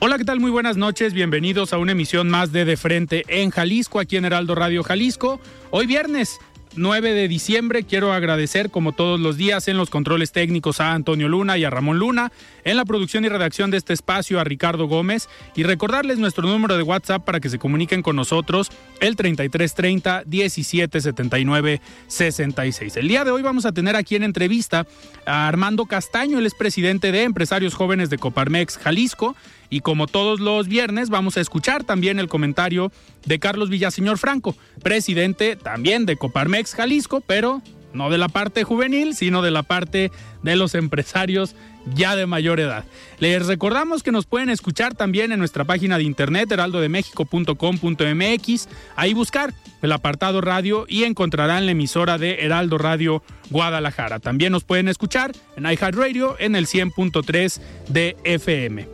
Hola, 0.00 0.16
¿qué 0.16 0.24
tal? 0.24 0.38
Muy 0.38 0.52
buenas 0.52 0.76
noches. 0.76 1.12
Bienvenidos 1.12 1.72
a 1.72 1.78
una 1.78 1.90
emisión 1.90 2.30
más 2.30 2.52
de 2.52 2.64
De 2.64 2.76
Frente 2.76 3.24
en 3.26 3.50
Jalisco, 3.50 3.98
aquí 3.98 4.16
en 4.16 4.24
Heraldo 4.24 4.54
Radio 4.54 4.84
Jalisco. 4.84 5.40
Hoy 5.70 5.86
viernes 5.86 6.38
9 6.76 7.14
de 7.14 7.26
diciembre. 7.26 7.82
Quiero 7.82 8.12
agradecer, 8.12 8.70
como 8.70 8.92
todos 8.92 9.18
los 9.18 9.36
días, 9.36 9.66
en 9.66 9.76
los 9.76 9.90
controles 9.90 10.30
técnicos 10.30 10.80
a 10.80 10.92
Antonio 10.92 11.28
Luna 11.28 11.58
y 11.58 11.64
a 11.64 11.70
Ramón 11.70 11.98
Luna, 11.98 12.30
en 12.62 12.76
la 12.76 12.84
producción 12.84 13.24
y 13.24 13.28
redacción 13.28 13.72
de 13.72 13.76
este 13.76 13.92
espacio 13.92 14.38
a 14.38 14.44
Ricardo 14.44 14.86
Gómez 14.86 15.28
y 15.56 15.64
recordarles 15.64 16.18
nuestro 16.18 16.46
número 16.46 16.76
de 16.76 16.84
WhatsApp 16.84 17.24
para 17.24 17.40
que 17.40 17.48
se 17.48 17.58
comuniquen 17.58 18.02
con 18.02 18.14
nosotros, 18.14 18.70
el 19.00 19.16
3330 19.16 20.22
1779 20.26 21.80
66. 22.06 22.96
El 22.96 23.08
día 23.08 23.24
de 23.24 23.32
hoy 23.32 23.42
vamos 23.42 23.66
a 23.66 23.72
tener 23.72 23.96
aquí 23.96 24.14
en 24.14 24.22
entrevista 24.22 24.86
a 25.26 25.48
Armando 25.48 25.86
Castaño, 25.86 26.38
el 26.38 26.46
es 26.46 26.54
presidente 26.54 27.10
de 27.10 27.24
Empresarios 27.24 27.74
Jóvenes 27.74 28.10
de 28.10 28.18
Coparmex 28.18 28.78
Jalisco. 28.78 29.34
Y 29.70 29.80
como 29.80 30.06
todos 30.06 30.40
los 30.40 30.68
viernes, 30.68 31.10
vamos 31.10 31.36
a 31.36 31.40
escuchar 31.40 31.84
también 31.84 32.18
el 32.18 32.28
comentario 32.28 32.90
de 33.26 33.38
Carlos 33.38 33.68
Villaseñor 33.68 34.18
Franco, 34.18 34.56
presidente 34.82 35.56
también 35.56 36.06
de 36.06 36.16
Coparmex 36.16 36.74
Jalisco, 36.74 37.20
pero 37.20 37.62
no 37.92 38.10
de 38.10 38.18
la 38.18 38.28
parte 38.28 38.64
juvenil, 38.64 39.14
sino 39.14 39.42
de 39.42 39.50
la 39.50 39.62
parte 39.62 40.10
de 40.42 40.56
los 40.56 40.74
empresarios 40.74 41.54
ya 41.94 42.16
de 42.16 42.26
mayor 42.26 42.60
edad. 42.60 42.84
Les 43.18 43.46
recordamos 43.46 44.02
que 44.02 44.12
nos 44.12 44.26
pueden 44.26 44.50
escuchar 44.50 44.94
también 44.94 45.32
en 45.32 45.38
nuestra 45.38 45.64
página 45.64 45.96
de 45.96 46.04
internet 46.04 46.52
heraldodemexico.com.mx, 46.52 48.68
ahí 48.96 49.14
buscar 49.14 49.54
el 49.80 49.92
apartado 49.92 50.40
radio 50.40 50.86
y 50.88 51.04
encontrarán 51.04 51.66
la 51.66 51.72
emisora 51.72 52.18
de 52.18 52.38
Heraldo 52.40 52.78
Radio 52.78 53.22
Guadalajara. 53.50 54.18
También 54.18 54.50
nos 54.52 54.64
pueden 54.64 54.88
escuchar 54.88 55.30
en 55.56 55.64
iHeartRadio 55.64 56.36
en 56.38 56.56
el 56.56 56.66
100.3 56.66 57.60
de 57.88 58.16
FM. 58.24 58.88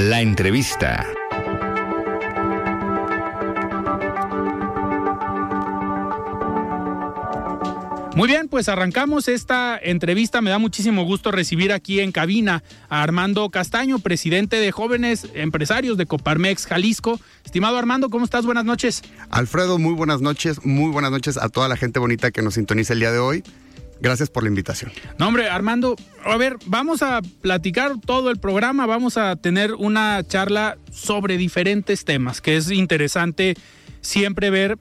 La 0.00 0.20
entrevista. 0.20 1.04
Muy 8.14 8.28
bien, 8.28 8.46
pues 8.46 8.68
arrancamos 8.68 9.26
esta 9.26 9.76
entrevista. 9.76 10.40
Me 10.40 10.50
da 10.50 10.60
muchísimo 10.60 11.02
gusto 11.02 11.32
recibir 11.32 11.72
aquí 11.72 11.98
en 11.98 12.12
cabina 12.12 12.62
a 12.88 13.02
Armando 13.02 13.50
Castaño, 13.50 13.98
presidente 13.98 14.60
de 14.60 14.70
Jóvenes 14.70 15.26
Empresarios 15.34 15.96
de 15.96 16.06
Coparmex 16.06 16.66
Jalisco. 16.66 17.18
Estimado 17.44 17.76
Armando, 17.76 18.08
¿cómo 18.08 18.24
estás? 18.24 18.46
Buenas 18.46 18.64
noches. 18.64 19.02
Alfredo, 19.30 19.78
muy 19.78 19.94
buenas 19.94 20.20
noches. 20.20 20.64
Muy 20.64 20.92
buenas 20.92 21.10
noches 21.10 21.36
a 21.36 21.48
toda 21.48 21.66
la 21.66 21.76
gente 21.76 21.98
bonita 21.98 22.30
que 22.30 22.42
nos 22.42 22.54
sintoniza 22.54 22.92
el 22.92 23.00
día 23.00 23.10
de 23.10 23.18
hoy. 23.18 23.42
Gracias 24.00 24.30
por 24.30 24.44
la 24.44 24.48
invitación. 24.48 24.92
No, 25.18 25.28
hombre, 25.28 25.48
Armando, 25.48 25.96
a 26.24 26.36
ver, 26.36 26.56
vamos 26.66 27.02
a 27.02 27.20
platicar 27.40 28.00
todo 28.04 28.30
el 28.30 28.38
programa, 28.38 28.86
vamos 28.86 29.16
a 29.16 29.34
tener 29.36 29.74
una 29.74 30.22
charla 30.26 30.78
sobre 30.92 31.36
diferentes 31.36 32.04
temas, 32.04 32.40
que 32.40 32.56
es 32.56 32.70
interesante 32.70 33.54
siempre 34.00 34.50
ver 34.50 34.78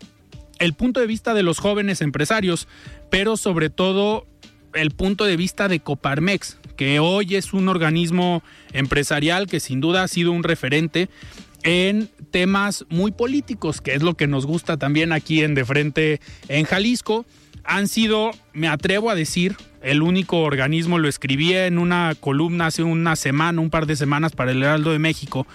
el 0.59 0.73
punto 0.73 0.99
de 0.99 1.07
vista 1.07 1.33
de 1.33 1.43
los 1.43 1.59
jóvenes 1.59 2.01
empresarios, 2.01 2.67
pero 3.09 3.37
sobre 3.37 3.69
todo 3.69 4.27
el 4.73 4.91
punto 4.91 5.25
de 5.25 5.37
vista 5.37 5.67
de 5.67 5.79
Coparmex, 5.79 6.57
que 6.75 6.99
hoy 6.99 7.35
es 7.35 7.53
un 7.53 7.69
organismo 7.69 8.43
empresarial 8.73 9.47
que 9.47 9.59
sin 9.59 9.81
duda 9.81 10.03
ha 10.03 10.07
sido 10.07 10.31
un 10.31 10.43
referente 10.43 11.09
en 11.63 12.09
temas 12.31 12.85
muy 12.89 13.11
políticos, 13.11 13.81
que 13.81 13.95
es 13.95 14.03
lo 14.03 14.15
que 14.15 14.27
nos 14.27 14.45
gusta 14.45 14.77
también 14.77 15.11
aquí 15.11 15.43
en 15.43 15.55
De 15.55 15.65
Frente 15.65 16.21
en 16.47 16.65
Jalisco. 16.65 17.25
Han 17.67 17.87
sido, 17.87 18.31
me 18.53 18.67
atrevo 18.67 19.09
a 19.09 19.15
decir, 19.15 19.55
el 19.81 20.01
único 20.01 20.39
organismo, 20.39 20.97
lo 20.97 21.07
escribí 21.07 21.53
en 21.53 21.77
una 21.77 22.15
columna 22.19 22.67
hace 22.67 22.81
una 22.81 23.15
semana, 23.15 23.61
un 23.61 23.69
par 23.69 23.85
de 23.85 23.95
semanas 23.95 24.31
para 24.31 24.51
el 24.51 24.63
Heraldo 24.63 24.91
de 24.91 24.99
México, 24.99 25.45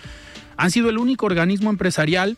han 0.57 0.71
sido 0.71 0.91
el 0.91 0.99
único 0.99 1.27
organismo 1.27 1.71
empresarial 1.71 2.37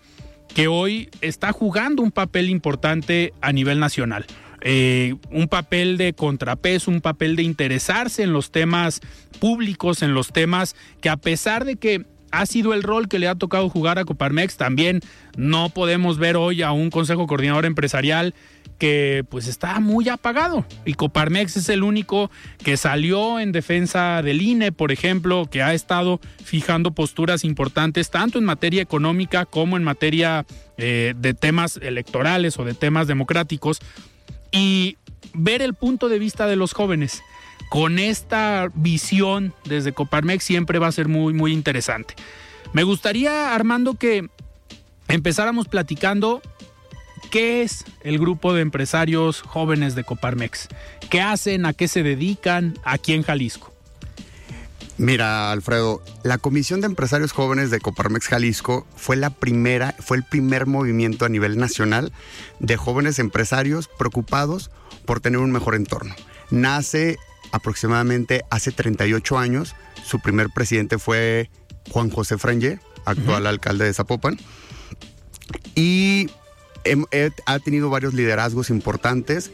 que 0.55 0.69
hoy 0.69 1.11
está 1.21 1.53
jugando 1.53 2.03
un 2.03 2.13
papel 2.13 2.49
importante 2.49 3.35
a 3.41 3.53
nivel 3.53 3.81
nacional. 3.81 4.27
Eh, 4.61 5.17
un 5.31 5.49
papel 5.49 5.99
de 5.99 6.15
contrapeso, 6.15 6.91
un 6.91 7.03
papel 7.03 7.37
de 7.37 7.43
interesarse 7.43 8.23
en 8.23 8.33
los 8.33 8.51
temas 8.51 9.01
públicos, 9.39 10.03
en 10.03 10.15
los 10.15 10.33
temas 10.33 10.75
que 11.03 11.11
a 11.11 11.19
pesar 11.19 11.65
de 11.65 11.77
que 11.77 12.07
ha 12.31 12.47
sido 12.47 12.75
el 12.75 12.83
rol 12.83 13.09
que 13.09 13.19
le 13.19 13.29
ha 13.29 13.35
tocado 13.35 13.69
jugar 13.69 13.99
a 13.99 14.05
Coparmex, 14.05 14.57
también 14.57 15.01
no 15.37 15.69
podemos 15.69 16.19
ver 16.19 16.37
hoy 16.37 16.63
a 16.63 16.73
un 16.73 16.91
Consejo 16.91 17.27
Coordinador 17.27 17.67
Empresarial 17.67 18.35
que 18.79 19.25
pues 19.29 19.47
está 19.47 19.81
muy 19.81 20.09
apagado 20.09 20.67
y 20.85 20.95
Coparmex 20.95 21.57
es 21.57 21.69
el 21.69 21.83
único 21.83 22.31
que 22.63 22.77
salió 22.77 23.41
en 23.41 23.53
defensa 23.53 24.23
del 24.23 24.43
INE, 24.43 24.73
por 24.73 24.93
ejemplo, 24.93 25.47
que 25.51 25.63
ha 25.63 25.75
estado 25.75 26.21
fijando 26.43 26.93
posturas 26.93 27.45
importantes 27.45 28.11
tanto 28.11 28.39
en 28.39 28.45
materia 28.45 28.83
económica 28.83 29.47
como 29.47 29.77
en 29.77 29.85
materia 29.85 30.45
eh, 30.77 31.15
de 31.17 31.35
temas 31.35 31.77
electorales 31.77 32.59
o 32.59 32.65
de 32.65 32.75
temas 32.75 33.07
democráticos 33.07 33.81
y 34.51 34.97
ver 35.33 35.63
el 35.63 35.75
punto 35.75 36.09
de 36.09 36.19
vista 36.19 36.47
de 36.47 36.57
los 36.57 36.73
jóvenes 36.73 37.23
con 37.71 37.99
esta 37.99 38.69
visión 38.75 39.53
desde 39.65 39.93
Coparmex 39.93 40.45
siempre 40.45 40.79
va 40.79 40.89
a 40.89 40.93
ser 40.93 41.09
muy 41.09 41.33
muy 41.33 41.53
interesante. 41.53 42.15
Me 42.73 42.83
gustaría 42.83 43.55
Armando 43.55 43.95
que 43.95 44.29
empezáramos 45.09 45.69
platicando 45.69 46.43
¿Qué 47.31 47.63
es 47.63 47.85
el 48.03 48.19
grupo 48.19 48.55
de 48.55 48.63
empresarios 48.63 49.43
jóvenes 49.43 49.95
de 49.95 50.05
Coparmex? 50.05 50.69
¿Qué 51.11 51.21
hacen? 51.21 51.67
¿A 51.67 51.73
qué 51.73 51.89
se 51.89 52.03
dedican 52.03 52.79
aquí 52.85 53.13
en 53.13 53.23
Jalisco? 53.23 53.75
Mira, 54.97 55.51
Alfredo, 55.51 56.03
la 56.23 56.39
Comisión 56.39 56.81
de 56.81 56.87
Empresarios 56.87 57.33
Jóvenes 57.33 57.71
de 57.71 57.81
Coparmex 57.81 58.29
Jalisco 58.29 58.87
fue 58.95 59.17
la 59.17 59.31
primera, 59.31 59.97
fue 59.99 60.17
el 60.17 60.23
primer 60.23 60.67
movimiento 60.67 61.25
a 61.25 61.29
nivel 61.29 61.59
nacional 61.59 62.13
de 62.61 62.77
jóvenes 62.77 63.19
empresarios 63.19 63.89
preocupados 63.89 64.71
por 65.05 65.21
tener 65.21 65.41
un 65.41 65.51
mejor 65.51 65.75
entorno. 65.75 66.15
Nace 66.51 67.17
aproximadamente 67.51 68.43
hace 68.51 68.71
38 68.71 69.37
años, 69.37 69.75
su 70.05 70.21
primer 70.21 70.51
presidente 70.51 70.99
fue 70.99 71.51
Juan 71.91 72.11
José 72.11 72.39
Frangé, 72.39 72.79
actual 73.05 73.49
alcalde 73.49 73.87
de 73.87 73.95
Zapopan, 73.95 74.39
y 75.75 76.31
ha 77.47 77.59
tenido 77.59 77.91
varios 77.91 78.15
liderazgos 78.15 78.71
importantes. 78.71 79.51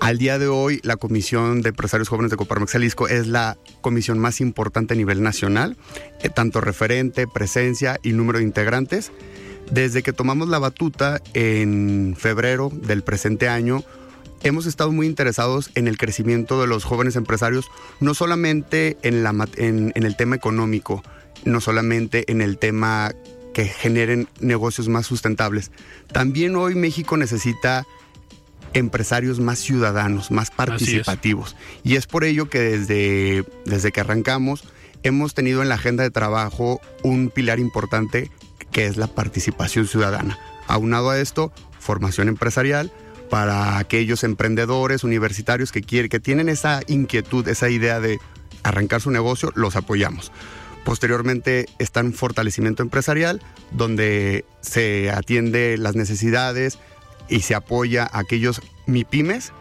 Al 0.00 0.18
día 0.18 0.38
de 0.38 0.46
hoy, 0.46 0.80
la 0.82 0.96
Comisión 0.96 1.62
de 1.62 1.70
Empresarios 1.70 2.08
Jóvenes 2.08 2.30
de 2.30 2.36
Coparmex 2.36 2.72
Jalisco 2.72 3.08
es 3.08 3.26
la 3.26 3.56
comisión 3.80 4.18
más 4.18 4.40
importante 4.40 4.94
a 4.94 4.96
nivel 4.96 5.22
nacional, 5.22 5.76
eh, 6.20 6.28
tanto 6.28 6.60
referente, 6.60 7.26
presencia 7.26 7.98
y 8.02 8.12
número 8.12 8.38
de 8.38 8.44
integrantes. 8.44 9.10
Desde 9.70 10.02
que 10.02 10.12
tomamos 10.12 10.48
la 10.48 10.58
batuta 10.58 11.20
en 11.32 12.14
febrero 12.16 12.70
del 12.72 13.02
presente 13.02 13.48
año, 13.48 13.82
hemos 14.42 14.66
estado 14.66 14.92
muy 14.92 15.06
interesados 15.06 15.70
en 15.74 15.88
el 15.88 15.96
crecimiento 15.96 16.60
de 16.60 16.66
los 16.66 16.84
jóvenes 16.84 17.16
empresarios, 17.16 17.66
no 17.98 18.14
solamente 18.14 18.98
en, 19.02 19.22
la, 19.22 19.48
en 19.56 19.92
el 19.94 20.16
tema 20.16 20.36
económico, 20.36 21.02
no 21.44 21.60
solamente 21.60 22.30
en 22.30 22.42
el 22.42 22.58
tema 22.58 23.12
que 23.56 23.64
generen 23.64 24.28
negocios 24.38 24.86
más 24.86 25.06
sustentables. 25.06 25.70
También 26.12 26.56
hoy 26.56 26.74
México 26.74 27.16
necesita 27.16 27.86
empresarios 28.74 29.40
más 29.40 29.58
ciudadanos, 29.60 30.30
más 30.30 30.50
participativos. 30.50 31.56
Y 31.82 31.96
es 31.96 32.06
por 32.06 32.24
ello 32.24 32.50
que 32.50 32.60
desde, 32.60 33.46
desde 33.64 33.92
que 33.92 34.00
arrancamos 34.02 34.64
hemos 35.04 35.32
tenido 35.32 35.62
en 35.62 35.70
la 35.70 35.76
agenda 35.76 36.02
de 36.02 36.10
trabajo 36.10 36.82
un 37.02 37.30
pilar 37.30 37.58
importante 37.58 38.30
que 38.72 38.84
es 38.84 38.98
la 38.98 39.06
participación 39.06 39.86
ciudadana. 39.86 40.38
Aunado 40.66 41.08
a 41.08 41.18
esto, 41.18 41.50
formación 41.78 42.28
empresarial 42.28 42.92
para 43.30 43.78
aquellos 43.78 44.22
emprendedores 44.22 45.02
universitarios 45.02 45.72
que, 45.72 45.80
quieren, 45.80 46.10
que 46.10 46.20
tienen 46.20 46.50
esa 46.50 46.82
inquietud, 46.88 47.48
esa 47.48 47.70
idea 47.70 48.00
de 48.00 48.18
arrancar 48.64 49.00
su 49.00 49.10
negocio, 49.10 49.50
los 49.54 49.76
apoyamos. 49.76 50.30
Posteriormente 50.86 51.66
está 51.80 52.00
un 52.00 52.12
fortalecimiento 52.12 52.80
empresarial 52.84 53.42
donde 53.72 54.44
se 54.60 55.10
atiende 55.10 55.76
las 55.78 55.96
necesidades 55.96 56.78
y 57.28 57.40
se 57.40 57.56
apoya 57.56 58.04
a 58.04 58.20
aquellos 58.20 58.62
MIPIMES, 58.86 59.52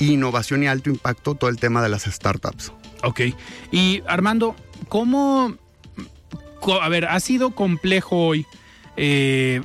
innovación 0.00 0.64
y 0.64 0.66
alto 0.66 0.90
impacto, 0.90 1.36
todo 1.36 1.50
el 1.50 1.58
tema 1.58 1.84
de 1.84 1.88
las 1.88 2.02
startups. 2.02 2.72
Ok. 3.04 3.20
Y 3.70 4.02
Armando, 4.08 4.56
¿cómo... 4.88 5.54
A 6.82 6.88
ver, 6.88 7.04
ha 7.04 7.20
sido 7.20 7.50
complejo 7.50 8.26
hoy, 8.26 8.44
eh, 8.96 9.62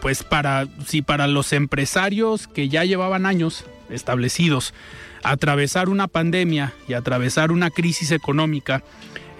pues 0.00 0.24
para, 0.24 0.66
si 0.84 1.02
para 1.02 1.28
los 1.28 1.52
empresarios 1.52 2.48
que 2.48 2.68
ya 2.68 2.84
llevaban 2.84 3.26
años 3.26 3.64
establecidos, 3.90 4.74
atravesar 5.22 5.88
una 5.88 6.08
pandemia 6.08 6.74
y 6.88 6.94
atravesar 6.94 7.52
una 7.52 7.70
crisis 7.70 8.10
económica, 8.10 8.82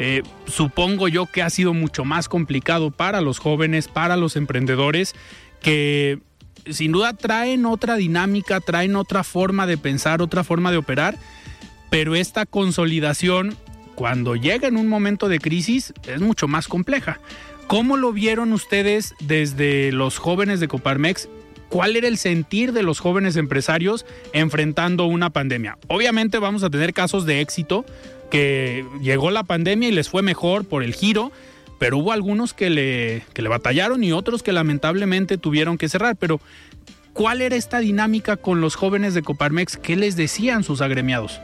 eh, 0.05 0.25
supongo 0.47 1.07
yo 1.07 1.27
que 1.27 1.43
ha 1.43 1.49
sido 1.49 1.75
mucho 1.75 2.05
más 2.05 2.29
complicado 2.29 2.91
para 2.91 3.21
los 3.21 3.39
jóvenes, 3.39 3.87
para 3.87 4.17
los 4.17 4.35
emprendedores, 4.35 5.15
que 5.61 6.19
sin 6.69 6.91
duda 6.91 7.13
traen 7.13 7.67
otra 7.67 7.95
dinámica, 7.95 8.59
traen 8.59 8.97
otra 8.97 9.23
forma 9.23 9.65
de 9.65 9.79
pensar, 9.79 10.21
otra 10.21 10.43
forma 10.43 10.73
de 10.73 10.79
operar, 10.79 11.17
pero 11.89 12.17
esta 12.17 12.47
consolidación, 12.47 13.57
cuando 13.95 14.35
llega 14.35 14.67
en 14.67 14.77
un 14.77 14.89
momento 14.89 15.29
de 15.29 15.39
crisis, 15.39 15.95
es 16.09 16.21
mucho 16.21 16.49
más 16.49 16.67
compleja. 16.67 17.21
¿Cómo 17.69 17.97
lo 17.97 18.13
vieron 18.13 18.53
ustedes 18.53 19.15
desde 19.21 19.93
los 19.93 20.19
jóvenes 20.19 20.59
de 20.59 20.67
Coparmex? 20.67 21.29
¿Cuál 21.69 21.95
era 21.95 22.09
el 22.09 22.19
sentir 22.19 22.73
de 22.73 22.83
los 22.83 22.99
jóvenes 22.99 23.37
empresarios 23.37 24.05
enfrentando 24.33 25.07
una 25.07 25.31
pandemia? 25.31 25.79
Obviamente 25.87 26.39
vamos 26.41 26.65
a 26.65 26.71
tener 26.71 26.93
casos 26.93 27.25
de 27.25 27.41
éxito, 27.41 27.87
que 28.33 28.87
llegó 29.03 29.31
la 29.31 29.45
pandemia 29.45 29.91
y 29.91 29.93
les 29.93 30.09
fue 30.09 30.23
mejor 30.23 30.65
por 30.65 30.83
el 30.83 30.95
giro, 30.95 31.31
pero 31.79 31.99
hubo 31.99 32.13
algunos 32.13 32.55
que 32.55 32.71
le, 32.71 33.25
que 33.35 33.43
le 33.43 33.51
batallaron 33.51 34.03
y 34.03 34.13
otros 34.13 34.43
que 34.43 34.53
lamentablemente 34.53 35.37
tuvieron 35.37 35.77
que 35.77 35.91
cerrar. 35.91 36.17
Pero, 36.17 36.41
¿cuál 37.13 37.43
era 37.43 37.57
esta 37.57 37.81
dinámica 37.81 38.39
con 38.39 38.63
los 38.63 38.75
jóvenes 38.75 39.13
de 39.13 39.21
Coparmex? 39.21 39.77
¿Qué 39.77 39.97
les 39.97 40.17
decían 40.17 40.65
sus 40.65 40.81
agremiados? 40.81 41.41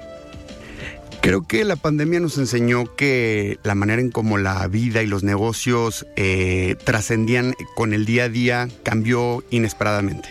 Creo 1.20 1.46
que 1.46 1.62
la 1.64 1.76
pandemia 1.76 2.20
nos 2.20 2.38
enseñó 2.38 2.96
que 2.96 3.58
la 3.64 3.74
manera 3.74 4.00
en 4.00 4.10
cómo 4.10 4.38
la 4.38 4.66
vida 4.68 5.02
y 5.02 5.06
los 5.06 5.22
negocios 5.22 6.06
eh, 6.16 6.76
trascendían 6.84 7.52
con 7.74 7.92
el 7.92 8.06
día 8.06 8.24
a 8.24 8.28
día 8.30 8.68
cambió 8.82 9.44
inesperadamente. 9.50 10.30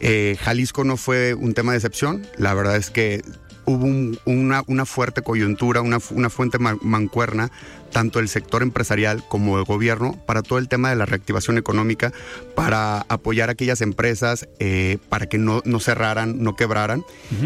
Eh, 0.00 0.38
Jalisco 0.40 0.82
no 0.84 0.96
fue 0.96 1.34
un 1.34 1.52
tema 1.52 1.72
de 1.72 1.78
excepción, 1.78 2.26
la 2.38 2.54
verdad 2.54 2.76
es 2.76 2.88
que 2.88 3.22
hubo 3.72 4.16
una, 4.24 4.84
fuerte 4.84 5.22
coyuntura, 5.22 5.80
una, 5.80 6.00
fuente 6.00 6.58
mancuerna, 6.58 7.50
tanto 7.92 8.18
el 8.18 8.28
sector 8.28 8.62
empresarial 8.62 9.24
como 9.28 9.58
el 9.58 9.64
gobierno, 9.64 10.16
para 10.26 10.42
todo 10.42 10.58
el 10.58 10.68
tema 10.68 10.90
de 10.90 10.96
la 10.96 11.06
reactivación 11.06 11.58
económica, 11.58 12.12
para 12.54 13.00
apoyar 13.08 13.48
a 13.48 13.52
aquellas 13.52 13.80
empresas, 13.80 14.48
eh, 14.58 14.98
para 15.08 15.26
que 15.26 15.38
no, 15.38 15.62
cerraran, 15.80 16.42
no 16.42 16.56
quebraran. 16.56 17.04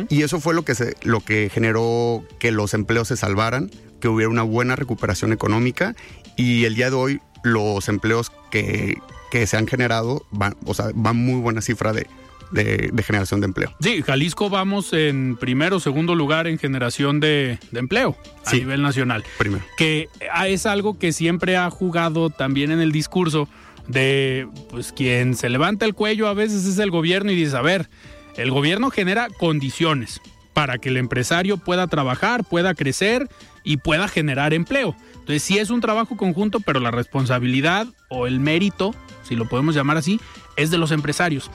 Y 0.09 0.23
eso 0.23 0.41
fue 0.41 0.55
lo 0.55 0.65
que, 0.65 0.75
se, 0.75 0.97
lo 1.03 1.21
que 1.21 1.51
generó 1.53 2.25
que 2.39 2.53
los 2.53 2.75
empleos 2.75 3.09
se 3.09 3.17
salvaran, 3.17 3.71
que 4.01 4.09
hubiera 4.09 4.31
una 4.31 4.43
buena 4.43 4.77
recuperación 4.77 5.33
económica 5.33 5.95
y 6.37 6.65
el 6.65 6.75
día 6.75 6.91
de 6.91 6.97
hoy 6.97 7.21
los 7.43 7.89
empleos 7.89 8.33
que, 8.51 8.99
se 9.47 9.57
han 9.57 9.67
generado 9.67 10.25
van, 10.31 10.57
o 10.65 10.75
sea, 10.75 10.91
van 10.95 11.17
muy 11.17 11.41
buena 11.41 11.61
cifra 11.61 11.93
de, 11.93 12.07
de, 12.55 13.03
generación 13.03 13.41
de 13.41 13.47
empleo. 13.47 13.75
Sí, 13.81 14.03
Jalisco 14.03 14.49
vamos 14.49 14.93
en 14.93 15.37
primero 15.37 15.77
o 15.77 15.81
segundo 15.81 16.15
lugar 16.15 16.47
en 16.47 16.59
generación 16.59 17.21
de, 17.21 17.59
empleo 17.73 18.17
a 18.47 18.53
nivel 18.53 18.83
nacional. 18.83 19.25
Primero. 19.39 19.65
Que 19.77 20.09
es 20.47 20.67
algo 20.67 20.99
que 20.99 21.13
siempre 21.13 21.57
ha 21.57 21.69
jugado 21.71 22.31
también 22.31 22.71
en 22.71 22.81
el 22.81 22.93
discurso 22.93 23.49
de 23.89 24.49
pues 24.71 24.93
quien 24.93 25.35
se 25.35 25.51
levanta 25.51 25.85
el 25.85 25.95
cuello 25.95 26.29
a 26.29 26.35
veces 26.35 26.65
es 26.65 26.79
el 26.79 26.91
gobierno 26.91 27.31
y 27.33 27.35
dice, 27.35 27.57
a 27.57 27.63
ver, 27.63 27.91
el 28.37 28.51
gobierno 28.51 28.91
genera 28.91 29.29
condiciones 29.29 30.21
para 30.55 30.79
que 30.79 30.89
el 30.89 30.97
empresario 30.97 31.59
pueda 31.59 31.87
trabajar, 31.89 32.45
pueda 32.45 32.75
crecer 32.75 33.29
y 33.65 33.79
pueda 33.79 34.09
generar 34.09 34.55
empleo. 34.55 34.95
Entonces 35.13 35.43
sí 35.43 35.59
es 35.59 35.71
un 35.71 35.81
trabajo 35.81 36.17
conjunto, 36.17 36.61
pero 36.61 36.81
la 36.81 36.91
responsabilidad 36.91 37.87
o 38.09 38.27
el 38.27 38.39
mérito, 38.39 38.95
si 39.23 39.37
lo 39.37 39.49
podemos 39.49 39.75
llamar 39.75 39.97
así, 39.97 40.21
es 40.57 40.71
de 40.71 40.79
los 40.79 40.93
empresarios. 40.93 41.51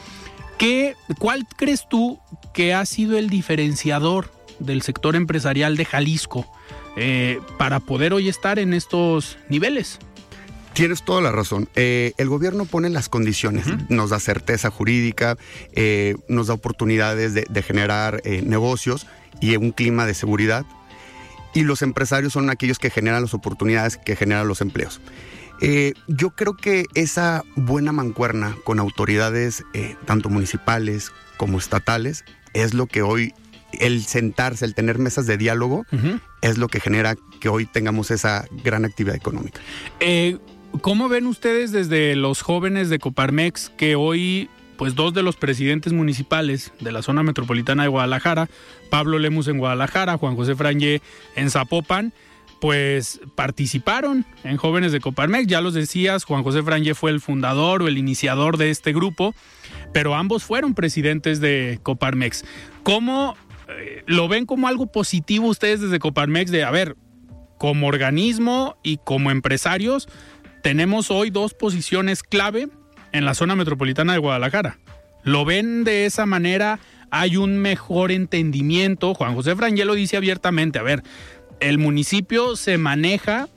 ¿Qué, 0.60 0.98
¿Cuál 1.18 1.48
crees 1.48 1.88
tú 1.90 2.20
que 2.54 2.74
ha 2.74 2.86
sido 2.86 3.18
el 3.18 3.30
diferenciador 3.30 4.30
del 4.60 4.82
sector 4.82 5.16
empresarial 5.16 5.78
de 5.78 5.86
Jalisco 5.86 6.46
eh, 6.98 7.40
para 7.58 7.80
poder 7.80 8.12
hoy 8.12 8.28
estar 8.28 8.60
en 8.60 8.74
estos 8.74 9.38
niveles? 9.48 10.00
Tienes 10.74 11.04
toda 11.04 11.22
la 11.22 11.32
razón. 11.32 11.70
Eh, 11.76 12.12
el 12.18 12.28
gobierno 12.28 12.66
pone 12.66 12.90
las 12.90 13.08
condiciones, 13.08 13.68
nos 13.90 14.10
da 14.10 14.20
certeza 14.20 14.70
jurídica, 14.70 15.38
eh, 15.72 16.18
nos 16.28 16.48
da 16.48 16.56
oportunidades 16.56 17.34
de, 17.34 17.46
de 17.50 17.64
generar 17.64 18.22
negocios 18.44 19.08
y 19.40 19.56
un 19.56 19.72
clima 19.72 20.06
de 20.06 20.14
seguridad. 20.14 20.66
Y 21.54 21.64
los 21.64 21.82
empresarios 21.82 22.34
son 22.34 22.50
aquellos 22.50 22.80
que 22.80 22.90
generan 22.90 23.22
las 23.22 23.34
oportunidades, 23.34 23.96
que 23.96 24.18
generan 24.18 24.50
los 24.50 24.60
empleos. 24.60 25.00
Eh, 25.62 25.94
yo 26.08 26.32
creo 26.32 26.56
que 26.56 26.86
esa 26.96 27.44
buena 27.56 27.92
mancuerna 27.92 28.56
con 28.64 28.80
autoridades 28.80 29.64
eh, 29.74 29.96
tanto 30.06 30.30
municipales 30.30 31.12
como 31.38 31.58
estatales 31.58 32.24
es 32.54 32.74
lo 32.74 32.88
que 32.88 33.02
hoy, 33.02 33.34
el 33.80 34.04
sentarse, 34.04 34.66
el 34.66 34.74
tener 34.74 35.00
mesas 35.00 35.28
de 35.28 35.38
diálogo, 35.38 35.86
es 36.42 36.58
lo 36.58 36.68
que 36.68 36.80
genera 36.80 37.16
que 37.40 37.50
hoy 37.50 37.66
tengamos 37.66 38.12
esa 38.12 38.46
gran 38.64 38.86
actividad 38.86 39.16
económica. 39.16 39.62
Eh, 40.00 40.38
¿Cómo 40.82 41.10
ven 41.10 41.26
ustedes 41.26 41.72
desde 41.72 42.16
los 42.16 42.42
jóvenes 42.42 42.90
de 42.90 43.00
Coparmex 43.00 43.72
que 43.78 43.96
hoy 43.96 44.50
pues 44.80 44.96
dos 44.96 45.14
de 45.14 45.24
los 45.24 45.36
presidentes 45.36 45.92
municipales 45.92 46.72
de 46.80 46.94
la 46.94 47.02
zona 47.02 47.22
metropolitana 47.22 47.84
de 47.84 47.90
Guadalajara, 47.90 48.48
Pablo 48.90 49.20
Lemus 49.20 49.50
en 49.50 49.58
Guadalajara, 49.58 50.18
Juan 50.18 50.38
José 50.38 50.56
Frangé 50.56 51.02
en 51.36 51.52
Zapopan, 51.52 52.14
pues 52.60 53.22
participaron 53.36 54.26
en 54.44 54.58
Jóvenes 54.58 54.92
de 54.92 55.00
Coparmex. 55.00 55.48
Ya 55.48 55.62
los 55.62 55.74
decías, 55.74 56.24
Juan 56.24 56.44
José 56.44 56.64
Franje 56.64 56.94
fue 56.94 57.12
el 57.12 57.22
fundador 57.22 57.82
o 57.82 57.88
el 57.88 57.98
iniciador 57.98 58.58
de 58.58 58.70
este 58.70 58.94
grupo, 58.94 59.34
pero 59.94 60.16
ambos 60.16 60.44
fueron 60.44 60.74
presidentes 60.74 61.40
de 61.40 61.80
Coparmex. 61.84 62.46
¿Cómo 62.84 63.36
eh, 63.70 64.04
lo 64.08 64.28
ven 64.28 64.46
como 64.46 64.68
algo 64.68 64.92
positivo 64.92 65.48
ustedes 65.48 65.82
desde 65.82 66.00
Coparmex 66.00 66.52
de, 66.52 66.64
a 66.64 66.72
ver, 66.72 66.96
como 67.58 67.88
organismo 67.88 68.78
y 68.84 68.98
como 68.98 69.32
empresarios, 69.32 70.08
tenemos 70.64 71.12
hoy 71.12 71.30
dos 71.30 71.54
posiciones 71.54 72.24
clave 72.24 72.70
en 73.12 73.26
la 73.26 73.34
zona 73.34 73.56
metropolitana 73.56 74.14
de 74.14 74.20
Guadalajara? 74.20 74.80
¿Lo 75.24 75.46
ven 75.46 75.84
de 75.84 76.06
esa 76.06 76.26
manera? 76.26 76.80
Hay 77.12 77.38
un 77.38 77.58
mejor 77.58 78.12
entendimiento. 78.12 79.14
Juan 79.14 79.36
José 79.36 79.56
Franje 79.56 79.84
lo 79.84 79.96
dice 79.96 80.16
abiertamente. 80.16 80.80
A 80.80 80.84
ver, 80.84 81.04
el 81.60 81.78
municipio 81.78 82.56
se 82.56 82.78
maneja 82.78 83.48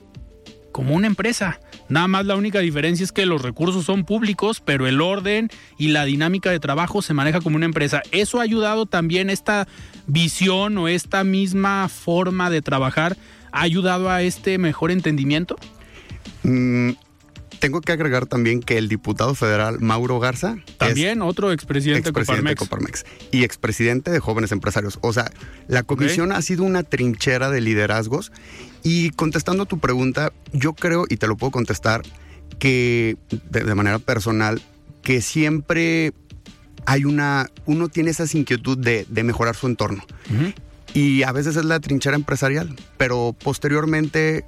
como 0.71 0.95
una 0.95 1.07
empresa. 1.07 1.59
Nada 1.87 2.07
más 2.07 2.25
la 2.25 2.35
única 2.35 2.59
diferencia 2.59 3.03
es 3.03 3.11
que 3.11 3.25
los 3.25 3.41
recursos 3.41 3.85
son 3.85 4.05
públicos, 4.05 4.61
pero 4.63 4.87
el 4.87 5.01
orden 5.01 5.49
y 5.77 5.89
la 5.89 6.05
dinámica 6.05 6.49
de 6.49 6.59
trabajo 6.59 7.01
se 7.01 7.13
maneja 7.13 7.39
como 7.39 7.55
una 7.55 7.65
empresa. 7.65 8.01
¿Eso 8.11 8.39
ha 8.39 8.43
ayudado 8.43 8.85
también 8.85 9.29
esta 9.29 9.67
visión 10.07 10.77
o 10.77 10.87
esta 10.87 11.23
misma 11.23 11.87
forma 11.89 12.49
de 12.49 12.61
trabajar? 12.61 13.15
¿Ha 13.51 13.61
ayudado 13.61 14.09
a 14.09 14.23
este 14.23 14.57
mejor 14.57 14.91
entendimiento? 14.91 15.55
Mm, 16.41 16.91
tengo 17.63 17.79
que 17.79 17.93
agregar 17.93 18.25
también 18.25 18.59
que 18.59 18.77
el 18.77 18.89
diputado 18.89 19.35
federal 19.35 19.79
Mauro 19.79 20.19
Garza. 20.19 20.57
También 20.77 21.21
otro 21.21 21.53
expresidente, 21.53 22.11
de 22.11 22.55
Coparmex. 22.55 23.05
Y 23.31 23.45
expresidente 23.45 24.11
de 24.11 24.19
Jóvenes 24.19 24.51
Empresarios. 24.51 24.99
O 24.99 25.13
sea, 25.13 25.31
la 25.69 25.83
comisión 25.83 26.33
ha 26.33 26.41
sido 26.41 26.65
una 26.65 26.83
trinchera 26.83 27.49
de 27.49 27.61
liderazgos. 27.61 28.33
Y 28.83 29.11
contestando 29.11 29.63
a 29.63 29.65
tu 29.65 29.79
pregunta, 29.79 30.33
yo 30.51 30.73
creo, 30.73 31.05
y 31.07 31.15
te 31.15 31.25
lo 31.25 31.37
puedo 31.37 31.51
contestar, 31.51 32.01
que 32.59 33.15
de, 33.49 33.75
manera 33.75 33.97
personal, 33.99 34.61
que 35.01 35.21
siempre 35.21 36.11
hay 36.85 37.05
una, 37.05 37.49
uno 37.65 37.87
tiene 37.87 38.11
esa 38.11 38.25
inquietud 38.37 38.77
de, 38.77 39.05
mejorar 39.23 39.55
su 39.55 39.67
entorno. 39.67 40.03
Y 40.93 41.23
a 41.23 41.31
veces 41.31 41.55
es 41.55 41.63
la 41.63 41.79
trinchera 41.79 42.17
empresarial, 42.17 42.75
pero 42.97 43.33
posteriormente 43.41 44.43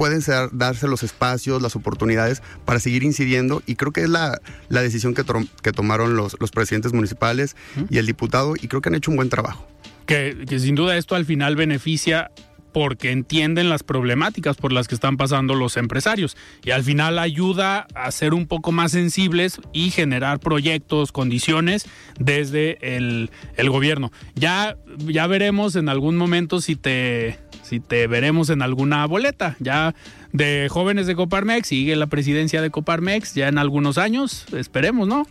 pueden 0.00 0.22
ser, 0.22 0.48
darse 0.52 0.88
los 0.88 1.02
espacios, 1.02 1.60
las 1.60 1.76
oportunidades 1.76 2.42
para 2.64 2.80
seguir 2.80 3.02
incidiendo 3.02 3.62
y 3.66 3.74
creo 3.74 3.92
que 3.92 4.00
es 4.00 4.08
la, 4.08 4.40
la 4.70 4.80
decisión 4.80 5.12
que, 5.12 5.24
que 5.62 5.72
tomaron 5.72 6.16
los, 6.16 6.38
los 6.40 6.50
presidentes 6.50 6.94
municipales 6.94 7.54
y 7.90 7.98
el 7.98 8.06
diputado 8.06 8.54
y 8.56 8.66
creo 8.66 8.80
que 8.80 8.88
han 8.88 8.94
hecho 8.94 9.10
un 9.10 9.18
buen 9.18 9.28
trabajo. 9.28 9.68
Que, 10.06 10.46
que 10.48 10.58
sin 10.58 10.74
duda 10.74 10.96
esto 10.96 11.16
al 11.16 11.26
final 11.26 11.54
beneficia 11.54 12.30
porque 12.72 13.10
entienden 13.10 13.68
las 13.68 13.82
problemáticas 13.82 14.56
por 14.56 14.72
las 14.72 14.88
que 14.88 14.94
están 14.94 15.18
pasando 15.18 15.54
los 15.54 15.76
empresarios 15.76 16.34
y 16.64 16.70
al 16.70 16.82
final 16.82 17.18
ayuda 17.18 17.86
a 17.94 18.10
ser 18.10 18.32
un 18.32 18.46
poco 18.46 18.72
más 18.72 18.92
sensibles 18.92 19.60
y 19.74 19.90
generar 19.90 20.40
proyectos, 20.40 21.12
condiciones 21.12 21.86
desde 22.18 22.96
el, 22.96 23.30
el 23.56 23.68
gobierno. 23.68 24.12
Ya, 24.34 24.78
ya 24.96 25.26
veremos 25.26 25.76
en 25.76 25.90
algún 25.90 26.16
momento 26.16 26.62
si 26.62 26.74
te, 26.74 27.38
si 27.70 27.78
te 27.78 28.08
veremos 28.08 28.50
en 28.50 28.62
alguna 28.62 29.06
boleta. 29.06 29.56
Ya 29.60 29.94
de 30.32 30.68
jóvenes 30.68 31.06
de 31.06 31.14
Coparmex, 31.14 31.68
sigue 31.68 31.94
la 31.94 32.08
presidencia 32.08 32.60
de 32.60 32.70
Coparmex 32.70 33.34
ya 33.34 33.46
en 33.46 33.58
algunos 33.58 33.96
años, 33.96 34.44
esperemos, 34.52 35.06
¿no? 35.06 35.26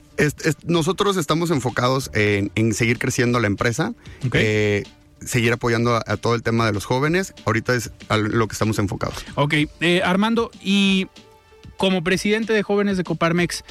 nosotros 0.66 1.16
estamos 1.18 1.52
enfocados 1.52 2.12
en, 2.14 2.74
seguir 2.74 2.98
creciendo 2.98 3.40
la 3.40 3.48
empresa. 3.48 3.94
Eh, 4.34 4.84
seguir 5.20 5.52
apoyando 5.52 5.96
a, 5.96 6.18
todo 6.18 6.34
el 6.36 6.44
tema 6.44 6.66
de 6.66 6.72
los 6.72 6.86
jóvenes. 6.86 7.34
Ahorita 7.46 7.76
es 7.76 7.92
a 8.08 8.16
lo 8.18 8.48
que 8.48 8.54
estamos 8.54 8.80
enfocados. 8.80 9.26
Ok, 9.36 9.54
eh, 9.82 10.02
Armando, 10.04 10.50
y 10.62 11.08
como 11.76 12.04
presidente 12.04 12.54
de 12.54 12.64
jóvenes 12.64 12.96
de 12.96 13.04
Coparmex, 13.04 13.66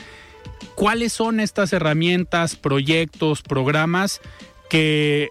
¿cuáles 0.74 1.14
son 1.14 1.40
estas 1.40 1.72
herramientas, 1.72 2.54
proyectos, 2.56 3.40
programas 3.40 4.20
que 4.68 5.30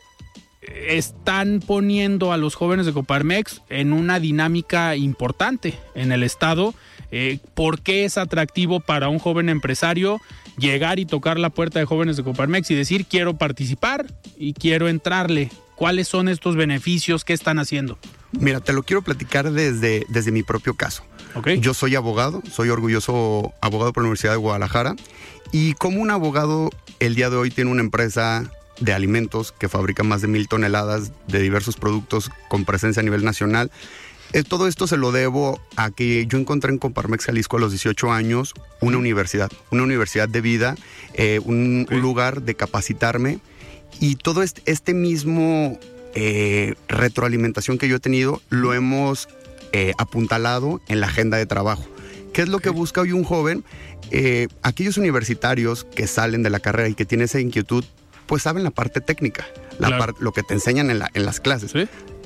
están 0.68 1.62
poniendo 1.66 2.32
a 2.32 2.38
los 2.38 2.56
jóvenes 2.56 2.86
de 2.86 2.94
Coparmex 2.94 3.62
en 3.70 3.94
una 3.94 4.20
dinámica 4.20 4.96
importante 4.96 5.78
en 5.96 6.12
el 6.12 6.24
Estado? 6.24 6.74
Eh, 7.12 7.40
¿Por 7.54 7.82
qué 7.82 8.06
es 8.06 8.18
atractivo 8.18 8.80
para 8.80 9.10
un 9.10 9.20
joven 9.20 9.50
empresario 9.50 10.20
llegar 10.58 11.00
y 11.00 11.06
tocar 11.06 11.40
la 11.40 11.50
puerta 11.50 11.80
de 11.80 11.86
jóvenes 11.86 12.18
de 12.18 12.24
Coparmex 12.24 12.70
y 12.72 12.76
decir 12.76 13.06
quiero 13.06 13.38
participar 13.38 14.08
y 14.38 14.54
quiero 14.54 14.90
entrarle? 14.90 15.50
¿Cuáles 15.76 16.08
son 16.08 16.28
estos 16.28 16.56
beneficios? 16.56 17.24
¿Qué 17.24 17.34
están 17.34 17.60
haciendo? 17.60 18.00
Mira, 18.32 18.60
te 18.60 18.74
lo 18.74 18.84
quiero 18.84 19.04
platicar 19.04 19.52
desde, 19.52 20.06
desde 20.10 20.32
mi 20.32 20.44
propio 20.44 20.76
caso. 20.76 21.04
Yo 21.60 21.76
soy 21.76 21.96
abogado, 21.96 22.42
soy 22.52 22.70
orgulloso 22.70 23.54
abogado 23.62 23.94
por 23.94 24.02
la 24.02 24.08
Universidad 24.08 24.34
de 24.34 24.38
Guadalajara 24.38 24.96
y 25.52 25.74
como 25.74 26.02
un 26.02 26.10
abogado 26.10 26.72
el 27.00 27.14
día 27.14 27.30
de 27.30 27.36
hoy 27.36 27.52
tiene 27.52 27.70
una 27.70 27.82
empresa 27.82 28.50
de 28.80 28.94
alimentos 28.94 29.52
que 29.52 29.70
fabrica 29.70 30.04
más 30.04 30.22
de 30.22 30.28
mil 30.28 30.48
toneladas 30.48 31.12
de 31.28 31.40
diversos 31.40 31.78
productos 31.78 32.30
con 32.50 32.66
presencia 32.66 33.02
a 33.02 33.04
nivel 33.04 33.24
nacional. 33.24 33.72
Eh, 34.34 34.44
todo 34.44 34.68
esto 34.68 34.88
se 34.88 34.98
lo 34.98 35.12
debo 35.12 35.62
a 35.78 35.90
que 35.90 36.26
yo 36.28 36.38
encontré 36.38 36.72
en 36.72 36.80
Comparmex 36.80 37.26
Jalisco 37.26 37.58
a 37.58 37.60
los 37.62 37.72
18 37.72 38.12
años 38.12 38.54
una 38.82 38.98
universidad, 38.98 39.52
una 39.72 39.84
universidad 39.84 40.28
de 40.28 40.42
vida, 40.42 40.76
eh, 41.14 41.40
un, 41.44 41.88
lugar 41.90 42.42
de 42.42 42.56
capacitarme 42.56 43.40
y 44.00 44.16
todo 44.16 44.44
este, 44.44 44.62
este 44.66 44.94
mismo 44.94 45.80
eh, 46.14 46.76
retroalimentación 46.88 47.78
que 47.78 47.88
yo 47.88 47.98
he 47.98 48.00
tenido 48.00 48.42
lo 48.50 48.74
hemos 48.74 49.30
eh, 49.72 49.94
apuntalado 49.98 50.82
en 50.88 51.00
la 51.00 51.08
agenda 51.08 51.38
de 51.38 51.46
trabajo. 51.46 51.86
¿Qué 52.34 52.42
es 52.42 52.50
lo 52.50 52.60
que 52.60 52.70
busca 52.70 53.02
hoy 53.02 53.14
un 53.14 53.24
joven? 53.24 53.64
Aquellos 54.62 54.98
universitarios 54.98 55.84
que 55.84 56.08
salen 56.08 56.44
de 56.44 56.50
la 56.50 56.60
carrera 56.60 56.88
y 56.88 56.94
que 56.94 57.04
tienen 57.04 57.26
esa 57.26 57.42
inquietud, 57.42 57.84
pues 58.28 58.44
saben 58.44 58.64
la 58.64 58.72
parte 58.72 59.02
técnica, 59.02 59.48
la 59.80 60.14
lo 60.20 60.32
que 60.32 60.44
te 60.44 60.54
enseñan 60.54 60.90
en, 60.90 61.26
las 61.26 61.40
clases. 61.40 61.74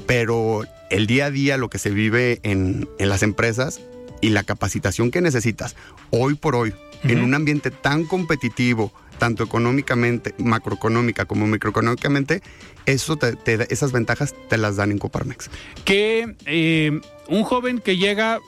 Pero 0.07 0.63
el 0.89 1.07
día 1.07 1.27
a 1.27 1.31
día, 1.31 1.57
lo 1.57 1.69
que 1.69 1.77
se 1.77 1.91
vive 1.91 2.39
en, 2.43 2.89
las 2.99 3.23
empresas 3.23 3.79
y 4.19 4.29
la 4.29 4.43
capacitación 4.43 5.11
que 5.11 5.21
necesitas 5.21 5.75
hoy 6.09 6.35
por 6.35 6.55
hoy, 6.55 6.73
en 7.03 7.21
un 7.21 7.33
ambiente 7.33 7.71
tan 7.71 8.05
competitivo, 8.05 8.91
tanto 9.17 9.43
económicamente, 9.43 10.33
macroeconómica 10.37 11.25
como 11.25 11.47
microeconómicamente, 11.47 12.41
eso 12.85 13.17
te, 13.17 13.37
esas 13.71 13.91
ventajas 13.91 14.33
te 14.49 14.57
las 14.57 14.75
dan 14.75 14.91
en 14.91 14.97
Coparmex. 14.97 15.49
Que 15.85 16.35
eh, 16.45 16.99
un 17.27 17.43
joven 17.43 17.79
que 17.79 17.97
llega, 17.97 18.39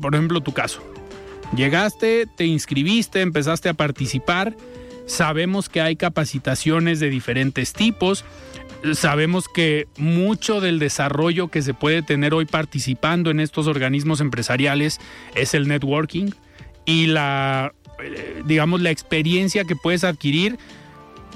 por 0.00 0.14
ejemplo, 0.14 0.40
tu 0.40 0.52
caso, 0.52 0.82
llegaste, 1.56 2.26
te 2.36 2.44
inscribiste, 2.46 3.20
empezaste 3.20 3.68
a 3.68 3.74
participar, 3.74 4.56
sabemos 5.06 5.68
que 5.68 5.80
hay 5.80 5.96
capacitaciones 5.96 7.00
de 7.00 7.10
diferentes 7.10 7.72
tipos, 7.72 8.24
sabemos 8.92 9.48
que 9.48 9.86
mucho 9.96 10.60
del 10.60 10.78
desarrollo 10.78 11.48
que 11.48 11.62
se 11.62 11.74
puede 11.74 12.02
tener 12.02 12.34
hoy 12.34 12.44
participando 12.44 13.30
en 13.30 13.40
estos 13.40 13.66
organismos 13.66 14.20
empresariales 14.20 15.00
es 15.34 15.54
el 15.54 15.68
networking 15.68 16.30
y 16.84 17.06
la 17.06 17.72
eh, 18.02 18.42
digamos, 18.44 18.80
la 18.80 18.90
experiencia 18.90 19.64
que 19.64 19.76
puedes 19.76 20.04
adquirir 20.04 20.58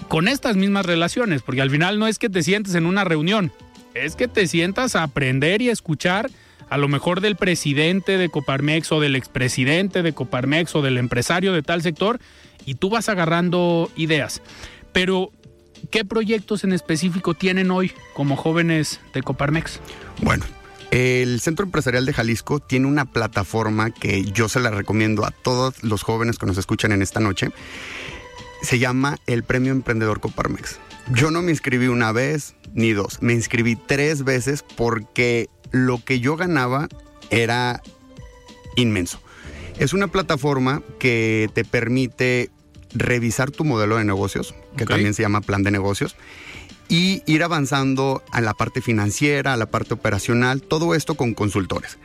con 0.09 0.29
estas 0.29 0.57
mismas 0.57 0.87
relaciones, 0.87 1.43
porque 1.43 1.63
al 1.63 1.71
final 1.71 1.99
no 1.99 2.07
es 2.07 2.19
que 2.19 2.29
te 2.29 2.43
sientes 2.43 2.75
en 2.75 2.87
una 2.87 3.05
reunión, 3.05 3.53
es 3.95 4.17
que 4.17 4.29
te 4.29 4.47
sientas 4.47 4.97
a 4.97 5.03
aprender 5.03 5.63
y 5.63 5.71
a 5.71 5.73
escuchar 5.73 6.31
a 6.69 6.77
lo 6.77 6.89
mejor 6.89 7.21
del 7.21 7.37
presidente 7.37 8.19
de 8.19 8.29
Coparmex 8.29 8.93
o 8.93 9.01
del 9.01 9.17
expresidente 9.17 10.03
de 10.03 10.13
Coparmex 10.13 10.75
o 10.75 10.83
del 10.83 10.99
empresario 10.99 11.53
de 11.53 11.63
tal 11.63 11.83
sector 11.83 12.21
y 12.69 12.75
tú 12.75 12.91
vas 12.91 13.09
agarrando 13.09 13.91
ideas. 13.97 14.43
Pero, 14.93 15.33
¿qué 15.91 16.05
proyectos 16.05 16.65
en 16.65 16.75
específico 16.75 17.33
tienen 17.33 17.71
hoy 17.71 17.93
como 18.15 18.37
jóvenes 18.37 19.01
de 19.15 19.23
Coparmex? 19.23 19.81
Bueno, 20.21 20.45
el 20.91 21.41
Centro 21.41 21.65
Empresarial 21.65 22.05
de 22.05 22.13
Jalisco 22.13 22.61
tiene 22.61 22.87
una 22.87 23.07
plataforma 23.07 23.91
que 23.91 24.23
yo 24.25 24.51
se 24.51 24.61
la 24.61 24.71
recomiendo 24.71 25.25
a 25.25 25.31
todos 25.31 25.83
los 25.83 26.03
jóvenes 26.03 26.37
que 26.37 26.45
nos 26.45 26.59
escuchan 26.59 26.93
en 26.93 27.01
esta 27.01 27.21
noche. 27.21 27.49
Se 28.61 28.79
llama 28.79 29.17
el 29.27 29.45
Premio 29.45 29.73
Emprendedor 29.73 30.21
Coparmex. 30.21 30.79
Yo 31.15 31.31
no 31.31 31.41
me 31.41 31.53
inscribí 31.53 31.87
una 31.87 32.13
vez 32.13 32.55
ni 32.75 32.93
dos, 32.93 33.23
me 33.23 33.33
inscribí 33.33 33.77
tres 33.77 34.25
veces 34.25 34.63
porque 34.77 35.49
lo 35.71 36.05
que 36.05 36.21
yo 36.21 36.37
ganaba 36.37 36.89
era 37.31 37.83
inmenso. 38.77 39.23
Es 39.79 39.95
una 39.95 40.09
plataforma 40.09 40.83
que 40.99 41.49
te 41.55 41.65
permite 41.65 42.51
revisar 42.95 43.51
tu 43.51 43.65
modelo 43.65 43.97
de 43.97 44.05
negocios, 44.05 44.55
que 44.77 44.87
también 44.87 45.15
se 45.15 45.23
llama 45.23 45.41
plan 45.41 45.63
de 45.63 45.71
negocios, 45.71 46.17
y 46.89 47.23
ir 47.27 47.43
avanzando 47.43 48.23
a 48.33 48.41
la 48.41 48.55
parte 48.55 48.81
financiera, 48.81 49.53
a 49.53 49.57
la 49.57 49.67
parte 49.67 49.95
operacional, 49.95 50.63
todo 50.63 50.95
esto 50.95 51.15
con 51.15 51.35
consultores. 51.35 51.99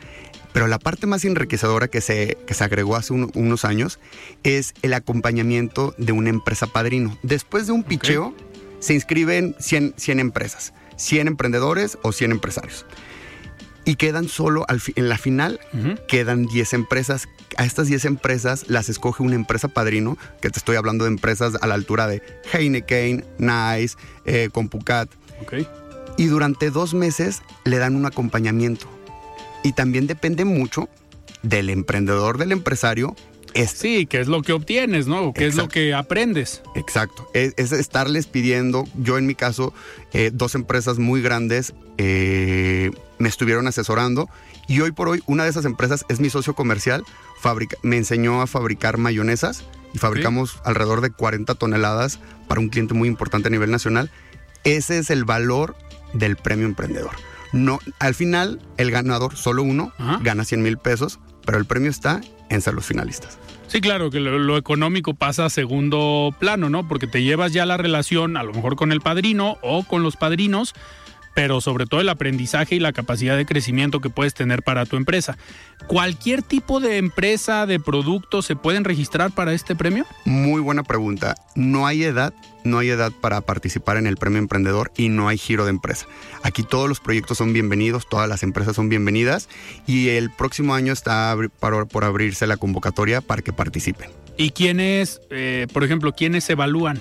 Pero 0.52 0.68
la 0.68 0.78
parte 0.78 1.06
más 1.06 1.24
enriquecedora 1.24 1.88
que 1.88 2.00
se, 2.00 2.38
que 2.46 2.54
se 2.54 2.62
agregó 2.62 2.94
hace 2.94 3.12
unos 3.12 3.64
años 3.64 3.98
es 4.44 4.74
el 4.82 4.94
acompañamiento 4.94 5.94
de 5.98 6.12
una 6.12 6.30
empresa 6.30 6.68
padrino. 6.68 7.18
Después 7.22 7.66
de 7.66 7.72
un 7.72 7.82
picheo, 7.82 8.34
se 8.78 8.94
inscriben 8.94 9.56
100, 9.58 9.94
100 9.96 10.20
empresas, 10.20 10.72
100 10.96 11.26
emprendedores 11.26 11.98
o 12.02 12.12
100 12.12 12.32
empresarios 12.32 12.86
y 13.84 13.96
quedan 13.96 14.28
solo 14.28 14.64
al 14.68 14.80
en 14.96 15.08
la 15.08 15.18
final, 15.18 15.60
quedan 16.08 16.46
10 16.46 16.72
empresas. 16.74 17.28
A 17.56 17.64
estas 17.64 17.86
10 17.86 18.04
empresas 18.06 18.64
las 18.68 18.88
escoge 18.88 19.22
una 19.22 19.34
empresa 19.34 19.68
padrino, 19.68 20.16
que 20.40 20.50
te 20.50 20.58
estoy 20.58 20.76
hablando 20.76 21.04
de 21.04 21.10
empresas 21.10 21.54
a 21.60 21.66
la 21.66 21.74
altura 21.74 22.06
de 22.06 22.22
Heineken, 22.52 23.24
Nice, 23.38 23.96
eh, 24.24 24.48
Compucat. 24.52 25.08
Y 26.16 26.26
durante 26.26 26.70
dos 26.70 26.94
meses 26.94 27.42
le 27.64 27.78
dan 27.78 27.96
un 27.96 28.06
acompañamiento. 28.06 28.86
Y 29.62 29.72
también 29.72 30.06
depende 30.06 30.44
mucho 30.44 30.88
del 31.42 31.70
emprendedor, 31.70 32.38
del 32.38 32.52
empresario, 32.52 33.14
Sí, 33.74 34.06
qué 34.06 34.20
es 34.20 34.28
lo 34.28 34.42
que 34.42 34.52
obtienes, 34.52 35.06
¿no? 35.06 35.32
¿Qué 35.32 35.46
es 35.46 35.54
lo 35.54 35.68
que 35.68 35.94
aprendes? 35.94 36.62
Exacto. 36.74 37.28
Es, 37.34 37.54
estarles 37.72 38.26
pidiendo, 38.26 38.84
yo 38.96 39.16
en 39.18 39.26
mi 39.26 39.34
caso, 39.34 39.72
eh, 40.12 40.30
dos 40.32 40.54
empresas 40.54 40.98
muy 40.98 41.22
grandes 41.22 41.74
eh, 41.98 42.90
me 43.18 43.28
estuvieron 43.28 43.66
asesorando 43.66 44.28
y 44.66 44.80
hoy 44.80 44.92
por 44.92 45.08
hoy 45.08 45.22
una 45.26 45.44
de 45.44 45.50
esas 45.50 45.64
empresas 45.64 46.04
es 46.08 46.20
mi 46.20 46.30
socio 46.30 46.54
comercial, 46.54 47.04
me 47.82 47.96
enseñó 47.96 48.40
a 48.40 48.46
fabricar 48.46 48.96
mayonesas 48.96 49.64
y 49.92 49.98
fabricamos 49.98 50.58
alrededor 50.64 51.00
de 51.00 51.10
40 51.10 51.54
toneladas 51.54 52.18
para 52.48 52.60
un 52.60 52.68
cliente 52.68 52.94
muy 52.94 53.08
importante 53.08 53.48
a 53.48 53.50
nivel 53.50 53.70
nacional. 53.70 54.10
Ese 54.64 54.98
es 54.98 55.10
el 55.10 55.24
valor 55.24 55.76
del 56.14 56.36
premio 56.36 56.66
emprendedor. 56.66 57.12
No, 57.52 57.78
al 58.00 58.14
final, 58.14 58.60
el 58.78 58.90
ganador, 58.90 59.36
solo 59.36 59.62
uno, 59.62 59.92
gana 60.22 60.44
100 60.44 60.62
mil 60.62 60.78
pesos, 60.78 61.20
pero 61.44 61.58
el 61.58 61.66
premio 61.66 61.90
está 61.90 62.20
en 62.48 62.60
ser 62.62 62.74
los 62.74 62.86
finalistas. 62.86 63.38
Sí, 63.74 63.80
claro, 63.80 64.08
que 64.08 64.20
lo, 64.20 64.56
económico 64.56 65.14
pasa 65.14 65.46
a 65.46 65.50
segundo 65.50 66.32
plano, 66.38 66.70
¿no? 66.70 66.86
Porque 66.86 67.08
te 67.08 67.24
llevas 67.24 67.52
ya 67.52 67.66
la 67.66 67.76
relación, 67.76 68.36
a 68.36 68.44
lo 68.44 68.52
mejor 68.52 68.76
con 68.76 68.92
el 68.92 69.00
padrino 69.00 69.58
o 69.62 69.82
con 69.82 70.04
los 70.04 70.14
padrinos, 70.14 70.74
pero 71.34 71.60
sobre 71.60 71.86
todo 71.86 72.00
el 72.00 72.08
aprendizaje 72.08 72.76
y 72.76 72.80
la 72.80 72.92
capacidad 72.92 73.36
de 73.36 73.44
crecimiento 73.44 74.00
que 74.00 74.10
puedes 74.10 74.34
tener 74.34 74.62
para 74.62 74.86
tu 74.86 74.96
empresa. 74.96 75.36
¿Cualquier 75.86 76.42
tipo 76.42 76.80
de 76.80 76.98
empresa, 76.98 77.66
de 77.66 77.80
producto 77.80 78.40
se 78.40 78.56
pueden 78.56 78.84
registrar 78.84 79.32
para 79.32 79.52
este 79.52 79.74
premio? 79.74 80.06
Muy 80.24 80.60
buena 80.60 80.82
pregunta. 80.82 81.34
No 81.54 81.86
hay 81.86 82.04
edad, 82.04 82.32
no 82.62 82.78
hay 82.78 82.90
edad 82.90 83.12
para 83.20 83.40
participar 83.40 83.96
en 83.96 84.06
el 84.06 84.16
premio 84.16 84.38
emprendedor 84.38 84.92
y 84.96 85.08
no 85.08 85.28
hay 85.28 85.36
giro 85.36 85.64
de 85.64 85.70
empresa. 85.70 86.06
Aquí 86.42 86.62
todos 86.62 86.88
los 86.88 87.00
proyectos 87.00 87.38
son 87.38 87.52
bienvenidos, 87.52 88.08
todas 88.08 88.28
las 88.28 88.42
empresas 88.42 88.76
son 88.76 88.88
bienvenidas 88.88 89.48
y 89.86 90.10
el 90.10 90.30
próximo 90.30 90.74
año 90.74 90.92
está 90.92 91.36
por 91.58 92.04
abrirse 92.04 92.46
la 92.46 92.56
convocatoria 92.56 93.20
para 93.20 93.42
que 93.42 93.52
participen. 93.52 94.10
¿Y 94.36 94.50
quiénes, 94.50 95.20
eh, 95.30 95.66
por 95.72 95.84
ejemplo, 95.84 96.12
quiénes 96.12 96.48
evalúan 96.50 97.00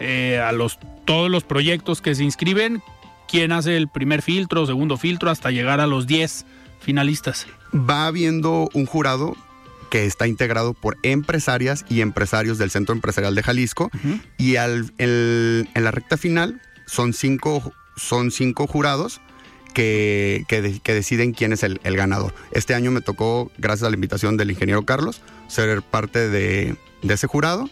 eh, 0.00 0.38
a 0.38 0.52
los 0.52 0.78
todos 1.04 1.30
los 1.30 1.44
proyectos 1.44 2.00
que 2.00 2.14
se 2.14 2.24
inscriben? 2.24 2.82
¿Quién 3.28 3.52
hace 3.52 3.76
el 3.76 3.88
primer 3.88 4.22
filtro, 4.22 4.66
segundo 4.66 4.96
filtro, 4.96 5.30
hasta 5.30 5.50
llegar 5.50 5.80
a 5.80 5.86
los 5.86 6.06
10 6.06 6.44
finalistas? 6.80 7.46
Va 7.74 8.06
habiendo 8.06 8.68
un 8.74 8.86
jurado 8.86 9.36
que 9.90 10.06
está 10.06 10.26
integrado 10.26 10.72
por 10.72 10.96
empresarias 11.02 11.84
y 11.88 12.00
empresarios 12.00 12.56
del 12.58 12.70
Centro 12.70 12.94
Empresarial 12.94 13.34
de 13.34 13.42
Jalisco 13.42 13.90
y 14.38 14.56
al, 14.56 14.92
en 14.96 15.66
la 15.74 15.90
recta 15.90 16.16
final 16.16 16.62
son 16.86 17.12
cinco, 17.12 17.74
son 17.96 18.30
cinco 18.30 18.66
jurados 18.66 19.20
que, 19.74 20.44
que, 20.48 20.62
deciden 20.94 21.32
quién 21.32 21.52
es 21.52 21.62
el, 21.62 21.78
ganador. 21.84 22.34
Este 22.52 22.74
año 22.74 22.90
me 22.90 23.00
tocó, 23.00 23.50
gracias 23.58 23.86
a 23.86 23.90
la 23.90 23.96
invitación 23.96 24.36
del 24.36 24.50
ingeniero 24.50 24.84
Carlos, 24.84 25.20
ser 25.48 25.82
parte 25.82 26.28
de, 26.28 26.76
ese 27.02 27.26
jurado. 27.26 27.68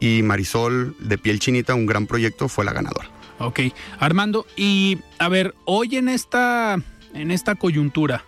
Y 0.00 0.22
Marisol 0.22 0.96
de 0.98 1.18
Piel 1.18 1.38
Chinita, 1.38 1.74
un 1.74 1.86
gran 1.86 2.06
proyecto, 2.06 2.48
fue 2.48 2.64
la 2.64 2.72
ganadora. 2.72 3.10
Ok. 3.40 3.60
Armando, 3.98 4.46
y 4.54 4.98
a 5.18 5.28
ver, 5.28 5.54
hoy 5.64 5.96
en 5.96 6.10
esta, 6.10 6.76
en 7.14 7.30
esta 7.30 7.54
coyuntura 7.54 8.22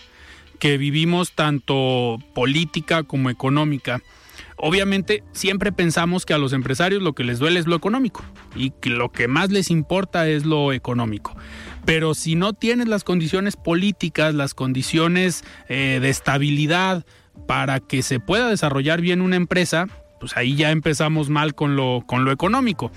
que 0.59 0.78
vivimos 0.78 1.33
tanto 1.33 2.19
política 2.35 3.02
como 3.02 3.28
económica, 3.28 4.00
obviamente 4.57 5.23
siempre 5.33 5.71
pensamos 5.71 6.25
que 6.25 6.33
a 6.33 6.38
los 6.38 6.54
empresarios 6.54 7.02
lo 7.02 7.12
que 7.12 7.25
les 7.25 7.38
duele 7.38 7.61
es 7.61 7.66
lo 7.66 7.76
económico 7.76 8.25
y 8.57 8.71
que 8.71 8.88
lo 8.88 9.12
que 9.12 9.28
más 9.28 9.50
les 9.50 9.71
importa 9.71 10.26
es 10.28 10.47
lo 10.47 10.73
económico. 10.73 11.37
Pero 11.85 12.14
si 12.14 12.35
no 12.35 12.54
tienes 12.54 12.88
las 12.88 13.04
condiciones 13.04 13.57
políticas, 13.57 14.35
las 14.35 14.54
condiciones 14.54 15.45
eh, 15.69 15.99
de 16.00 16.09
estabilidad 16.09 17.04
para 17.47 17.81
que 17.81 18.02
se 18.02 18.19
pueda 18.19 18.49
desarrollar 18.49 19.02
bien 19.02 19.21
una 19.21 19.37
empresa, 19.37 19.88
pues 20.21 20.38
ahí 20.38 20.54
ya 20.54 20.71
empezamos 20.71 21.28
mal 21.28 21.54
con 21.54 21.76
lo, 21.76 22.02
con 22.07 22.25
lo 22.25 22.33
económico. 22.33 22.90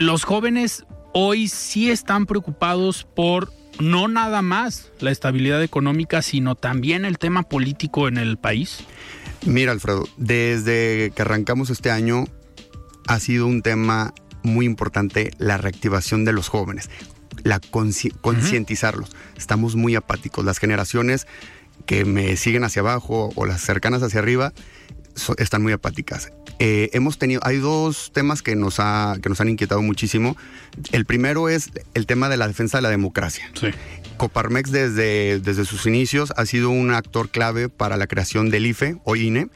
Los 0.00 0.24
jóvenes 0.24 0.84
hoy 1.12 1.48
sí 1.48 1.90
están 1.90 2.26
preocupados 2.26 3.04
por 3.04 3.52
no 3.80 4.08
nada 4.08 4.42
más 4.42 4.90
la 5.00 5.10
estabilidad 5.10 5.62
económica, 5.62 6.22
sino 6.22 6.54
también 6.54 7.04
el 7.04 7.18
tema 7.18 7.42
político 7.44 8.08
en 8.08 8.18
el 8.18 8.38
país. 8.38 8.80
Mira, 9.46 9.72
Alfredo, 9.72 10.06
desde 10.16 11.12
que 11.14 11.22
arrancamos 11.22 11.70
este 11.70 11.90
año 11.90 12.24
ha 13.06 13.20
sido 13.20 13.46
un 13.46 13.62
tema 13.62 14.12
muy 14.42 14.66
importante 14.66 15.30
la 15.38 15.58
reactivación 15.58 16.24
de 16.24 16.32
los 16.32 16.48
jóvenes 16.48 16.88
la 17.44 17.60
concientizarlos. 18.20 19.10
Estamos 19.36 19.76
muy 19.76 19.94
apáticos. 19.94 20.44
Las 20.44 20.58
generaciones 20.58 21.26
que 21.86 22.04
me 22.04 22.36
siguen 22.36 22.64
hacia 22.64 22.80
abajo 22.80 23.30
o 23.34 23.46
las 23.46 23.60
cercanas 23.60 24.02
hacia 24.02 24.20
arriba 24.20 24.52
están 25.38 25.62
muy 25.62 25.72
apáticas. 25.72 26.30
Eh, 26.58 26.90
hemos 26.92 27.18
tenido, 27.18 27.40
hay 27.44 27.58
dos 27.58 28.10
temas 28.12 28.42
que 28.42 28.56
nos, 28.56 28.80
ha, 28.80 29.16
que 29.22 29.28
nos 29.28 29.40
han 29.40 29.48
inquietado 29.48 29.82
muchísimo. 29.82 30.36
El 30.92 31.04
primero 31.04 31.48
es 31.48 31.70
el 31.94 32.06
tema 32.06 32.28
de 32.28 32.36
la 32.36 32.48
defensa 32.48 32.78
de 32.78 32.82
la 32.82 32.90
democracia. 32.90 33.50
Coparmex 34.16 34.72
desde, 34.72 35.38
desde 35.38 35.64
sus 35.64 35.86
inicios 35.86 36.32
ha 36.36 36.44
sido 36.46 36.70
un 36.70 36.92
actor 36.92 37.30
clave 37.30 37.68
para 37.68 37.96
la 37.96 38.06
creación 38.06 38.50
del 38.50 38.66
IFE 38.66 38.96
o 39.04 39.14
INE 39.16 39.48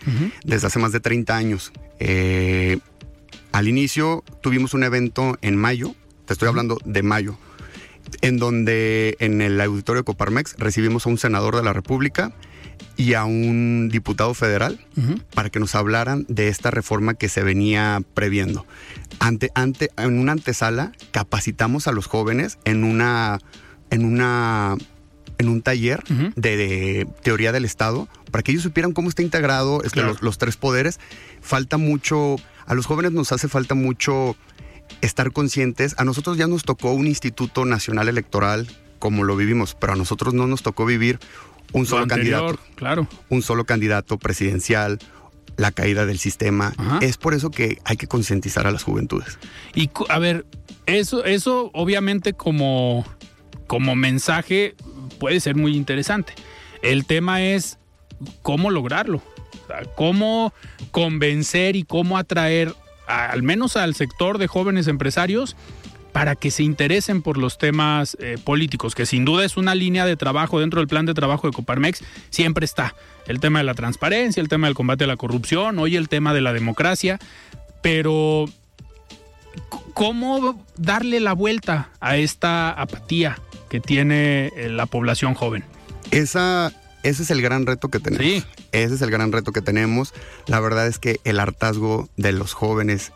desde 0.45 0.69
hace 0.69 0.78
más 0.78 0.92
de 0.92 1.00
30 1.00 1.37
años. 1.37 1.73
Eh, 1.99 2.78
al 3.50 3.69
inicio 3.69 4.25
tuvimos 4.40 4.73
un 4.75 4.85
evento 4.85 5.37
en 5.42 5.57
mayo, 5.57 5.95
te 6.25 6.33
estoy 6.33 6.49
hablando 6.49 6.78
de 6.85 7.02
mayo, 7.02 7.37
en 8.21 8.38
donde 8.38 9.16
en 9.19 9.42
el 9.42 9.61
auditorio 9.61 10.02
de 10.02 10.04
Coparmex 10.04 10.54
recibimos 10.59 11.07
a 11.07 11.11
un 11.11 11.19
senador 11.19 11.57
de 11.57 11.62
la 11.62 11.73
República 11.73 12.33
y 12.97 13.15
a 13.15 13.25
un 13.25 13.89
diputado 13.91 14.35
federal 14.35 14.79
para 15.35 15.51
que 15.51 15.61
nos 15.61 15.75
hablaran 15.75 16.25
de 16.29 16.49
esta 16.49 16.71
reforma 16.71 17.15
que 17.15 17.29
se 17.29 17.43
venía 17.43 18.03
previendo. 18.15 18.67
Ante, 19.19 19.51
ante, 19.55 19.91
en 19.97 20.19
una 20.19 20.33
antesala 20.33 20.93
capacitamos 21.11 21.87
a 21.87 21.93
los 21.93 22.07
jóvenes 22.07 22.59
en 22.65 22.85
una, 22.85 23.39
en 23.91 24.05
una 24.05 24.77
en 25.39 25.49
un 25.49 25.62
taller 25.62 26.05
de, 26.37 27.09
teoría 27.23 27.53
del 27.53 27.65
Estado 27.65 28.09
para 28.31 28.43
que 28.43 28.53
ellos 28.53 28.62
supieran 28.62 28.93
cómo 28.93 29.09
está 29.09 29.23
integrado 29.23 29.83
este, 29.83 30.03
los, 30.03 30.23
los, 30.23 30.38
tres 30.38 30.57
poderes. 30.57 31.01
Falta 31.40 31.79
mucho, 31.79 32.37
a 32.66 32.75
los 32.75 32.87
jóvenes 32.87 33.12
nos 33.12 33.33
hace 33.33 33.49
falta 33.49 33.75
mucho 33.75 34.37
estar 35.01 35.33
conscientes. 35.33 35.95
A 35.99 36.05
nosotros 36.05 36.37
ya 36.37 36.47
nos 36.47 36.62
tocó 36.64 36.92
un 36.92 37.07
Instituto 37.07 37.64
Nacional 37.64 38.09
Electoral 38.09 38.68
como 39.03 39.25
lo 39.25 39.35
vivimos, 39.35 39.75
pero 39.75 39.95
a 39.95 39.97
nosotros 39.97 40.33
no 40.33 40.47
nos 40.47 40.62
tocó 40.62 40.87
vivir 40.87 41.18
un 41.73 41.87
solo 41.87 42.07
candidato. 42.07 42.59
Claro. 42.75 43.09
Un 43.29 43.43
solo 43.43 43.65
candidato 43.65 44.19
presidencial, 44.19 44.99
la 45.57 45.73
caída 45.73 46.07
del 46.07 46.19
sistema. 46.19 46.73
Es 47.01 47.17
por 47.17 47.35
eso 47.35 47.51
que 47.51 47.79
hay 47.85 47.97
que 47.97 48.07
concientizar 48.07 48.67
a 48.67 48.71
las 48.71 48.83
juventudes. 48.83 49.39
Y 49.75 49.91
a 50.09 50.19
ver, 50.19 50.47
eso, 50.87 51.25
eso 51.25 51.71
obviamente 51.75 52.33
como, 52.33 53.05
como 53.67 53.95
mensaje 53.95 54.75
puede 55.19 55.41
ser 55.41 55.57
muy 55.57 55.77
interesante. 55.77 56.35
El 56.83 57.07
tema 57.07 57.43
es 57.43 57.79
cómo 58.43 58.71
lograrlo. 58.71 59.23
cómo 59.95 60.53
convencer 60.91 61.77
y 61.77 61.85
cómo 61.85 62.19
atraer 62.19 62.75
al 63.07 63.43
menos 63.43 63.77
al 63.77 63.95
sector 63.95 64.39
de 64.39 64.47
jóvenes 64.47 64.87
empresarios 64.87 65.57
para 66.12 66.37
que 66.37 66.51
se 66.51 66.62
interesen 66.62 67.22
por 67.22 67.38
los 67.38 67.59
temas 67.59 68.16
eh, 68.20 68.37
políticos, 68.42 68.94
que 68.94 69.07
sin 69.07 69.25
duda 69.25 69.44
es 69.44 69.57
una 69.57 69.75
línea 69.75 70.05
de 70.05 70.16
trabajo 70.16 70.61
dentro 70.61 70.81
del 70.81 70.88
plan 70.88 71.07
de 71.07 71.14
trabajo 71.14 71.48
de 71.48 71.55
Coparmex, 71.55 72.03
siempre 72.31 72.64
está. 72.64 72.94
El 73.27 73.40
tema 73.40 73.61
de 73.61 73.64
la 73.64 73.75
transparencia, 73.75 74.40
el 74.40 74.48
tema 74.48 74.66
del 74.66 74.75
combate 74.75 75.05
a 75.05 75.07
la 75.07 75.16
corrupción, 75.16 75.79
hoy 75.79 75.96
el 75.96 76.09
tema 76.09 76.35
de 76.35 76.40
la 76.40 76.53
democracia, 76.53 77.18
pero 77.81 78.46
¿cómo 79.94 80.62
darle 80.77 81.20
la 81.20 81.33
vuelta 81.33 81.90
a 82.01 82.16
esta 82.16 82.70
apatía 82.70 83.38
que 83.70 83.81
tiene 83.81 84.48
eh, 84.57 84.68
la 84.68 84.87
población 84.87 85.35
joven? 85.35 85.64
Esa 86.11 86.72
ese 87.03 87.25
es 87.25 87.31
el 87.31 87.42
gran 87.42 87.66
reto 87.66 87.88
que 87.88 87.98
tenemos. 87.98 88.25
Sí. 88.25 88.44
Ese 88.70 88.94
es 88.94 89.03
el 89.03 89.11
gran 89.11 89.33
reto 89.33 89.53
que 89.53 89.61
tenemos. 89.61 90.14
La 90.46 90.61
verdad 90.61 90.87
es 90.87 90.98
que 90.98 91.20
el 91.25 91.40
hartazgo 91.40 92.09
de 92.16 92.33
los 92.33 92.53
jóvenes 92.53 93.12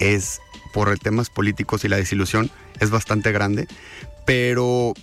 es 0.00 0.40
por 0.72 0.98
temas 0.98 1.30
políticos 1.30 1.84
y 1.84 1.88
la 1.88 1.96
desilusión 1.96 2.50
es 2.80 2.90
bastante 2.90 3.32
grande, 3.32 3.66
pero 4.26 4.94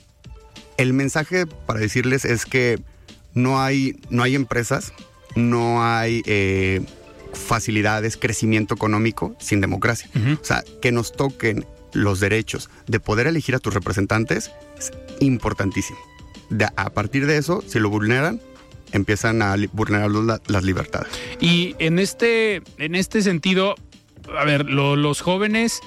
el 0.77 0.93
mensaje 0.93 1.45
para 1.45 1.80
decirles 1.80 2.25
es 2.25 2.45
que 2.45 2.80
no 3.34 3.62
hay, 3.62 3.99
no 4.10 4.23
hay 4.23 4.36
empresas, 4.36 4.93
no 5.36 5.84
hay 5.84 6.23
eh, 6.25 6.82
facilidades, 7.34 8.17
crecimiento 8.17 8.75
económico 8.75 9.36
sin 9.39 9.62
democracia. 9.62 10.10
O 10.41 10.43
sea, 10.43 10.63
que 10.82 10.91
nos 10.91 11.12
toquen 11.12 11.65
los 11.93 12.19
derechos 12.19 12.69
de 12.88 12.99
poder 12.99 13.27
elegir 13.27 13.56
a 13.56 13.60
tus 13.60 13.73
representantes 13.73 14.51
es 14.77 14.91
importantísimo 15.19 15.97
a 16.75 16.89
partir 16.89 17.25
de 17.25 17.38
eso, 17.38 17.63
si 17.65 17.80
lo 17.80 17.89
vulneran, 17.89 18.39
empiezan 18.91 19.41
a 19.41 19.56
vulnerar 19.73 20.10
las 20.47 20.63
libertades. 20.63 21.12
Y 21.39 21.75
en 21.80 21.99
este, 21.99 22.62
en 22.77 22.95
este 22.95 23.21
sentido, 23.21 23.75
a 24.38 24.44
ver, 24.46 24.66
los 24.66 25.22
jóvenes 25.22 25.82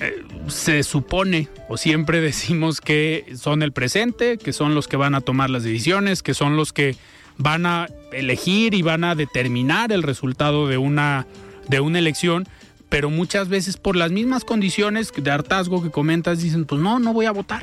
eh, 0.00 0.24
se 0.48 0.82
supone 0.82 1.48
o 1.68 1.76
siempre 1.76 2.20
decimos 2.22 2.80
que 2.80 3.24
son 3.36 3.62
el 3.62 3.72
presente, 3.72 4.38
que 4.38 4.52
son 4.52 4.74
los 4.74 4.88
que 4.88 4.96
van 4.96 5.14
a 5.14 5.20
tomar 5.20 5.50
las 5.50 5.62
decisiones, 5.62 6.22
que 6.22 6.34
son 6.34 6.56
los 6.56 6.72
que 6.72 6.96
van 7.36 7.66
a 7.66 7.88
elegir 8.12 8.74
y 8.74 8.82
van 8.82 9.04
a 9.04 9.14
determinar 9.14 9.92
el 9.92 10.02
resultado 10.02 10.68
de 10.68 10.78
una, 10.78 11.26
de 11.68 11.80
una 11.80 11.98
elección, 11.98 12.46
pero 12.88 13.08
muchas 13.08 13.48
veces 13.48 13.76
por 13.76 13.96
las 13.96 14.10
mismas 14.10 14.44
condiciones 14.44 15.12
de 15.16 15.30
hartazgo 15.30 15.82
que 15.82 15.90
comentas 15.90 16.42
dicen, 16.42 16.64
pues 16.64 16.80
no, 16.80 16.98
no 16.98 17.12
voy 17.12 17.26
a 17.26 17.32
votar 17.32 17.62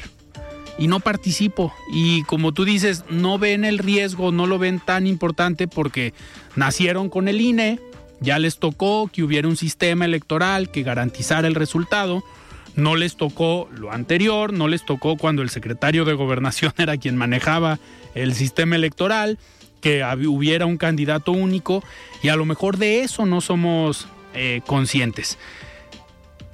y 0.77 0.88
no 0.88 0.99
participo. 0.99 1.73
Y 1.91 2.23
como 2.23 2.53
tú 2.53 2.65
dices, 2.65 3.03
no 3.10 3.38
ven 3.38 3.65
el 3.65 3.77
riesgo, 3.77 4.32
no 4.32 4.47
lo 4.47 4.60
ven 4.60 4.80
tan 4.80 5.08
importante 5.08 5.67
porque 5.67 6.13
nacieron 6.56 7.10
con 7.10 7.27
el 7.27 7.41
INE, 7.41 7.80
ya 8.19 8.39
les 8.39 8.58
tocó 8.58 9.10
que 9.12 9.23
hubiera 9.23 9.47
un 9.47 9.58
sistema 9.58 10.06
electoral 10.06 10.71
que 10.71 10.84
garantizara 10.84 11.47
el 11.47 11.56
resultado. 11.56 12.23
No 12.75 12.95
les 12.95 13.15
tocó 13.15 13.69
lo 13.75 13.91
anterior, 13.91 14.53
no 14.53 14.67
les 14.67 14.86
tocó 14.86 15.17
cuando 15.17 15.41
el 15.41 15.49
secretario 15.49 16.06
de 16.06 16.13
gobernación 16.13 16.73
era 16.77 16.97
quien 16.97 17.15
manejaba 17.15 17.80
el 18.15 18.34
sistema 18.34 18.75
electoral, 18.75 19.38
que 19.82 20.03
hubiera 20.27 20.65
un 20.65 20.77
candidato 20.77 21.32
único 21.32 21.84
y 22.23 22.30
a 22.30 22.36
lo 22.36 22.45
mejor 22.45 22.77
de 22.77 23.01
eso 23.01 23.25
no 23.25 23.41
somos 23.41 24.08
eh, 24.34 24.62
conscientes. 24.65 25.38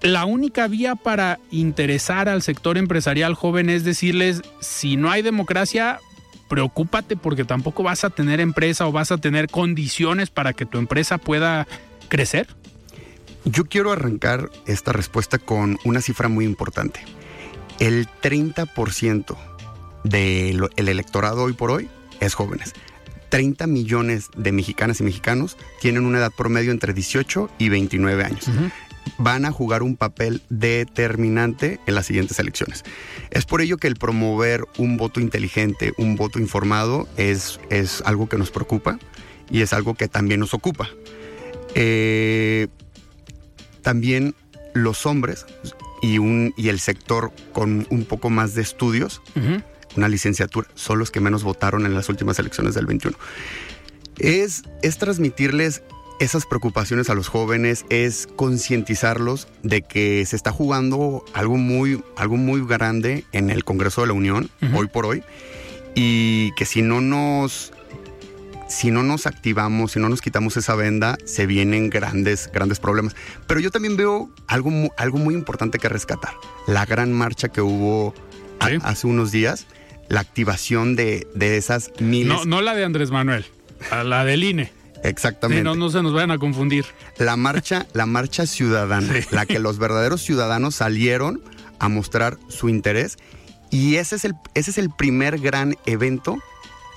la 0.02 0.26
única 0.26 0.67
vía 0.67 0.95
para 0.95 1.39
interesar 1.49 2.28
al 2.28 2.41
sector 2.41 2.78
empresarial 2.78 3.36
joven 3.36 3.69
es 3.69 3.86
decirles, 3.86 4.41
si 4.60 4.97
no 4.97 5.10
hay 5.10 5.21
democracia, 5.21 6.02
preocúpate 6.47 7.15
porque 7.15 7.45
tampoco 7.45 7.84
vas 7.84 8.03
a 8.03 8.10
tener 8.10 8.39
empresa 8.39 8.88
o 8.88 8.91
vas 8.91 9.12
a 9.12 9.17
tener 9.17 9.49
condiciones 9.49 10.29
para 10.29 10.53
que 10.53 10.65
tu 10.65 10.77
empresa 10.77 11.17
pueda 11.17 11.67
crecer. 12.10 12.47
Yo 13.45 13.65
quiero 13.65 13.91
arrancar 13.91 14.49
esta 14.67 14.93
respuesta 14.93 15.38
con 15.38 15.77
una 15.84 16.01
cifra 16.01 16.29
muy 16.29 16.45
importante. 16.45 17.01
El 17.79 18.08
30% 18.21 19.36
del 20.03 20.69
electorado 20.75 21.43
hoy 21.43 21.53
por 21.53 21.71
hoy 21.71 21.89
es 22.19 22.34
jóvenes. 22.36 22.73
30 23.29 23.65
millones 23.65 24.29
de 24.38 24.51
mexicanas 24.51 24.99
y 24.99 25.03
mexicanos 25.03 25.58
tienen 25.82 26.06
una 26.06 26.19
edad 26.19 26.32
promedio 26.32 26.71
entre 26.71 26.93
18 26.93 27.49
y 27.58 27.69
29 27.69 28.23
años. 28.23 28.47
Van 29.17 29.45
a 29.45 29.51
jugar 29.51 29.83
un 29.83 29.95
papel 29.95 30.41
determinante 30.49 31.79
en 31.85 31.95
las 31.95 32.05
siguientes 32.05 32.39
elecciones. 32.39 32.83
Es 33.31 33.45
por 33.45 33.61
ello 33.61 33.77
que 33.77 33.87
el 33.87 33.95
promover 33.95 34.65
un 34.77 34.97
voto 34.97 35.19
inteligente, 35.19 35.93
un 35.97 36.15
voto 36.15 36.39
informado, 36.39 37.07
es, 37.17 37.59
es 37.69 38.01
algo 38.05 38.27
que 38.29 38.37
nos 38.37 38.51
preocupa 38.51 38.99
y 39.49 39.61
es 39.61 39.73
algo 39.73 39.93
que 39.95 40.07
también 40.07 40.39
nos 40.39 40.53
ocupa. 40.53 40.89
Eh, 41.75 42.67
también 43.81 44.35
los 44.73 45.05
hombres 45.05 45.45
y, 46.01 46.17
un, 46.17 46.53
y 46.57 46.69
el 46.69 46.79
sector 46.79 47.31
con 47.51 47.85
un 47.89 48.05
poco 48.05 48.29
más 48.29 48.55
de 48.55 48.61
estudios, 48.61 49.21
una 49.95 50.09
licenciatura, 50.09 50.67
son 50.75 50.99
los 50.99 51.11
que 51.11 51.19
menos 51.19 51.43
votaron 51.43 51.85
en 51.85 51.93
las 51.93 52.09
últimas 52.09 52.39
elecciones 52.39 52.73
del 52.73 52.85
21. 52.85 53.17
Es, 54.19 54.63
es 54.81 54.97
transmitirles 54.97 55.83
esas 56.19 56.45
preocupaciones 56.45 57.10
a 57.10 57.15
los 57.15 57.28
jóvenes, 57.28 57.86
es 57.89 58.28
concientizarlos 58.36 59.47
de 59.62 59.82
que 59.82 60.26
se 60.26 60.36
está 60.36 60.52
jugando 60.52 61.23
algo 61.34 61.58
muy, 61.58 62.04
algo 62.15 62.38
muy 62.38 62.65
grande 62.65 63.26
en 63.32 63.49
el 63.49 63.63
Congreso 63.63 64.02
de 64.02 64.08
la 64.08 64.13
Unión, 64.13 64.49
hoy 64.73 64.88
por 64.88 65.06
hoy, 65.06 65.23
y 65.95 66.52
que 66.54 66.65
si 66.65 66.82
no 66.82 67.02
nos 67.02 67.73
si 68.67 68.89
no 68.89 69.04
nos 69.04 69.28
activamos, 69.28 69.91
si 69.91 69.99
no 69.99 70.10
nos 70.10 70.21
quitamos 70.21 70.58
esa 70.58 70.73
venda, 70.76 71.17
se 71.26 71.45
vienen 71.45 71.91
grandes, 71.91 72.49
grandes 72.52 72.80
problemas. 72.80 73.15
Pero 73.45 73.60
yo 73.60 73.69
también 73.69 73.95
veo 73.97 74.32
algo, 74.47 74.71
algo 74.97 75.19
muy 75.19 75.36
importante 75.36 75.78
que 75.78 75.89
rescatar. 75.89 76.34
La 76.65 76.86
gran 76.86 77.13
marcha 77.13 77.49
que 77.49 77.62
hubo 77.62 78.15
hace 78.60 79.06
unos 79.06 79.32
días, 79.32 79.67
la 80.10 80.21
activación 80.21 80.95
de, 80.95 81.28
esas 81.39 81.91
miles. 81.99 82.28
No, 82.28 82.45
no 82.45 82.62
la 82.62 82.73
de 82.73 82.84
Andrés 82.84 83.12
Manuel, 83.12 83.45
la 83.91 84.26
del 84.26 84.43
INE. 84.43 84.83
Exactamente. 85.03 85.63
no, 85.63 85.75
no 85.75 85.89
se 85.89 86.01
nos 86.01 86.13
vayan 86.13 86.31
a 86.31 86.37
confundir. 86.37 86.85
La 87.17 87.35
marcha, 87.35 87.85
la 87.93 88.05
marcha 88.05 88.45
ciudadana, 88.47 89.13
la 89.31 89.45
que 89.45 89.59
los 89.59 89.77
verdaderos 89.77 90.21
ciudadanos 90.21 90.75
salieron 90.75 91.41
a 91.79 91.89
mostrar 91.89 92.37
su 92.47 92.69
interés. 92.69 93.17
Y 93.69 93.95
ese 93.95 94.15
es 94.15 94.25
el, 94.25 94.33
ese 94.53 94.71
es 94.71 94.77
el 94.77 94.89
primer 94.89 95.39
gran 95.39 95.75
evento 95.85 96.37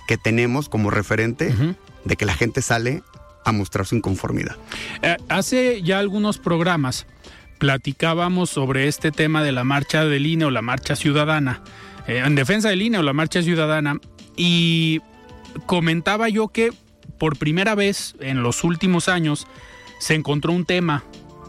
que 0.07 0.17
tenemos 0.17 0.69
como 0.69 0.91
referente 0.91 1.53
de 2.05 2.17
que 2.17 2.25
la 2.25 2.35
gente 2.35 2.63
sale 2.63 3.03
a 3.45 3.53
mostrar 3.53 3.87
su 3.87 3.97
inconformidad. 3.97 4.57
Eh, 5.03 5.17
hace 5.29 5.83
ya 5.83 5.99
algunos 5.99 6.39
programas 6.39 7.07
platicábamos 7.59 8.51
sobre 8.51 8.89
este 8.89 9.11
tema 9.11 9.43
de 9.43 9.53
la 9.53 9.65
marcha 9.65 10.05
del 10.05 10.27
INE 10.27 10.45
o 10.45 10.51
la 10.51 10.63
marcha 10.63 10.97
ciudadana, 10.97 11.63
eh, 12.07 12.23
en 12.25 12.35
defensa 12.35 12.69
del 12.69 12.83
INE 12.83 12.99
o 12.99 13.03
la 13.03 13.13
marcha 13.13 13.43
ciudadana, 13.43 13.99
y 14.37 15.01
comentaba 15.65 16.29
yo 16.29 16.49
que 16.49 16.73
por 17.19 17.39
primera 17.39 17.75
vez 17.75 18.15
en 18.21 18.43
los 18.43 18.65
últimos 18.65 19.09
años 19.09 19.47
se 19.99 20.15
encontró 20.15 20.53
un 20.53 20.65
tema 20.65 21.05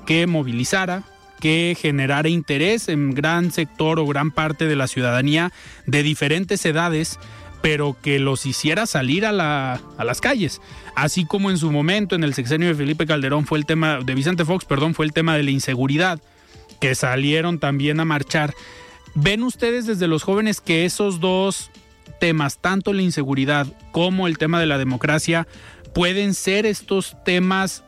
que 0.06 0.27
movilizara, 0.27 1.03
que 1.39 1.77
generara 1.80 2.30
interés 2.30 2.89
en 2.89 3.13
gran 3.13 3.51
sector 3.51 3.99
o 3.99 4.08
gran 4.08 4.32
parte 4.32 4.67
de 4.67 4.75
la 4.75 4.88
ciudadanía 4.88 5.51
de 5.86 6.03
diferentes 6.03 6.65
edades 6.65 7.19
pero 7.62 7.97
que 8.01 8.19
los 8.19 8.45
hiciera 8.45 8.86
salir 8.86 9.25
a, 9.25 9.32
la, 9.32 9.82
a 9.97 10.03
las 10.03 10.21
calles. 10.21 10.62
Así 10.95 11.25
como 11.25 11.51
en 11.51 11.58
su 11.58 11.71
momento, 11.71 12.15
en 12.15 12.23
el 12.23 12.34
sexenio 12.34 12.67
de 12.67 12.75
Felipe 12.75 13.06
Calderón, 13.06 13.45
fue 13.45 13.58
el 13.58 13.65
tema, 13.65 13.99
de 13.99 14.15
Vicente 14.15 14.45
Fox, 14.45 14.65
perdón, 14.65 14.93
fue 14.93 15.06
el 15.06 15.13
tema 15.13 15.36
de 15.36 15.43
la 15.43 15.51
inseguridad, 15.51 16.21
que 16.80 16.95
salieron 16.95 17.60
también 17.60 17.99
a 17.99 18.06
marchar. 18.06 18.53
¿Ven 19.15 19.43
ustedes 19.43 19.86
desde 19.86 20.08
los 20.08 20.23
jóvenes 20.23 20.62
que 20.62 20.86
esos 20.86 21.19
dos 21.19 21.71
temas, 22.19 22.59
tanto 22.59 22.93
la 22.93 23.01
inseguridad 23.01 23.67
como 23.91 24.27
el 24.27 24.37
tema 24.37 24.59
de 24.59 24.65
la 24.65 24.77
democracia, 24.77 25.47
pueden 25.93 26.33
ser 26.33 26.65
estos 26.65 27.15
temas 27.25 27.83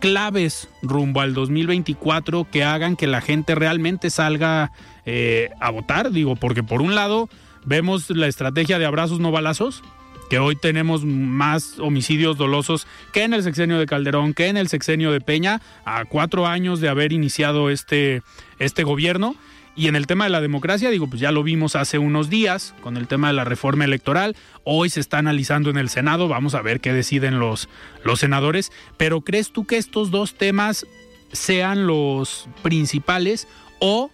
claves 0.00 0.68
rumbo 0.82 1.20
al 1.20 1.32
2024 1.34 2.46
que 2.50 2.64
hagan 2.64 2.96
que 2.96 3.06
la 3.06 3.20
gente 3.20 3.54
realmente 3.54 4.10
salga 4.10 4.72
eh, 5.06 5.50
a 5.60 5.70
votar? 5.70 6.10
Digo, 6.10 6.36
porque 6.36 6.62
por 6.62 6.82
un 6.82 6.94
lado 6.94 7.28
Vemos 7.64 8.10
la 8.10 8.26
estrategia 8.26 8.78
de 8.78 8.84
abrazos 8.84 9.20
no 9.20 9.32
balazos, 9.32 9.82
que 10.28 10.38
hoy 10.38 10.54
tenemos 10.54 11.04
más 11.04 11.78
homicidios 11.78 12.36
dolosos 12.36 12.86
que 13.12 13.22
en 13.22 13.32
el 13.32 13.42
sexenio 13.42 13.78
de 13.78 13.86
Calderón, 13.86 14.34
que 14.34 14.48
en 14.48 14.58
el 14.58 14.68
sexenio 14.68 15.12
de 15.12 15.20
Peña, 15.20 15.62
a 15.86 16.04
cuatro 16.04 16.46
años 16.46 16.80
de 16.80 16.90
haber 16.90 17.12
iniciado 17.12 17.70
este, 17.70 18.22
este 18.58 18.84
gobierno. 18.84 19.34
Y 19.76 19.88
en 19.88 19.96
el 19.96 20.06
tema 20.06 20.24
de 20.24 20.30
la 20.30 20.40
democracia, 20.40 20.90
digo, 20.90 21.08
pues 21.08 21.20
ya 21.20 21.32
lo 21.32 21.42
vimos 21.42 21.74
hace 21.74 21.98
unos 21.98 22.30
días 22.30 22.74
con 22.80 22.96
el 22.96 23.08
tema 23.08 23.28
de 23.28 23.34
la 23.34 23.44
reforma 23.44 23.84
electoral. 23.84 24.36
Hoy 24.62 24.88
se 24.88 25.00
está 25.00 25.18
analizando 25.18 25.70
en 25.70 25.78
el 25.78 25.88
Senado, 25.88 26.28
vamos 26.28 26.54
a 26.54 26.62
ver 26.62 26.80
qué 26.80 26.92
deciden 26.92 27.38
los, 27.40 27.68
los 28.04 28.20
senadores. 28.20 28.70
Pero 28.96 29.22
¿crees 29.22 29.50
tú 29.50 29.66
que 29.66 29.76
estos 29.76 30.10
dos 30.10 30.34
temas 30.34 30.86
sean 31.32 31.86
los 31.86 32.48
principales 32.62 33.48
o 33.80 34.10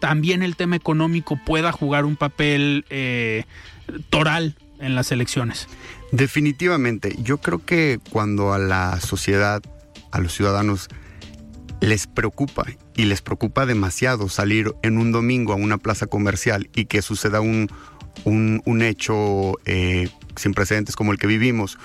también 0.00 0.42
el 0.42 0.56
tema 0.56 0.76
económico 0.76 1.38
pueda 1.46 1.72
jugar 1.72 2.04
un 2.04 2.16
papel 2.16 2.84
eh, 2.90 3.44
toral 4.10 4.56
en 4.78 4.94
las 4.94 5.12
elecciones. 5.12 5.68
Definitivamente, 6.12 7.16
yo 7.22 7.38
creo 7.38 7.64
que 7.64 7.98
cuando 8.10 8.52
a 8.52 8.58
la 8.58 9.00
sociedad, 9.00 9.62
a 10.10 10.20
los 10.20 10.34
ciudadanos, 10.34 10.88
les 11.80 12.06
preocupa 12.06 12.64
y 12.96 13.04
les 13.04 13.22
preocupa 13.22 13.66
demasiado 13.66 14.28
salir 14.28 14.74
en 14.82 14.98
un 14.98 15.12
domingo 15.12 15.52
a 15.52 15.56
una 15.56 15.78
plaza 15.78 16.06
comercial 16.06 16.70
y 16.74 16.86
que 16.86 17.02
suceda 17.02 17.40
un, 17.40 17.68
un, 18.24 18.82
hecho 18.82 19.58
eh, 19.64 20.08
sin 20.36 20.54
precedentes 20.54 20.96
como 20.96 21.12
el 21.12 21.18
que 21.18 21.26
vivimos 21.26 21.78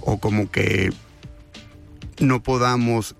o 0.00 0.18
como 0.18 0.50
que 0.50 0.92
no 2.18 2.42
podamos 2.42 3.16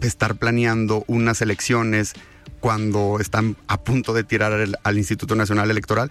estar 0.00 0.36
planeando 0.36 1.04
unas 1.06 1.40
elecciones 1.42 2.14
cuando 2.60 3.18
están 3.20 3.56
a 3.66 3.82
punto 3.82 4.12
de 4.14 4.24
tirar 4.24 4.52
al, 4.84 4.98
Instituto 4.98 5.34
Nacional 5.34 5.70
Electoral. 5.70 6.10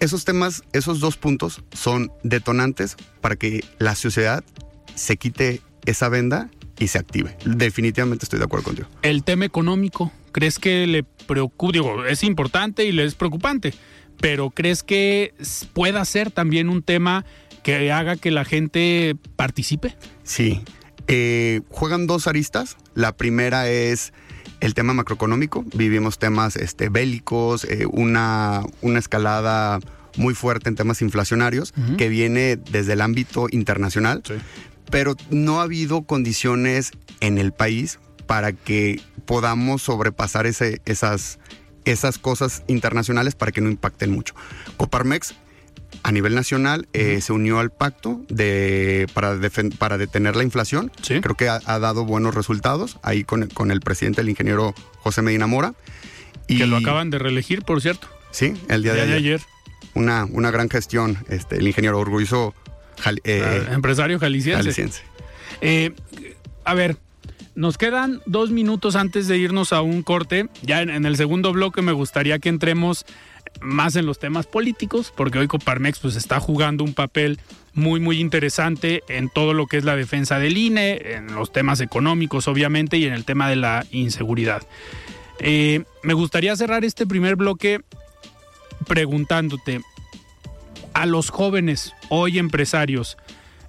Esos 0.00 0.24
temas, 0.24 0.62
esos 0.72 1.00
dos 1.00 1.16
puntos 1.16 1.62
son 1.72 2.12
detonantes 2.22 2.96
para 3.20 3.36
que 3.36 3.64
la 3.78 3.94
sociedad 3.94 4.44
se 4.94 5.16
quite 5.16 5.62
esa 5.86 6.08
venda 6.10 6.50
y 6.78 6.88
se 6.88 6.98
active. 6.98 7.36
Definitivamente 7.44 8.24
estoy 8.24 8.38
de 8.38 8.44
acuerdo 8.44 8.66
contigo. 8.66 8.88
El 9.02 9.24
tema 9.24 9.44
económico, 9.44 10.12
¿crees 10.32 10.58
que 10.58 10.86
le 10.86 11.02
preocupa? 11.02 11.72
Digo, 11.72 12.04
es 12.04 12.22
importante 12.24 12.84
y 12.84 12.92
le 12.92 13.04
es 13.04 13.14
preocupante, 13.14 13.74
pero 14.20 14.50
¿crees 14.50 14.82
que 14.82 15.34
pueda 15.72 16.04
ser 16.04 16.30
también 16.30 16.68
un 16.68 16.82
tema 16.82 17.24
que 17.62 17.92
haga 17.92 18.16
que 18.16 18.30
la 18.30 18.44
gente 18.44 19.16
participe? 19.36 19.96
Sí. 20.22 20.62
Eh, 21.06 21.62
juegan 21.70 22.06
dos 22.06 22.26
aristas. 22.26 22.76
La 22.94 23.16
primera 23.16 23.68
es 23.68 24.12
el 24.60 24.74
tema 24.74 24.92
macroeconómico, 24.92 25.64
vivimos 25.74 26.18
temas 26.18 26.56
este, 26.56 26.88
bélicos, 26.88 27.64
eh, 27.64 27.86
una, 27.90 28.62
una 28.82 28.98
escalada 28.98 29.78
muy 30.16 30.34
fuerte 30.34 30.68
en 30.68 30.74
temas 30.74 31.00
inflacionarios 31.00 31.72
que 31.96 32.08
viene 32.08 32.56
desde 32.56 32.94
el 32.94 33.00
ámbito 33.00 33.46
internacional, 33.50 34.22
pero 34.90 35.16
no 35.30 35.60
ha 35.60 35.64
habido 35.64 36.02
condiciones 36.02 36.92
en 37.20 37.38
el 37.38 37.52
país 37.52 37.98
para 38.26 38.52
que 38.52 39.00
podamos 39.24 39.82
sobrepasar 39.82 40.46
ese, 40.46 40.80
esas, 40.84 41.38
esas 41.84 42.18
cosas 42.18 42.62
internacionales 42.66 43.34
para 43.34 43.52
que 43.52 43.60
no 43.60 43.70
impacten 43.70 44.10
mucho. 44.10 44.34
Coparmex 44.76 45.34
a 46.02 46.12
nivel 46.12 46.34
nacional 46.34 46.88
eh, 46.92 47.20
se 47.20 47.32
unió 47.32 47.58
al 47.58 47.70
pacto 47.70 48.24
de, 48.28 49.06
para, 49.14 49.36
para 49.78 49.98
detener 49.98 50.36
la 50.36 50.42
inflación. 50.42 50.92
Creo 51.06 51.34
que 51.34 51.48
ha, 51.48 51.78
dado 51.78 52.04
buenos 52.04 52.34
resultados 52.34 52.98
ahí 53.02 53.24
con, 53.24 53.46
con, 53.48 53.70
el 53.70 53.80
presidente, 53.80 54.20
el 54.20 54.28
ingeniero 54.28 54.74
José 54.98 55.22
Medina 55.22 55.46
Mora. 55.46 55.74
Y, 56.46 56.58
que 56.58 56.66
lo 56.66 56.76
acaban 56.76 57.10
de 57.10 57.18
reelegir, 57.18 57.62
por 57.62 57.80
cierto. 57.80 58.08
Sí, 58.30 58.54
el 58.68 58.82
día, 58.82 58.94
de, 58.94 59.12
ayer. 59.12 59.40
Una, 59.94 60.26
una 60.30 60.50
gran 60.50 60.68
gestión, 60.68 61.18
este, 61.28 61.56
el 61.56 61.66
ingeniero 61.66 61.98
orgulloso. 61.98 62.54
Eh, 63.24 63.42
ah, 63.44 63.74
empresario 63.74 64.18
jalisciense. 64.18 65.02
Eh, 65.60 65.92
a 66.64 66.74
ver, 66.74 66.96
nos 67.54 67.76
quedan 67.78 68.20
dos 68.24 68.50
minutos 68.50 68.94
antes 68.94 69.26
de 69.26 69.36
irnos 69.36 69.72
a 69.72 69.82
un 69.82 70.02
corte. 70.02 70.48
Ya 70.62 70.82
en, 70.82 71.04
el 71.04 71.16
segundo 71.16 71.52
bloque 71.52 71.82
me 71.82 71.92
gustaría 71.92 72.38
que 72.38 72.48
entremos 72.48 73.04
más 73.60 73.96
en 73.96 74.06
los 74.06 74.18
temas 74.18 74.46
políticos, 74.46 75.12
porque 75.16 75.38
hoy 75.38 75.48
Coparmex 75.48 75.98
pues 75.98 76.14
está 76.14 76.38
jugando 76.38 76.84
un 76.84 76.94
papel 76.94 77.40
muy 77.72 77.98
muy 77.98 78.20
interesante 78.20 79.02
en 79.08 79.28
todo 79.28 79.54
lo 79.54 79.66
que 79.66 79.78
es 79.78 79.84
la 79.84 79.96
defensa 79.96 80.38
del 80.38 80.56
INE, 80.56 81.14
en 81.14 81.34
los 81.34 81.52
temas 81.52 81.80
económicos 81.80 82.46
obviamente 82.46 82.98
y 82.98 83.06
en 83.06 83.12
el 83.12 83.24
tema 83.24 83.48
de 83.48 83.56
la 83.56 83.84
inseguridad. 83.90 84.62
Eh, 85.40 85.84
me 86.02 86.14
gustaría 86.14 86.54
cerrar 86.56 86.84
este 86.84 87.06
primer 87.06 87.36
bloque 87.36 87.80
preguntándote, 88.86 89.80
a 90.98 91.06
los 91.06 91.30
jóvenes, 91.30 91.94
hoy 92.08 92.40
empresarios, 92.40 93.18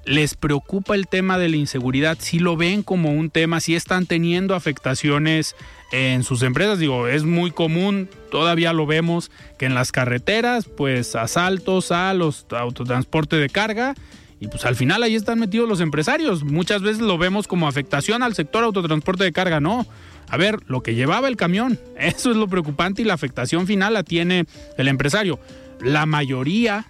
¿les 0.04 0.34
preocupa 0.34 0.96
el 0.96 1.08
tema 1.08 1.38
de 1.38 1.48
la 1.48 1.58
inseguridad? 1.58 2.18
¿Si 2.20 2.40
lo 2.40 2.58
ven 2.58 2.82
como 2.82 3.12
un 3.12 3.30
tema? 3.30 3.60
¿Si 3.60 3.76
están 3.76 4.08
teniendo 4.08 4.56
afectaciones 4.56 5.56
en 5.92 6.24
sus 6.24 6.42
empresas? 6.42 6.80
Digo, 6.80 7.08
es 7.08 7.26
muy 7.26 7.52
común, 7.52 8.10
todavía 8.32 8.74
lo 8.74 8.88
vemos, 8.88 9.30
que 9.60 9.68
en 9.68 9.76
las 9.76 9.92
carreteras, 9.92 10.66
pues 10.66 11.16
asaltos 11.16 11.92
a 11.92 12.16
los 12.16 12.48
autotransporte 12.50 13.36
de 13.36 13.50
carga 13.50 13.94
y 14.40 14.48
pues 14.48 14.66
al 14.66 14.76
final 14.76 15.04
ahí 15.04 15.14
están 15.14 15.40
metidos 15.40 15.70
los 15.70 15.82
empresarios. 15.82 16.44
Muchas 16.44 16.82
veces 16.82 17.04
lo 17.04 17.20
vemos 17.20 17.48
como 17.48 17.68
afectación 17.68 18.24
al 18.24 18.34
sector 18.34 18.64
autotransporte 18.64 19.24
de 19.24 19.32
carga, 19.32 19.60
no. 19.60 19.86
A 20.30 20.38
ver, 20.38 20.58
lo 20.66 20.82
que 20.82 20.96
llevaba 20.96 21.28
el 21.28 21.38
camión, 21.38 21.80
eso 22.00 22.32
es 22.32 22.38
lo 22.38 22.48
preocupante 22.48 23.04
y 23.04 23.06
la 23.06 23.14
afectación 23.14 23.68
final 23.68 23.94
la 23.94 24.02
tiene 24.02 24.48
el 24.80 24.88
empresario. 24.88 25.40
La 25.80 26.08
mayoría 26.08 26.88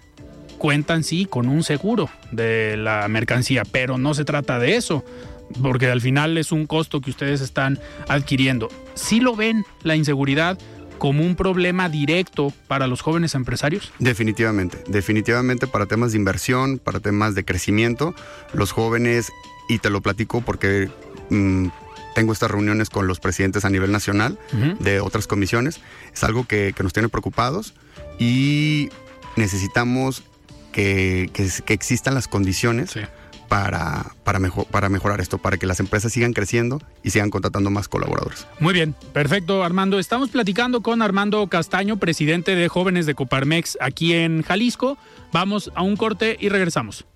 cuentan 0.60 1.04
sí 1.04 1.24
con 1.24 1.48
un 1.48 1.64
seguro 1.64 2.10
de 2.32 2.76
la 2.76 3.08
mercancía, 3.08 3.62
pero 3.64 3.96
no 3.96 4.12
se 4.12 4.26
trata 4.26 4.58
de 4.58 4.76
eso, 4.76 5.02
porque 5.62 5.90
al 5.90 6.02
final 6.02 6.36
es 6.36 6.52
un 6.52 6.66
costo 6.66 7.00
que 7.00 7.08
ustedes 7.08 7.40
están 7.40 7.78
adquiriendo. 8.08 8.68
Si 8.94 9.20
lo 9.20 9.34
ven 9.34 9.64
la 9.82 9.96
inseguridad 9.96 10.58
como 10.98 11.24
un 11.24 11.34
problema 11.34 11.88
directo 11.88 12.52
para 12.68 12.86
los 12.86 13.00
jóvenes 13.00 13.34
empresarios? 13.34 13.90
Definitivamente, 13.98 14.84
definitivamente 14.86 15.66
para 15.66 15.86
temas 15.86 16.12
de 16.12 16.18
inversión, 16.18 16.78
para 16.78 17.00
temas 17.00 17.34
de 17.34 17.42
crecimiento, 17.42 18.14
los 18.52 18.72
jóvenes, 18.72 19.32
y 19.66 19.78
te 19.78 19.88
lo 19.88 20.02
platico 20.02 20.42
porque 20.42 20.90
mm, 21.30 21.68
tengo 22.14 22.34
estas 22.34 22.50
reuniones 22.50 22.90
con 22.90 23.06
los 23.06 23.18
presidentes 23.18 23.64
a 23.64 23.70
nivel 23.70 23.92
nacional 23.92 24.38
de 24.78 25.00
otras 25.00 25.26
comisiones, 25.26 25.80
es 26.12 26.22
algo 26.22 26.44
que, 26.44 26.74
nos 26.82 26.92
tiene 26.92 27.08
preocupados 27.08 27.72
y 28.18 28.90
necesitamos 29.36 30.22
que, 30.72 31.30
existan 31.68 32.14
las 32.14 32.28
condiciones 32.28 32.94
para, 33.48 34.14
para, 34.24 34.38
mejor, 34.38 34.66
para 34.66 34.88
mejorar 34.88 35.20
esto, 35.20 35.38
para 35.38 35.56
que 35.56 35.66
las 35.66 35.80
empresas 35.80 36.12
sigan 36.12 36.32
creciendo 36.32 36.80
y 37.02 37.10
sigan 37.10 37.30
contratando 37.30 37.70
más 37.70 37.88
colaboradores. 37.88 38.46
Muy 38.60 38.72
bien, 38.72 38.94
perfecto 39.12 39.64
Armando. 39.64 39.98
Estamos 39.98 40.30
platicando 40.30 40.82
con 40.82 41.02
Armando 41.02 41.46
Castaño, 41.48 41.96
presidente 41.98 42.54
de 42.54 42.68
Jóvenes 42.68 43.06
de 43.06 43.14
Coparmex 43.14 43.76
aquí 43.80 44.14
en 44.14 44.42
Jalisco. 44.42 44.98
Vamos 45.32 45.72
a 45.74 45.82
un 45.82 45.96
corte 45.96 46.36
y 46.40 46.48
regresamos. 46.48 47.06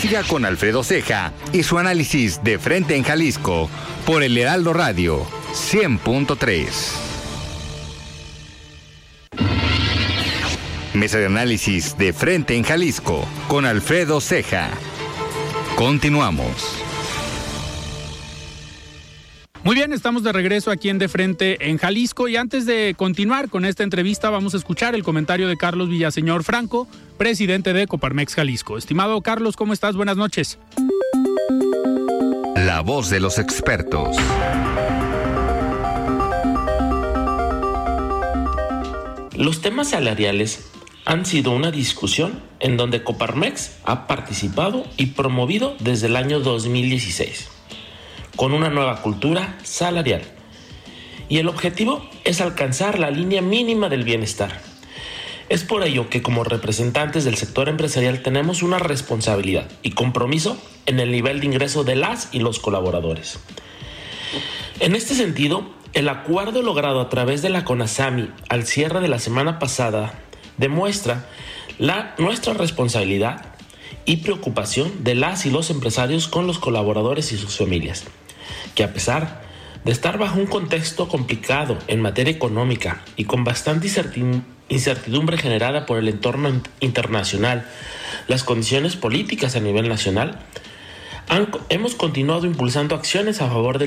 Siga 0.00 0.22
con 0.22 0.44
Alfredo 0.44 0.82
Ceja 0.84 1.32
y 1.52 1.62
su 1.62 1.78
análisis 1.78 2.42
de 2.44 2.58
frente 2.58 2.96
en 2.96 3.04
Jalisco 3.04 3.70
por 4.04 4.22
el 4.22 4.36
Heraldo 4.36 4.72
Radio 4.72 5.24
100.3. 5.52 7.13
Mesa 10.94 11.18
de 11.18 11.26
análisis 11.26 11.98
de 11.98 12.12
frente 12.12 12.54
en 12.54 12.62
Jalisco 12.62 13.26
con 13.48 13.66
Alfredo 13.66 14.20
Ceja. 14.20 14.70
Continuamos. 15.74 16.84
Muy 19.64 19.74
bien, 19.74 19.92
estamos 19.92 20.22
de 20.22 20.30
regreso 20.30 20.70
aquí 20.70 20.90
en 20.90 20.98
De 20.98 21.08
Frente 21.08 21.68
en 21.68 21.78
Jalisco 21.78 22.28
y 22.28 22.36
antes 22.36 22.64
de 22.64 22.94
continuar 22.96 23.48
con 23.48 23.64
esta 23.64 23.82
entrevista 23.82 24.30
vamos 24.30 24.54
a 24.54 24.56
escuchar 24.56 24.94
el 24.94 25.02
comentario 25.02 25.48
de 25.48 25.56
Carlos 25.56 25.88
Villaseñor 25.88 26.44
Franco, 26.44 26.86
presidente 27.18 27.72
de 27.72 27.88
Coparmex 27.88 28.36
Jalisco. 28.36 28.78
Estimado 28.78 29.20
Carlos, 29.20 29.56
¿cómo 29.56 29.72
estás? 29.72 29.96
Buenas 29.96 30.16
noches. 30.16 30.60
La 32.54 32.82
voz 32.82 33.10
de 33.10 33.18
los 33.18 33.40
expertos. 33.40 34.16
Los 39.36 39.60
temas 39.60 39.88
salariales 39.88 40.70
han 41.04 41.26
sido 41.26 41.50
una 41.50 41.70
discusión 41.70 42.40
en 42.60 42.76
donde 42.76 43.02
Coparmex 43.02 43.78
ha 43.84 44.06
participado 44.06 44.86
y 44.96 45.06
promovido 45.06 45.76
desde 45.80 46.06
el 46.06 46.16
año 46.16 46.40
2016, 46.40 47.48
con 48.36 48.52
una 48.52 48.70
nueva 48.70 49.02
cultura 49.02 49.58
salarial. 49.62 50.22
Y 51.28 51.38
el 51.38 51.48
objetivo 51.48 52.08
es 52.24 52.40
alcanzar 52.40 52.98
la 52.98 53.10
línea 53.10 53.42
mínima 53.42 53.88
del 53.88 54.04
bienestar. 54.04 54.60
Es 55.50 55.62
por 55.62 55.84
ello 55.84 56.08
que 56.08 56.22
como 56.22 56.42
representantes 56.42 57.24
del 57.24 57.36
sector 57.36 57.68
empresarial 57.68 58.22
tenemos 58.22 58.62
una 58.62 58.78
responsabilidad 58.78 59.68
y 59.82 59.90
compromiso 59.90 60.56
en 60.86 61.00
el 61.00 61.10
nivel 61.10 61.40
de 61.40 61.46
ingreso 61.46 61.84
de 61.84 61.96
las 61.96 62.30
y 62.32 62.38
los 62.38 62.58
colaboradores. 62.58 63.38
En 64.80 64.94
este 64.94 65.14
sentido, 65.14 65.66
el 65.92 66.08
acuerdo 66.08 66.62
logrado 66.62 67.00
a 67.00 67.10
través 67.10 67.42
de 67.42 67.50
la 67.50 67.64
CONASAMI 67.64 68.30
al 68.48 68.64
cierre 68.64 69.00
de 69.00 69.08
la 69.08 69.18
semana 69.18 69.58
pasada 69.58 70.24
demuestra 70.58 71.26
la, 71.78 72.14
nuestra 72.18 72.54
responsabilidad 72.54 73.44
y 74.04 74.18
preocupación 74.18 75.04
de 75.04 75.14
las 75.14 75.46
y 75.46 75.50
los 75.50 75.70
empresarios 75.70 76.28
con 76.28 76.46
los 76.46 76.58
colaboradores 76.58 77.32
y 77.32 77.38
sus 77.38 77.56
familias, 77.56 78.04
que 78.74 78.84
a 78.84 78.92
pesar 78.92 79.42
de 79.84 79.92
estar 79.92 80.18
bajo 80.18 80.38
un 80.38 80.46
contexto 80.46 81.08
complicado 81.08 81.78
en 81.88 82.00
materia 82.00 82.32
económica 82.32 83.02
y 83.16 83.24
con 83.24 83.44
bastante 83.44 83.88
incertidumbre 84.68 85.36
generada 85.36 85.86
por 85.86 85.98
el 85.98 86.08
entorno 86.08 86.62
internacional, 86.80 87.66
las 88.28 88.44
condiciones 88.44 88.96
políticas 88.96 89.56
a 89.56 89.60
nivel 89.60 89.88
nacional, 89.88 90.40
hemos 91.68 91.94
continuado 91.94 92.46
impulsando 92.46 92.94
acciones 92.94 93.40
a 93.40 93.48
favor 93.48 93.78
de 93.78 93.86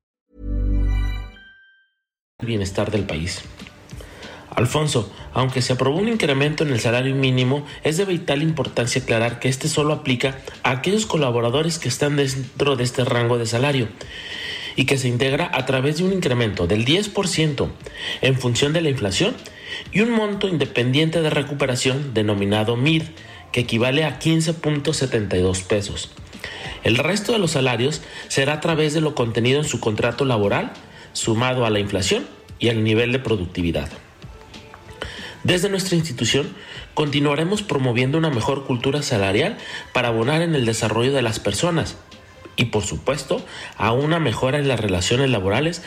Bienestar 2.41 2.91
del 2.91 3.03
país. 3.03 3.41
Alfonso, 4.49 5.11
aunque 5.33 5.61
se 5.61 5.73
aprobó 5.73 5.97
un 5.97 6.09
incremento 6.09 6.63
en 6.63 6.71
el 6.71 6.79
salario 6.79 7.15
mínimo, 7.15 7.65
es 7.83 7.97
de 7.97 8.05
vital 8.05 8.41
importancia 8.41 9.01
aclarar 9.01 9.39
que 9.39 9.47
este 9.47 9.69
solo 9.69 9.93
aplica 9.93 10.39
a 10.63 10.71
aquellos 10.71 11.05
colaboradores 11.05 11.79
que 11.79 11.87
están 11.87 12.17
dentro 12.17 12.75
de 12.75 12.83
este 12.83 13.05
rango 13.05 13.37
de 13.37 13.45
salario 13.45 13.87
y 14.75 14.85
que 14.85 14.97
se 14.97 15.07
integra 15.07 15.49
a 15.53 15.65
través 15.65 15.97
de 15.97 16.03
un 16.03 16.13
incremento 16.13 16.67
del 16.67 16.85
10% 16.85 17.69
en 18.21 18.39
función 18.39 18.73
de 18.73 18.81
la 18.81 18.89
inflación 18.89 19.35
y 19.91 20.01
un 20.01 20.11
monto 20.11 20.47
independiente 20.47 21.21
de 21.21 21.29
recuperación 21.29 22.13
denominado 22.13 22.75
MIR, 22.75 23.13
que 23.51 23.61
equivale 23.61 24.03
a 24.03 24.19
15.72 24.19 25.63
pesos. 25.63 26.11
El 26.83 26.97
resto 26.97 27.31
de 27.31 27.39
los 27.39 27.51
salarios 27.51 28.01
será 28.27 28.53
a 28.53 28.61
través 28.61 28.93
de 28.93 29.01
lo 29.01 29.15
contenido 29.15 29.59
en 29.59 29.67
su 29.67 29.79
contrato 29.79 30.25
laboral, 30.25 30.73
sumado 31.13 31.65
a 31.65 31.69
la 31.69 31.79
inflación 31.79 32.25
y 32.59 32.69
al 32.69 32.83
nivel 32.83 33.11
de 33.11 33.19
productividad. 33.19 33.89
Desde 35.43 35.69
nuestra 35.69 35.95
institución 35.95 36.55
continuaremos 36.93 37.63
promoviendo 37.63 38.17
una 38.17 38.29
mejor 38.29 38.65
cultura 38.65 39.01
salarial 39.01 39.57
para 39.93 40.09
abonar 40.09 40.41
en 40.41 40.53
el 40.53 40.65
desarrollo 40.65 41.13
de 41.13 41.23
las 41.23 41.39
personas, 41.39 41.97
y 42.55 42.65
por 42.65 42.83
supuesto 42.83 43.43
a 43.77 43.91
una 43.91 44.19
mejora 44.19 44.59
en 44.59 44.67
las 44.67 44.79
relaciones 44.79 45.29
laborales 45.29 45.81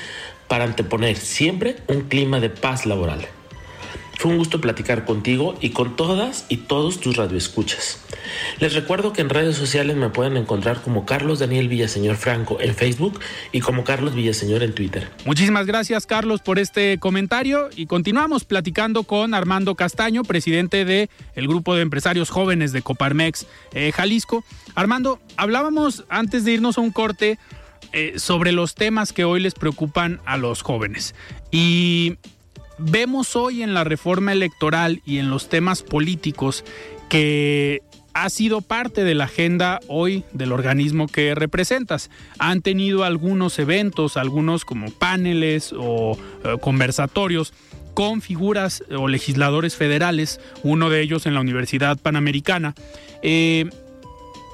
para 0.48 0.64
anteponer 0.64 1.16
siempre 1.16 1.76
un 1.86 2.02
clima 2.02 2.40
de 2.40 2.50
paz 2.50 2.86
laboral. 2.86 3.28
Fue 4.18 4.30
un 4.30 4.38
gusto 4.38 4.60
platicar 4.60 5.04
contigo 5.04 5.54
y 5.60 5.70
con 5.70 5.96
todas 5.96 6.46
y 6.48 6.58
todos 6.58 7.00
tus 7.00 7.16
radioescuchas. 7.16 8.00
Les 8.58 8.74
recuerdo 8.74 9.12
que 9.12 9.20
en 9.20 9.28
redes 9.28 9.56
sociales 9.56 9.96
me 9.96 10.08
pueden 10.08 10.36
encontrar 10.36 10.80
como 10.82 11.04
Carlos 11.04 11.40
Daniel 11.40 11.68
Villaseñor 11.68 12.16
Franco 12.16 12.58
en 12.60 12.74
Facebook 12.74 13.20
y 13.52 13.60
como 13.60 13.84
Carlos 13.84 14.14
Villaseñor 14.14 14.62
en 14.62 14.74
Twitter. 14.74 15.10
Muchísimas 15.24 15.66
gracias 15.66 16.06
Carlos 16.06 16.40
por 16.40 16.58
este 16.58 16.98
comentario 16.98 17.68
y 17.74 17.86
continuamos 17.86 18.44
platicando 18.44 19.02
con 19.02 19.34
Armando 19.34 19.74
Castaño, 19.74 20.22
presidente 20.22 20.84
del 20.84 21.10
el 21.34 21.48
grupo 21.48 21.74
de 21.74 21.82
empresarios 21.82 22.30
jóvenes 22.30 22.72
de 22.72 22.82
Coparmex 22.82 23.46
eh, 23.72 23.92
Jalisco. 23.92 24.44
Armando, 24.74 25.20
hablábamos 25.36 26.04
antes 26.08 26.44
de 26.44 26.52
irnos 26.52 26.78
a 26.78 26.80
un 26.80 26.90
corte 26.90 27.38
eh, 27.92 28.14
sobre 28.16 28.52
los 28.52 28.74
temas 28.74 29.12
que 29.12 29.24
hoy 29.24 29.40
les 29.40 29.54
preocupan 29.54 30.20
a 30.24 30.36
los 30.36 30.62
jóvenes 30.62 31.14
y 31.50 32.16
vemos 32.78 33.36
hoy 33.36 33.62
en 33.62 33.74
la 33.74 33.84
reforma 33.84 34.32
electoral 34.32 35.02
y 35.04 35.18
en 35.18 35.30
los 35.30 35.48
temas 35.48 35.82
políticos 35.82 36.64
que 37.08 37.82
ha 38.14 38.30
sido 38.30 38.60
parte 38.60 39.02
de 39.04 39.14
la 39.14 39.24
agenda 39.24 39.80
hoy 39.88 40.24
del 40.32 40.52
organismo 40.52 41.08
que 41.08 41.34
representas. 41.34 42.10
Han 42.38 42.62
tenido 42.62 43.04
algunos 43.04 43.58
eventos, 43.58 44.16
algunos 44.16 44.64
como 44.64 44.90
paneles 44.90 45.74
o 45.76 46.16
eh, 46.44 46.56
conversatorios 46.60 47.52
con 47.92 48.20
figuras 48.20 48.84
o 48.96 49.08
legisladores 49.08 49.76
federales, 49.76 50.40
uno 50.62 50.90
de 50.90 51.00
ellos 51.00 51.26
en 51.26 51.34
la 51.34 51.40
Universidad 51.40 51.98
Panamericana. 51.98 52.74
Eh, 53.22 53.68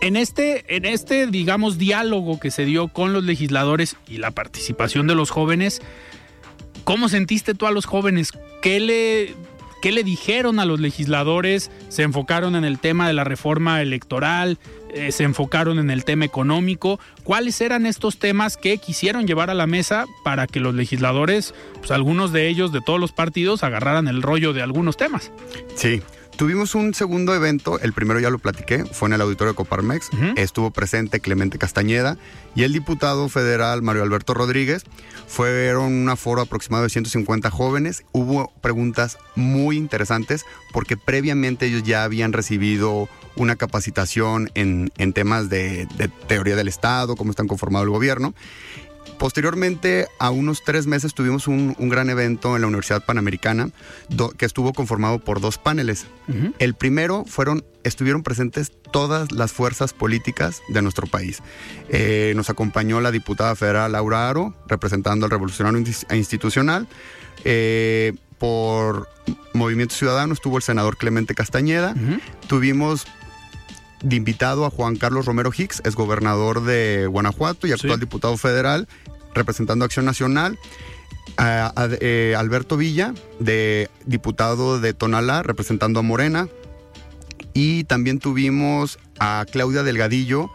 en 0.03 0.17
este, 0.17 0.65
en 0.75 0.87
este, 0.87 1.27
digamos, 1.27 1.77
diálogo 1.77 2.41
que 2.41 2.51
se 2.51 2.65
dio 2.65 2.89
con 2.89 3.13
los 3.13 3.25
legisladores 3.25 3.97
y 4.09 4.17
la 4.17 4.31
participación 4.31 5.07
de 5.07 5.15
los 5.15 5.31
jóvenes, 5.31 5.83
¿Cómo 6.85 7.09
sentiste 7.09 7.55
tú 7.55 7.67
a 7.67 7.71
los 7.71 7.87
jóvenes? 7.87 8.33
¿Qué 8.63 8.81
le, 8.81 9.35
¿Qué 9.81 9.93
le 9.93 10.05
dijeron 10.05 10.61
a 10.61 10.65
los 10.65 10.81
legisladores? 10.81 11.71
¿Se 11.89 12.03
enfocaron 12.03 12.55
en 12.57 12.65
el 12.65 12.79
tema 12.79 13.07
de 13.07 13.15
la 13.15 13.25
reforma 13.25 13.81
electoral? 13.81 14.59
Eh, 14.93 15.13
¿Se 15.13 15.25
enfocaron 15.25 15.79
en 15.79 15.91
el 15.91 16.05
tema 16.05 16.25
económico? 16.25 16.99
¿Cuáles 17.23 17.61
eran 17.61 17.87
estos 17.87 18.19
temas 18.19 18.57
que 18.57 18.79
quisieron 18.79 19.27
llevar 19.27 19.51
a 19.51 19.55
la 19.55 19.67
mesa 19.67 20.07
para 20.25 20.47
que 20.47 20.61
los 20.61 20.75
legisladores, 20.75 21.55
pues 21.79 21.93
algunos 21.93 22.33
de 22.33 22.49
ellos 22.49 22.73
de 22.73 22.81
todos 22.81 22.99
los 22.99 23.13
partidos, 23.13 23.63
agarraran 23.63 24.09
el 24.09 24.21
rollo 24.21 24.53
de 24.53 24.63
algunos 24.63 24.97
temas? 24.97 25.31
Sí, 25.77 26.03
Tuvimos 26.41 26.75
un 26.75 26.95
segundo 26.95 27.35
evento, 27.35 27.79
el 27.81 27.93
primero 27.93 28.19
ya 28.19 28.31
lo 28.31 28.39
platiqué, 28.39 28.87
fue 28.87 29.09
en 29.09 29.13
el 29.13 29.21
auditorio 29.21 29.53
de 29.53 29.57
Coparmex, 29.57 30.09
estuvo 30.37 30.71
presente 30.71 31.21
Clemente 31.21 31.59
Castañeda 31.59 32.17
y 32.55 32.63
el 32.63 32.73
diputado 32.73 33.29
federal 33.29 33.83
Mario 33.83 34.05
Alberto 34.05 34.33
Rodríguez. 34.33 34.85
Fueron 35.29 35.93
un 35.93 36.09
aforo 36.09 36.41
aproximado 36.41 36.85
de 36.85 36.89
150 36.89 37.51
jóvenes, 37.51 38.05
hubo 38.13 38.51
preguntas 38.63 39.19
muy 39.37 39.77
interesantes 39.77 40.47
porque 40.73 40.97
previamente 40.97 41.67
ellos 41.67 41.83
ya 41.83 42.05
habían 42.05 42.33
recibido 42.33 43.11
una 43.37 43.57
capacitación 43.57 44.51
en, 44.55 44.91
temas 45.13 45.51
de, 45.51 45.87
de 45.99 46.09
teoría 46.27 46.57
del 46.57 46.69
Estado, 46.69 47.17
cómo 47.17 47.33
están 47.33 47.49
conformado 47.49 47.85
el 47.85 47.91
gobierno 47.91 48.33
Posteriormente, 49.19 50.07
a 50.19 50.31
unos 50.31 50.63
tres 50.65 50.87
meses, 50.87 51.13
tuvimos 51.13 51.47
un, 51.47 51.75
gran 51.91 52.09
evento 52.09 52.57
en 52.57 52.63
la 52.63 52.69
Universidad 52.69 53.05
Panamericana 53.05 53.71
que 54.39 54.47
estuvo 54.47 54.73
conformado 54.73 55.19
por 55.19 55.41
dos 55.41 55.59
paneles. 55.59 56.07
El 56.59 56.75
primero 56.75 57.25
fueron, 57.27 57.65
estuvieron 57.85 58.23
presentes 58.23 58.73
todas 58.91 59.31
las 59.33 59.53
fuerzas 59.53 59.93
políticas 59.93 60.63
de 60.69 60.81
nuestro 60.81 61.07
país. 61.07 61.43
Eh, 61.89 62.33
nos 62.35 62.49
acompañó 62.51 63.01
la 63.01 63.11
diputada 63.11 63.55
federal 63.57 63.93
Laura 63.93 64.31
Aro, 64.31 64.55
representando 64.67 65.27
al 65.27 65.31
Revolucionario 65.31 65.83
Institucional. 66.13 66.89
Eh, 67.45 68.15
por 68.39 69.09
Movimiento 69.53 69.95
Ciudadano 69.95 70.33
estuvo 70.33 70.57
el 70.57 70.63
senador 70.63 70.97
Clemente 70.97 71.35
Castañeda. 71.35 71.95
Tuvimos 72.49 73.07
de 74.03 74.17
invitado 74.17 74.65
a 74.65 74.71
Juan 74.71 74.97
Carlos 74.97 75.27
Romero 75.27 75.51
Hicks, 75.57 75.83
es 75.85 75.95
gobernador 75.95 76.65
de 76.65 77.07
Guanajuato 77.07 77.67
y 77.67 77.73
actual 77.73 78.01
diputado 78.01 78.37
federal, 78.37 78.89
representando 79.35 79.85
Acción 79.85 80.05
Nacional. 80.05 80.59
A, 81.37 81.73
eh, 82.01 82.35
Alberto 82.37 82.77
Villa, 82.77 83.15
de 83.39 83.89
diputado 84.05 84.79
de 84.81 84.93
Tonalá, 84.93 85.43
representando 85.43 86.01
a 86.01 86.03
Morena. 86.03 86.49
Y 87.55 87.85
también 87.85 88.19
tuvimos 88.19 88.99
a 89.19 89.47
Claudia 89.51 89.83
Delgadillo 89.83 90.51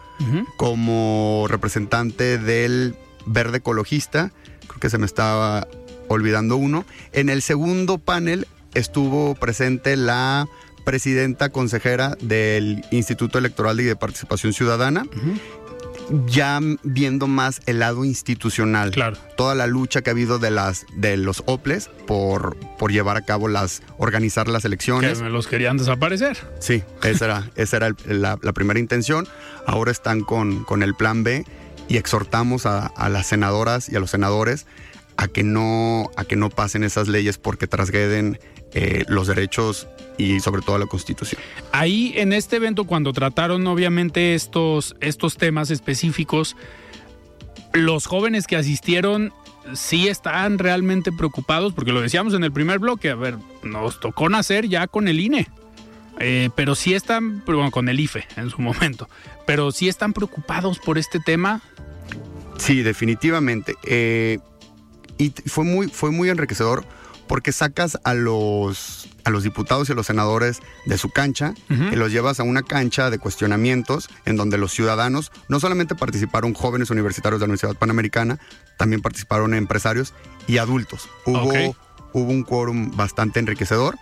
como 0.56 1.46
representante 1.48 2.38
del 2.38 2.94
Verde 3.26 3.58
Ecologista. 3.58 4.32
Creo 4.66 4.80
que 4.80 4.90
se 4.90 4.98
me 4.98 5.06
estaba 5.06 5.66
olvidando 6.08 6.56
uno. 6.56 6.84
En 7.12 7.28
el 7.28 7.42
segundo 7.42 7.98
panel 7.98 8.46
estuvo 8.74 9.34
presente 9.34 9.96
la 9.96 10.46
presidenta 10.86 11.50
consejera 11.50 12.16
del 12.22 12.84
Instituto 12.92 13.38
Electoral 13.38 13.80
y 13.80 13.84
de 13.84 13.96
Participación 13.96 14.52
Ciudadana. 14.52 15.04
ya 16.28 16.60
viendo 16.84 17.26
más 17.26 17.60
el 17.66 17.80
lado 17.80 18.04
institucional. 18.04 18.92
Claro. 18.92 19.16
Toda 19.36 19.56
la 19.56 19.66
lucha 19.66 20.02
que 20.02 20.10
ha 20.10 20.12
habido 20.12 20.38
de 20.38 20.52
las 20.52 20.86
de 20.94 21.16
los 21.16 21.42
OPLES 21.46 21.90
por, 22.06 22.56
por 22.78 22.92
llevar 22.92 23.16
a 23.16 23.22
cabo 23.22 23.48
las, 23.48 23.82
organizar 23.98 24.46
las 24.46 24.64
elecciones. 24.64 25.18
Que 25.18 25.24
me 25.24 25.30
los 25.30 25.48
querían 25.48 25.76
desaparecer. 25.76 26.38
Sí, 26.60 26.84
esa 27.02 27.24
era, 27.24 27.50
esa 27.56 27.78
era 27.78 27.90
la, 28.06 28.36
primera 28.36 28.78
intención. 28.78 29.26
Ahora 29.66 29.90
están 29.90 30.20
con, 30.20 30.62
con 30.62 30.84
el 30.84 30.94
plan 30.94 31.24
B 31.24 31.44
y 31.88 31.96
exhortamos 31.96 32.64
a, 32.66 32.86
a, 32.86 33.08
las 33.08 33.26
senadoras 33.26 33.88
y 33.88 33.96
a 33.96 34.00
los 34.00 34.10
senadores 34.12 34.66
a 35.16 35.26
que 35.26 35.42
no, 35.42 36.10
a 36.16 36.24
que 36.24 36.36
no 36.36 36.50
pasen 36.50 36.84
esas 36.84 37.08
leyes 37.08 37.38
porque 37.38 37.66
trasgreden 37.66 38.38
eh, 38.78 39.06
los 39.08 39.26
derechos 39.26 39.88
y 40.18 40.38
sobre 40.40 40.60
todo 40.60 40.76
la 40.76 40.84
Constitución. 40.84 41.40
Ahí 41.72 42.12
en 42.16 42.34
este 42.34 42.56
evento 42.56 42.84
cuando 42.84 43.14
trataron 43.14 43.66
obviamente 43.66 44.34
estos, 44.34 44.94
estos 45.00 45.38
temas 45.38 45.70
específicos, 45.70 46.56
los 47.72 48.04
jóvenes 48.04 48.46
que 48.46 48.54
asistieron 48.54 49.32
sí 49.72 50.08
están 50.08 50.58
realmente 50.58 51.10
preocupados, 51.10 51.72
porque 51.72 51.90
lo 51.90 52.02
decíamos 52.02 52.34
en 52.34 52.44
el 52.44 52.52
primer 52.52 52.78
bloque, 52.78 53.08
a 53.08 53.14
ver, 53.14 53.38
nos 53.62 53.98
tocó 53.98 54.28
nacer 54.28 54.68
ya 54.68 54.86
con 54.88 55.08
el 55.08 55.20
INE, 55.20 55.48
eh, 56.18 56.50
pero 56.54 56.74
sí 56.74 56.92
están, 56.92 57.42
bueno, 57.46 57.70
con 57.70 57.88
el 57.88 57.98
IFE 57.98 58.26
en 58.36 58.50
su 58.50 58.60
momento, 58.60 59.08
pero 59.46 59.72
sí 59.72 59.88
están 59.88 60.12
preocupados 60.12 60.78
por 60.80 60.98
este 60.98 61.18
tema. 61.18 61.62
Sí, 62.58 62.82
definitivamente. 62.82 63.74
Eh, 63.84 64.38
y 65.16 65.32
fue 65.46 65.64
muy, 65.64 65.88
fue 65.88 66.10
muy 66.10 66.28
enriquecedor 66.28 66.84
porque 67.28 67.52
sacas 67.52 67.98
a 68.04 68.14
los, 68.14 69.08
a 69.24 69.30
los 69.30 69.42
diputados 69.42 69.88
y 69.88 69.92
a 69.92 69.94
los 69.94 70.06
senadores 70.06 70.60
de 70.84 70.98
su 70.98 71.10
cancha 71.10 71.54
y 71.68 71.96
los 71.96 72.12
llevas 72.12 72.40
a 72.40 72.42
una 72.42 72.62
cancha 72.62 73.10
de 73.10 73.18
cuestionamientos 73.18 74.08
en 74.24 74.36
donde 74.36 74.58
los 74.58 74.72
ciudadanos 74.72 75.32
no 75.48 75.60
solamente 75.60 75.94
participaron 75.94 76.54
jóvenes 76.54 76.90
universitarios 76.90 77.40
de 77.40 77.46
la 77.46 77.50
Universidad 77.50 77.76
Panamericana, 77.76 78.38
también 78.78 79.02
participaron 79.02 79.54
empresarios 79.54 80.14
y 80.46 80.58
adultos. 80.58 81.08
Hubo, 81.24 81.76
hubo 82.12 82.30
un 82.30 82.42
quórum 82.42 82.96
bastante 82.96 83.40
enriquecedor 83.40 83.96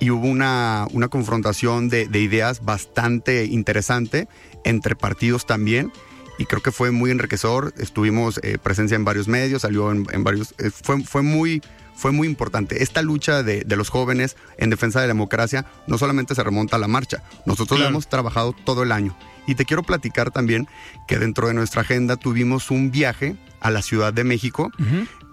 y 0.00 0.10
hubo 0.10 0.26
una, 0.26 0.86
una 0.92 1.08
confrontación 1.08 1.88
de, 1.88 2.08
ideas 2.14 2.64
bastante 2.64 3.44
interesante 3.44 4.28
entre 4.64 4.96
partidos 4.96 5.46
también 5.46 5.92
y 6.38 6.46
creo 6.46 6.62
que 6.62 6.72
fue 6.72 6.90
muy 6.90 7.10
enriquecedor. 7.10 7.74
Estuvimos 7.76 8.40
eh, 8.42 8.56
presencia 8.60 8.94
en 8.94 9.04
varios 9.04 9.28
medios, 9.28 9.62
salió 9.62 9.92
en, 9.92 10.24
varios. 10.24 10.54
Eh, 10.58 10.70
fue, 10.70 11.02
fue 11.04 11.20
muy, 11.20 11.62
fue 12.00 12.12
muy 12.12 12.26
importante. 12.26 12.82
Esta 12.82 13.02
lucha 13.02 13.42
de, 13.42 13.62
los 13.76 13.90
jóvenes 13.90 14.36
en 14.56 14.70
defensa 14.70 15.00
de 15.00 15.06
la 15.06 15.12
democracia 15.12 15.66
no 15.86 15.98
solamente 15.98 16.34
se 16.34 16.42
remonta 16.42 16.76
a 16.76 16.78
la 16.78 16.88
marcha, 16.88 17.22
nosotros 17.44 17.78
la 17.78 17.88
hemos 17.88 18.08
trabajado 18.08 18.52
todo 18.52 18.82
el 18.82 18.90
año. 18.90 19.14
Y 19.46 19.54
te 19.54 19.66
quiero 19.66 19.82
platicar 19.82 20.30
también 20.30 20.66
que 21.06 21.18
dentro 21.18 21.48
de 21.48 21.54
nuestra 21.54 21.82
agenda 21.82 22.16
tuvimos 22.16 22.70
un 22.70 22.90
viaje 22.90 23.36
a 23.60 23.70
la 23.70 23.82
Ciudad 23.82 24.14
de 24.14 24.24
México. 24.24 24.70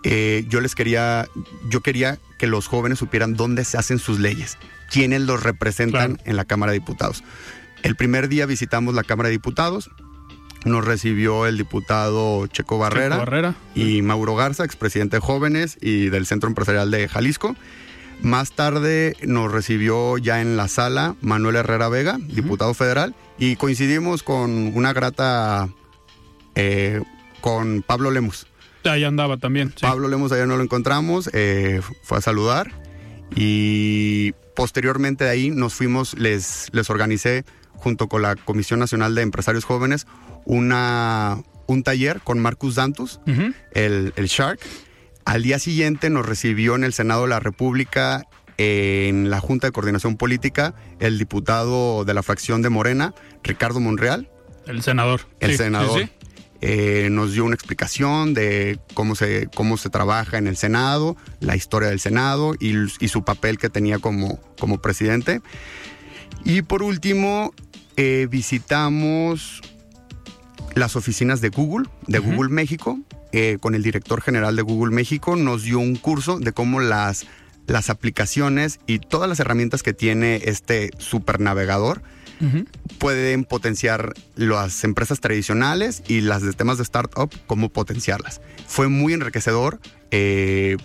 Eh, 0.03 0.45
yo 0.49 0.59
les 0.59 0.75
quería, 0.75 1.27
yo 1.69 1.81
quería 1.81 2.19
que 2.37 2.47
los 2.47 2.67
jóvenes 2.67 2.99
supieran 2.99 3.35
dónde 3.35 3.63
se 3.63 3.77
hacen 3.77 3.97
sus 3.97 4.19
leyes, 4.19 4.57
quiénes 4.91 5.21
los 5.21 5.41
representan 5.41 6.19
en 6.25 6.35
la 6.35 6.43
Cámara 6.43 6.73
de 6.73 6.79
Diputados. 6.79 7.23
El 7.81 7.95
primer 7.95 8.27
día 8.27 8.45
visitamos 8.45 8.93
la 8.93 9.03
Cámara 9.03 9.29
de 9.29 9.33
Diputados, 9.33 9.89
nos 10.67 10.85
recibió 10.85 11.45
el 11.45 11.57
diputado 11.57 12.47
Checo 12.47 12.77
Barrera, 12.77 13.55
y 13.75 14.01
Mauro 14.01 14.35
Garza, 14.35 14.63
expresidente 14.63 15.17
de 15.17 15.21
Jóvenes 15.21 15.77
y 15.81 16.09
del 16.09 16.25
Centro 16.25 16.49
Empresarial 16.49 16.91
de 16.91 17.07
Jalisco. 17.07 17.55
Más 18.21 18.51
tarde 18.51 19.15
nos 19.23 19.51
recibió 19.51 20.17
ya 20.17 20.41
en 20.41 20.57
la 20.57 20.67
sala 20.67 21.15
Manuel 21.21 21.55
Herrera 21.57 21.87
Vega, 21.87 22.17
diputado 22.19 22.73
federal, 22.73 23.15
y 23.37 23.55
coincidimos 23.55 24.23
con 24.23 24.75
una 24.75 24.93
grata 24.93 25.69
eh, 26.55 27.01
con 27.41 27.83
Pablo 27.85 28.09
Lemus. 28.11 28.47
Ahí 28.83 29.03
andaba 29.03 29.37
también. 29.37 29.73
Pablo 29.81 30.07
Lemus 30.07 30.31
ayer 30.31 30.47
no 30.47 30.57
lo 30.57 30.63
encontramos, 30.63 31.29
eh, 31.33 31.81
fue 32.03 32.17
a 32.17 32.21
saludar 32.21 32.71
y 33.35 34.33
posteriormente 34.57 35.23
de 35.23 35.29
ahí 35.29 35.51
nos 35.51 35.75
fuimos, 35.75 36.17
les, 36.17 36.69
les 36.71 36.89
organicé 36.89 37.45
junto 37.73 38.07
con 38.07 38.23
la 38.23 38.35
Comisión 38.35 38.79
Nacional 38.79 39.13
de 39.13 39.21
Empresarios 39.21 39.65
Jóvenes 39.65 40.07
una, 40.45 41.37
un 41.67 41.83
taller 41.83 42.21
con 42.21 42.39
Marcus 42.39 42.73
Dantus, 42.73 43.19
el, 43.71 44.13
Shark. 44.15 44.59
Al 45.25 45.43
día 45.43 45.59
siguiente 45.59 46.09
nos 46.09 46.25
recibió 46.25 46.75
en 46.75 46.83
el 46.83 46.91
Senado 46.91 47.21
de 47.21 47.27
la 47.27 47.39
República 47.39 48.25
en 48.57 49.29
la 49.29 49.39
Junta 49.41 49.67
de 49.67 49.73
Coordinación 49.73 50.17
Política 50.17 50.73
el 50.97 51.19
diputado 51.19 52.03
de 52.03 52.15
la 52.15 52.23
fracción 52.23 52.63
de 52.63 52.69
Morena, 52.69 53.13
Ricardo 53.43 53.79
Monreal. 53.79 54.27
El 54.65 54.81
senador. 54.81 55.21
El 55.39 55.51
Sí, 55.51 55.57
senador. 55.57 55.99
sí, 55.99 56.05
sí. 56.05 56.11
Eh, 56.61 57.09
nos 57.11 57.33
dio 57.33 57.45
una 57.45 57.55
explicación 57.55 58.33
de 58.33 58.79
cómo 58.93 59.15
se, 59.15 59.47
cómo 59.53 59.77
se 59.77 59.89
trabaja 59.89 60.37
en 60.37 60.47
el 60.47 60.57
Senado, 60.57 61.15
la 61.39 61.55
historia 61.55 61.89
del 61.89 61.99
Senado 61.99 62.55
y, 62.59 62.73
y 62.99 63.07
su 63.09 63.23
papel 63.23 63.57
que 63.57 63.69
tenía 63.69 63.99
como, 63.99 64.39
como 64.59 64.79
presidente. 64.79 65.41
Y 66.43 66.63
por 66.63 66.81
último, 66.81 67.53
eh, 67.95 68.27
visitamos 68.29 69.61
las 70.75 70.95
oficinas 70.95 71.41
de 71.41 71.49
Google, 71.49 71.87
de 72.07 72.19
Google 72.19 72.49
México, 72.49 72.99
eh, 73.31 73.57
con 73.59 73.75
el 73.75 73.83
director 73.83 74.21
general 74.21 74.55
de 74.55 74.61
Google 74.61 74.93
México. 74.93 75.35
Nos 75.35 75.63
dio 75.63 75.79
un 75.79 75.95
curso 75.95 76.39
de 76.39 76.53
cómo 76.53 76.79
las, 76.79 77.25
las 77.65 77.89
aplicaciones 77.89 78.79
y 78.87 78.99
todas 78.99 79.27
las 79.27 79.39
herramientas 79.39 79.83
que 79.83 79.93
tiene 79.93 80.41
este 80.45 80.91
supernavegador 80.97 82.01
pueden 82.97 83.43
potenciar 83.43 84.13
las 84.35 84.83
empresas 84.83 85.19
tradicionales 85.19 86.03
y 86.07 86.21
las 86.21 86.41
de 86.41 86.53
temas 86.53 86.77
de 86.77 86.83
startup, 86.83 87.31
cómo 87.47 87.69
potenciarlas. 87.69 88.41
Fue 88.67 88.87
muy 88.87 89.13
enriquecedor. 89.13 89.79
eh, 90.11 90.77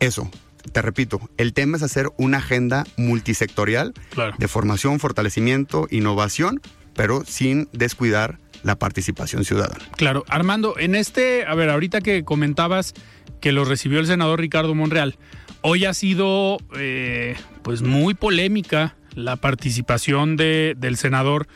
eso, 0.00 0.30
te 0.72 0.82
repito, 0.82 1.20
el 1.38 1.52
tema 1.54 1.76
es 1.78 1.82
hacer 1.82 2.10
una 2.18 2.38
agenda 2.38 2.84
multisectorial 2.96 3.94
Claro. 4.10 4.34
de 4.38 4.48
formación, 4.48 5.00
fortalecimiento, 5.00 5.86
innovación, 5.90 6.60
pero 6.94 7.24
sin 7.26 7.68
descuidar 7.72 8.38
la 8.62 8.76
participación 8.78 9.44
ciudadana. 9.44 9.84
Claro, 9.96 10.24
Armando, 10.28 10.78
en 10.78 10.94
este, 10.94 11.46
a 11.46 11.54
ver, 11.54 11.70
ahorita 11.70 12.00
que 12.00 12.24
comentabas 12.24 12.94
que 13.40 13.52
lo 13.52 13.64
recibió 13.64 14.00
el 14.00 14.06
senador 14.06 14.40
Ricardo 14.40 14.74
Monreal, 14.74 15.16
hoy 15.62 15.84
ha 15.84 15.94
sido 15.94 16.58
eh, 16.76 17.36
pues 17.62 17.82
muy 17.82 18.14
polémica 18.14 18.96
la 19.16 19.34
participación 19.34 20.36
de, 20.36 20.76
del 20.78 20.96
senador, 20.96 21.48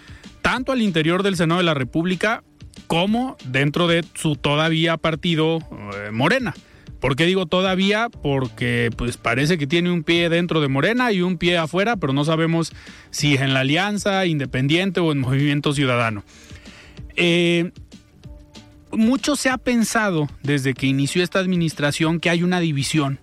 tanto 0.42 0.72
al 0.72 0.82
interior 0.82 1.22
del 1.22 1.36
Senado 1.36 1.58
de 1.58 1.64
la 1.64 1.74
República 1.74 2.42
como 2.88 3.36
dentro 3.44 3.86
de 3.86 4.04
su 4.14 4.34
todavía 4.34 4.96
partido 4.96 5.58
eh, 5.94 6.10
Morena. 6.10 6.54
¿Por 6.98 7.16
qué 7.16 7.24
digo 7.24 7.46
todavía? 7.46 8.08
Porque 8.10 8.90
pues 8.96 9.16
parece 9.16 9.56
que 9.56 9.66
tiene 9.66 9.90
un 9.90 10.02
pie 10.02 10.28
dentro 10.28 10.60
de 10.60 10.68
Morena 10.68 11.12
y 11.12 11.22
un 11.22 11.38
pie 11.38 11.56
afuera, 11.56 11.96
pero 11.96 12.12
no 12.12 12.24
sabemos 12.24 12.72
si 13.10 13.36
en 13.36 13.54
la 13.54 13.60
alianza 13.60 14.26
independiente 14.26 15.00
o 15.00 15.12
en 15.12 15.20
Movimiento 15.20 15.72
Ciudadano. 15.72 16.24
Eh, 17.16 17.70
mucho 18.92 19.36
se 19.36 19.48
ha 19.48 19.56
pensado 19.56 20.28
desde 20.42 20.74
que 20.74 20.86
inició 20.86 21.22
esta 21.22 21.38
administración 21.38 22.20
que 22.20 22.28
hay 22.28 22.42
una 22.42 22.60
división 22.60 23.18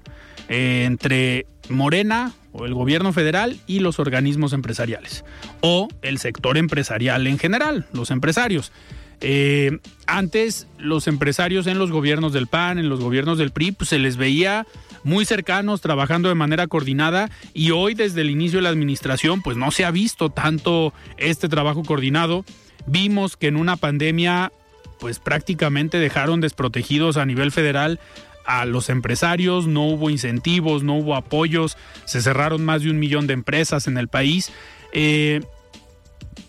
eh, 0.50 0.86
entre 0.86 1.46
Morena 1.70 2.34
o 2.58 2.66
el 2.66 2.74
gobierno 2.74 3.14
federal 3.14 3.60
y 3.68 3.80
los 3.80 4.00
organismos 4.00 4.54
empresariales 4.54 5.24
o 5.62 5.88
el 6.02 6.18
sector 6.18 6.58
empresarial 6.58 7.28
en 7.28 7.38
general, 7.38 7.86
los 7.94 8.12
empresarios. 8.12 8.72
Eh, 9.20 9.80
antes 10.06 10.68
los 10.78 11.08
empresarios 11.08 11.66
en 11.66 11.80
los 11.80 11.92
gobiernos 11.92 12.34
del 12.34 12.48
PAN, 12.48 12.78
en 12.78 12.90
los 12.90 13.00
gobiernos 13.00 13.38
del 13.38 13.52
PRI, 13.52 13.72
pues 13.72 13.90
se 13.90 13.98
les 13.98 14.16
veía 14.16 14.68
muy 15.04 15.26
cercanos, 15.26 15.82
trabajando 15.82 16.30
de 16.30 16.36
manera 16.36 16.68
coordinada 16.68 17.30
y 17.54 17.72
hoy 17.72 17.94
desde 17.94 18.22
el 18.22 18.30
inicio 18.30 18.60
de 18.60 18.64
la 18.64 18.70
administración 18.70 19.42
pues 19.42 19.58
no 19.58 19.72
se 19.72 19.86
ha 19.86 19.92
visto 19.92 20.30
tanto 20.30 20.94
este 21.18 21.50
trabajo 21.50 21.84
coordinado. 21.84 22.46
Vimos 22.86 23.38
que 23.38 23.48
en 23.48 23.56
una 23.56 23.76
pandemia 23.76 24.52
pues 25.00 25.20
prácticamente 25.20 26.00
dejaron 26.00 26.42
desprotegidos 26.42 27.18
a 27.18 27.26
nivel 27.26 27.52
federal 27.52 28.00
a 28.48 28.66
los 28.66 28.90
empresarios, 28.90 29.68
no 29.68 29.86
hubo 29.86 30.10
incentivos, 30.10 30.82
no 30.82 30.96
hubo 30.96 31.16
apoyos, 31.16 31.78
se 32.06 32.22
cerraron 32.22 32.66
más 32.66 32.82
de 32.82 32.90
un 32.90 32.98
millón 32.98 33.28
de 33.28 33.34
empresas 33.34 33.88
en 33.88 33.98
el 33.98 34.08
país. 34.08 34.52
Eh, 34.94 35.42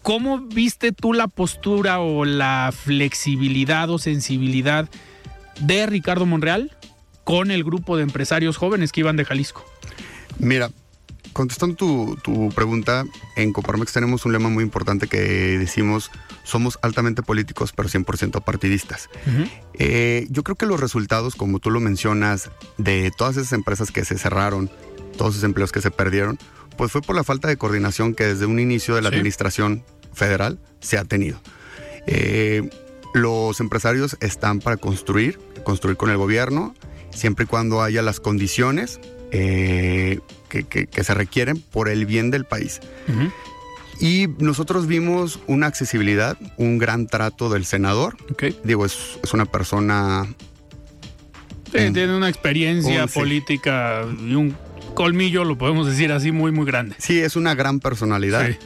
¿Cómo 0.02 0.38
viste 0.38 0.92
tú 0.92 1.12
la 1.12 1.26
postura 1.26 2.00
o 2.00 2.24
la 2.24 2.72
flexibilidad 2.72 3.90
o 3.90 3.98
sensibilidad 3.98 4.88
de 5.60 5.86
Ricardo 5.86 6.24
Monreal 6.24 6.76
con 7.24 7.50
el 7.50 7.64
grupo 7.64 7.96
de 7.96 8.04
empresarios 8.04 8.56
jóvenes 8.56 8.92
que 8.92 9.00
iban 9.00 9.16
de 9.16 9.24
Jalisco? 9.24 9.64
Mira, 10.38 10.70
contestando 11.32 11.76
tu, 11.76 12.16
tu 12.22 12.48
pregunta, 12.50 13.04
en 13.36 13.52
Coparmex 13.52 13.92
tenemos 13.92 14.24
un 14.24 14.32
lema 14.32 14.48
muy 14.48 14.64
importante 14.64 15.06
que 15.08 15.18
decimos, 15.58 16.10
somos 16.42 16.78
altamente 16.82 17.22
políticos 17.22 17.72
pero 17.76 17.88
100% 17.88 18.42
partidistas. 18.42 19.08
Eh, 19.74 20.26
yo 20.30 20.42
creo 20.42 20.56
que 20.56 20.66
los 20.66 20.80
resultados, 20.80 21.34
como 21.34 21.58
tú 21.60 21.70
lo 21.70 21.80
mencionas, 21.80 22.50
de 22.78 23.10
todas 23.16 23.36
esas 23.36 23.52
empresas 23.52 23.90
que 23.90 24.04
se 24.04 24.18
cerraron, 24.18 24.70
todos 25.16 25.34
esos 25.34 25.44
empleos 25.44 25.70
que 25.72 25.80
se 25.80 25.90
perdieron, 25.90 26.38
pues 26.76 26.92
fue 26.92 27.02
por 27.02 27.14
la 27.16 27.24
falta 27.24 27.48
de 27.48 27.56
coordinación 27.56 28.14
que 28.14 28.24
desde 28.24 28.46
un 28.46 28.58
inicio 28.58 28.94
de 28.94 29.02
la 29.02 29.10
Sí. 29.10 29.16
administración 29.16 29.84
federal 30.14 30.58
se 30.80 30.96
ha 30.98 31.04
tenido. 31.04 31.40
Eh, 32.06 32.68
los 33.14 33.60
empresarios 33.60 34.16
están 34.20 34.60
para 34.60 34.76
construir, 34.76 35.38
construir 35.64 35.96
con 35.96 36.10
el 36.10 36.16
gobierno, 36.16 36.74
siempre 37.10 37.44
y 37.44 37.48
cuando 37.48 37.82
haya 37.82 38.02
las 38.02 38.20
condiciones 38.20 39.00
eh, 39.30 40.20
que, 40.48 40.64
que- 40.64 40.86
que 40.86 41.04
se 41.04 41.14
requieren 41.14 41.60
por 41.60 41.88
el 41.88 42.06
bien 42.06 42.30
del 42.30 42.44
país. 42.44 42.80
Y 44.00 44.28
nosotros 44.38 44.86
vimos 44.86 45.40
una 45.48 45.66
accesibilidad, 45.66 46.38
un 46.56 46.78
gran 46.78 47.06
trato 47.08 47.50
del 47.50 47.64
senador. 47.64 48.16
Ok. 48.30 48.44
Digo, 48.64 48.86
es, 48.86 49.18
es 49.22 49.34
una 49.34 49.44
persona 49.44 50.26
Sí, 51.72 51.92
tiene 51.92 52.16
una 52.16 52.28
experiencia 52.28 53.02
Un- 53.02 53.08
sí. 53.08 53.18
política 53.18 54.06
y 54.20 54.34
un 54.34 54.56
colmillo, 54.94 55.44
lo 55.44 55.58
podemos 55.58 55.86
decir 55.86 56.12
así, 56.12 56.32
muy, 56.32 56.50
muy 56.52 56.64
grande. 56.64 56.94
Sí, 56.98 57.18
es 57.18 57.36
una 57.36 57.54
gran 57.54 57.80
personalidad. 57.80 58.46
Sí. 58.48 58.56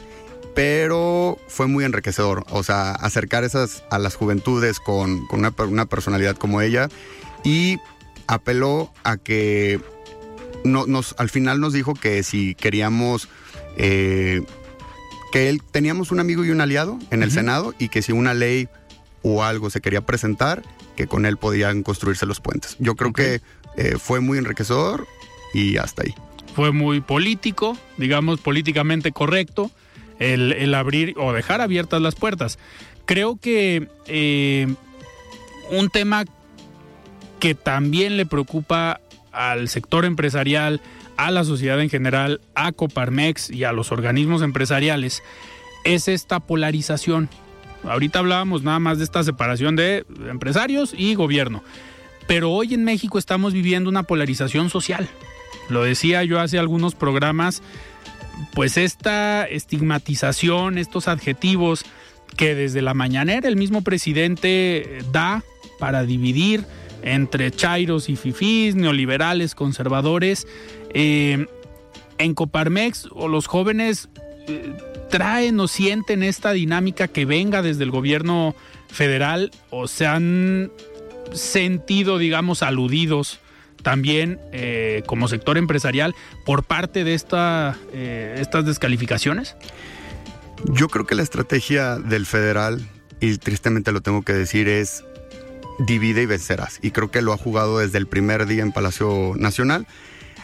Pero 0.55 1.39
fue 1.47 1.67
muy 1.67 1.83
enriquecedor. 1.83 2.45
O 2.51 2.61
sea, 2.63 2.91
acercar 2.91 3.43
esas 3.43 3.83
a 3.89 3.97
las 3.99 4.15
juventudes 4.15 4.79
con, 4.79 5.25
con 5.27 5.39
una, 5.39 5.53
una 5.67 5.85
personalidad 5.87 6.37
como 6.37 6.61
ella. 6.61 6.87
Y 7.43 7.77
apeló 8.27 8.93
a 9.03 9.17
que 9.17 9.81
no, 10.63 10.85
nos, 10.87 11.15
al 11.17 11.29
final 11.29 11.59
nos 11.59 11.73
dijo 11.73 11.93
que 11.93 12.23
si 12.23 12.55
queríamos. 12.55 13.27
eh, 13.77 14.41
que 15.31 15.49
él 15.49 15.63
teníamos 15.63 16.11
un 16.11 16.19
amigo 16.19 16.45
y 16.45 16.51
un 16.51 16.61
aliado 16.61 16.99
en 17.09 17.23
el 17.23 17.31
Senado 17.31 17.73
y 17.79 17.89
que 17.89 18.03
si 18.03 18.11
una 18.11 18.35
ley 18.35 18.67
o 19.23 19.43
algo 19.43 19.71
se 19.71 19.81
quería 19.81 20.01
presentar, 20.01 20.61
que 20.95 21.07
con 21.07 21.25
él 21.25 21.37
podían 21.37 21.81
construirse 21.81 22.27
los 22.27 22.39
puentes. 22.39 22.75
Yo 22.77 22.95
creo 22.95 23.13
que 23.13 23.41
eh, 23.75 23.95
fue 23.97 24.19
muy 24.19 24.37
enriquecedor 24.37 25.07
y 25.51 25.77
hasta 25.77 26.03
ahí. 26.03 26.13
Fue 26.53 26.71
muy 26.71 27.01
político, 27.01 27.75
digamos, 27.97 28.41
políticamente 28.41 29.11
correcto, 29.11 29.71
el, 30.19 30.51
el 30.51 30.75
abrir 30.75 31.15
o 31.17 31.33
dejar 31.33 31.61
abiertas 31.61 31.99
las 31.99 32.13
puertas. 32.13 32.59
Creo 33.05 33.37
que 33.37 33.87
eh, 34.05 34.67
un 35.71 35.89
tema 35.89 36.25
que 37.39 37.55
también 37.55 38.17
le 38.17 38.27
preocupa 38.27 39.01
al 39.33 39.67
sector 39.67 40.05
empresarial, 40.05 40.81
a 41.17 41.31
la 41.31 41.43
sociedad 41.43 41.81
en 41.81 41.89
general, 41.89 42.41
a 42.55 42.71
Coparmex 42.71 43.49
y 43.49 43.63
a 43.65 43.73
los 43.73 43.91
organismos 43.91 44.41
empresariales, 44.41 45.21
es 45.83 46.07
esta 46.07 46.39
polarización. 46.39 47.29
Ahorita 47.83 48.19
hablábamos 48.19 48.63
nada 48.63 48.79
más 48.79 48.99
de 48.99 49.03
esta 49.03 49.23
separación 49.23 49.75
de 49.75 50.05
empresarios 50.29 50.93
y 50.97 51.15
gobierno, 51.15 51.63
pero 52.27 52.51
hoy 52.51 52.73
en 52.73 52.85
México 52.85 53.17
estamos 53.17 53.53
viviendo 53.53 53.89
una 53.89 54.03
polarización 54.03 54.69
social. 54.69 55.09
Lo 55.69 55.83
decía 55.83 56.23
yo 56.23 56.39
hace 56.39 56.59
algunos 56.59 56.95
programas, 56.95 57.61
pues 58.53 58.77
esta 58.77 59.45
estigmatización, 59.45 60.77
estos 60.77 61.07
adjetivos 61.07 61.85
que 62.37 62.55
desde 62.55 62.81
la 62.81 62.93
mañanera 62.93 63.47
el 63.47 63.57
mismo 63.57 63.81
presidente 63.81 65.03
da 65.11 65.43
para 65.79 66.03
dividir 66.03 66.65
entre 67.03 67.51
chairos 67.51 68.09
y 68.09 68.15
fifís, 68.15 68.75
neoliberales, 68.75 69.55
conservadores, 69.55 70.47
eh, 70.93 71.45
en 72.17 72.33
Coparmex 72.33 73.07
o 73.11 73.27
los 73.27 73.47
jóvenes 73.47 74.09
eh, 74.47 74.73
traen 75.09 75.59
o 75.59 75.67
sienten 75.67 76.23
esta 76.23 76.53
dinámica 76.53 77.07
que 77.07 77.25
venga 77.25 77.61
desde 77.61 77.83
el 77.83 77.91
gobierno 77.91 78.55
federal 78.87 79.51
o 79.69 79.87
se 79.87 80.07
han 80.07 80.71
sentido, 81.33 82.17
digamos, 82.17 82.63
aludidos 82.63 83.39
también 83.81 84.39
eh, 84.53 85.03
como 85.05 85.27
sector 85.27 85.57
empresarial 85.57 86.15
por 86.45 86.63
parte 86.63 87.03
de 87.03 87.15
esta, 87.15 87.77
estas 87.91 88.65
descalificaciones? 88.65 89.57
Yo 90.65 90.87
creo 90.87 91.05
que 91.05 91.15
la 91.15 91.23
estrategia 91.23 91.97
del 91.97 92.25
federal, 92.25 92.81
y 93.19 93.37
tristemente 93.37 93.91
lo 93.91 93.99
tengo 93.99 94.21
que 94.21 94.31
decir, 94.31 94.69
es 94.69 95.03
divide 95.79 96.23
y 96.23 96.25
vencerás. 96.25 96.79
Y 96.81 96.91
creo 96.91 97.11
que 97.11 97.21
lo 97.21 97.33
ha 97.33 97.37
jugado 97.37 97.79
desde 97.79 97.97
el 97.97 98.07
primer 98.07 98.45
día 98.45 98.63
en 98.63 98.71
Palacio 98.71 99.33
Nacional. 99.35 99.87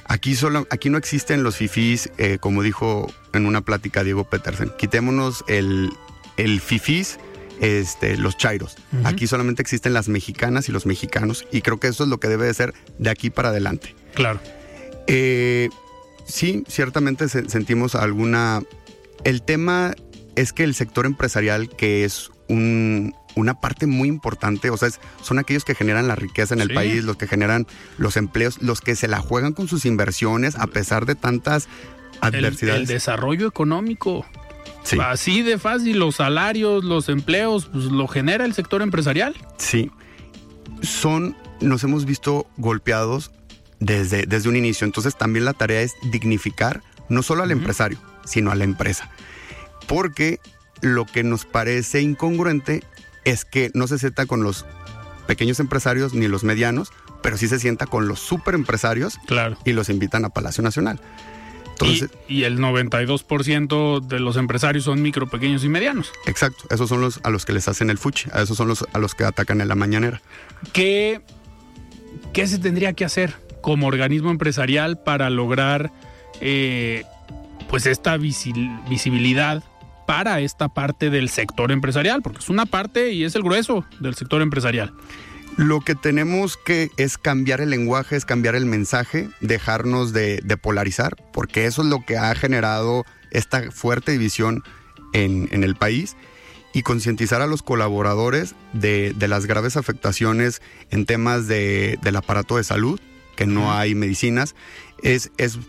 Aquí, 0.05 0.36
solo, 0.36 0.67
aquí 0.71 0.89
no 0.89 0.97
existen 0.97 1.43
los 1.43 1.57
fifís, 1.57 2.09
eh, 2.17 2.39
como 2.39 2.63
dijo 2.63 3.11
en 3.34 3.45
una 3.45 3.61
plática 3.61 4.03
Diego 4.03 4.23
Petersen. 4.23 4.71
Quitémonos 4.77 5.43
el, 5.47 5.91
el 6.38 6.61
fifís, 6.61 7.19
este, 7.61 8.17
los 8.17 8.36
chairos. 8.36 8.75
Aquí 9.03 9.27
solamente 9.27 9.61
existen 9.61 9.93
las 9.93 10.09
mexicanas 10.09 10.67
y 10.67 10.71
los 10.71 10.86
mexicanos. 10.86 11.45
Y 11.51 11.61
creo 11.61 11.80
que 11.80 11.88
eso 11.88 12.03
es 12.03 12.09
lo 12.09 12.19
que 12.19 12.27
debe 12.27 12.47
de 12.47 12.53
ser 12.53 12.73
de 12.97 13.09
aquí 13.09 13.30
para 13.30 13.49
adelante. 13.49 13.95
Claro. 14.15 14.39
Eh, 15.07 15.69
sí, 16.25 16.63
ciertamente 16.67 17.27
sentimos 17.30 17.95
alguna... 17.95 18.63
El 19.25 19.41
tema 19.41 19.93
es 20.36 20.53
que 20.53 20.63
el 20.63 20.73
sector 20.73 21.05
empresarial, 21.05 21.69
que 21.69 22.05
es 22.05 22.32
un, 22.47 23.13
una 23.36 23.59
parte 23.59 23.86
muy 23.88 24.09
importante, 24.09 24.69
o 24.69 24.77
sea, 24.77 24.89
son 25.21 25.39
aquellos 25.39 25.63
que 25.63 25.75
generan 25.75 26.07
la 26.07 26.15
riqueza 26.15 26.53
en 26.53 26.61
el 26.61 26.73
país, 26.73 27.03
los 27.03 27.17
que 27.17 27.27
generan 27.27 27.67
los 27.97 28.17
empleos, 28.17 28.61
los 28.61 28.82
que 28.82 28.95
se 28.95 29.07
la 29.07 29.19
juegan 29.19 29.53
con 29.53 29.67
sus 29.67 29.86
inversiones 29.86 30.55
a 30.55 30.67
pesar 30.67 31.05
de 31.05 31.15
tantas 31.15 31.67
adversidades. 32.21 32.82
El, 32.82 32.88
desarrollo 32.88 33.47
económico. 33.47 34.25
Así 35.01 35.43
de 35.43 35.57
fácil, 35.57 35.99
los 35.99 36.15
salarios, 36.15 36.84
los 36.84 37.09
empleos, 37.09 37.69
pues 37.71 37.86
lo 37.86 38.07
genera 38.07 38.45
el 38.45 38.53
sector 38.53 38.82
empresarial. 38.82 39.36
Sí. 39.57 39.91
Son, 40.82 41.36
nos 41.61 41.84
hemos 41.84 42.05
visto 42.05 42.47
golpeados 42.57 43.32
desde, 43.80 44.25
desde 44.25 44.49
un 44.49 44.55
inicio. 44.55 44.86
Entonces 44.86 45.15
también 45.15 45.45
la 45.45 45.53
tarea 45.53 45.82
es 45.82 45.93
dignificar 46.11 46.82
no 47.07 47.23
solo 47.23 47.43
al 47.43 47.51
empresario, 47.51 47.99
sino 48.25 48.51
a 48.51 48.55
la 48.55 48.63
empresa. 48.63 49.09
Porque 49.88 50.39
lo 50.82 51.05
que 51.05 51.23
nos 51.23 51.45
parece 51.45 52.01
incongruente 52.01 52.84
es 53.30 53.45
que 53.45 53.71
no 53.73 53.88
se 53.88 53.97
sienta 53.97 54.25
con 54.25 54.43
los 54.43 54.65
pequeños 55.27 55.59
empresarios 55.59 56.13
ni 56.13 56.27
los 56.27 56.43
medianos, 56.43 56.91
pero 57.21 57.38
sí 57.38 57.47
se 57.47 57.59
sienta 57.59 57.86
con 57.86 58.07
los 58.07 58.19
super 58.19 58.55
empresarios 58.55 59.17
claro. 59.27 59.57
y 59.65 59.73
los 59.73 59.89
invitan 59.89 60.25
a 60.25 60.30
Palacio 60.30 60.63
Nacional. 60.63 60.99
Entonces, 61.71 62.09
y, 62.27 62.43
el 62.43 62.59
92% 62.59 64.01
de 64.05 64.19
los 64.19 64.36
empresarios 64.36 64.84
son 64.84 65.01
micro, 65.01 65.30
pequeños 65.30 65.63
y 65.63 65.69
medianos. 65.69 66.11
Exacto, 66.25 66.65
esos 66.71 66.89
son 66.89 66.99
los 66.99 67.21
a 67.23 67.30
los 67.30 67.45
que 67.45 67.53
les 67.53 67.69
hacen 67.69 67.89
el 67.89 67.97
fuchi, 67.97 68.30
a 68.34 68.41
esos 68.41 68.57
son 68.57 68.67
los 68.67 68.86
a 68.91 68.99
los 68.99 69.15
que 69.15 69.23
atacan 69.23 69.61
en 69.61 69.69
la 69.69 69.75
mañanera. 69.75 70.21
¿Qué, 70.73 71.21
qué 72.34 72.47
se 72.47 72.57
tendría 72.59 72.91
que 72.93 73.05
hacer 73.05 73.36
como 73.61 73.88
organismo 73.88 74.30
empresarial 74.30 74.99
para 75.01 75.30
lograr 75.30 75.91
eh, 76.41 77.05
pues 77.69 77.86
esta 77.86 78.17
visibilidad 78.17 79.63
para 80.10 80.39
esta 80.39 80.70
parte 80.70 81.12
del 81.12 81.30
sector 81.30 81.72
empresarial, 81.72 82.24
porque 82.24 82.39
es 82.39 82.49
una 82.49 82.66
parte 82.66 83.12
y 83.12 83.26
es 83.26 83.36
el 83.36 83.43
grueso 83.43 83.86
del 83.99 84.16
sector 84.16 84.41
empresarial. 84.41 84.91
Lo 85.55 85.82
que 85.82 85.93
tenemos 85.93 86.57
que 86.57 86.89
es 86.97 87.20
cambiar 87.20 87.62
el 87.62 87.70
lenguaje, 87.70 88.16
es 88.16 88.26
cambiar 88.26 88.55
el 88.55 88.66
mensaje, 88.66 89.30
dejarnos 89.39 90.12
de, 90.12 90.41
polarizar, 90.60 91.16
porque 91.32 91.68
eso 91.68 91.84
es 91.84 91.89
lo 91.89 92.03
que 92.07 92.18
ha 92.18 92.34
generado 92.34 93.05
esta 93.30 93.70
fuerte 93.70 94.12
división 94.12 94.64
en, 95.14 95.64
el 95.64 95.76
país 95.76 96.18
y 96.74 96.82
concientizar 96.82 97.43
a 97.43 97.47
los 97.47 97.62
colaboradores 97.62 98.55
de, 98.74 99.14
las 99.20 99.45
graves 99.45 99.78
afectaciones 99.78 100.60
en 100.89 101.05
temas 101.05 101.47
del 101.47 102.16
aparato 102.16 102.57
de 102.57 102.64
salud, 102.64 102.99
que 103.36 103.45
no 103.45 103.72
hay 103.72 103.93
medicinas, 103.93 104.55
es, 105.03 105.32
es 105.38 105.60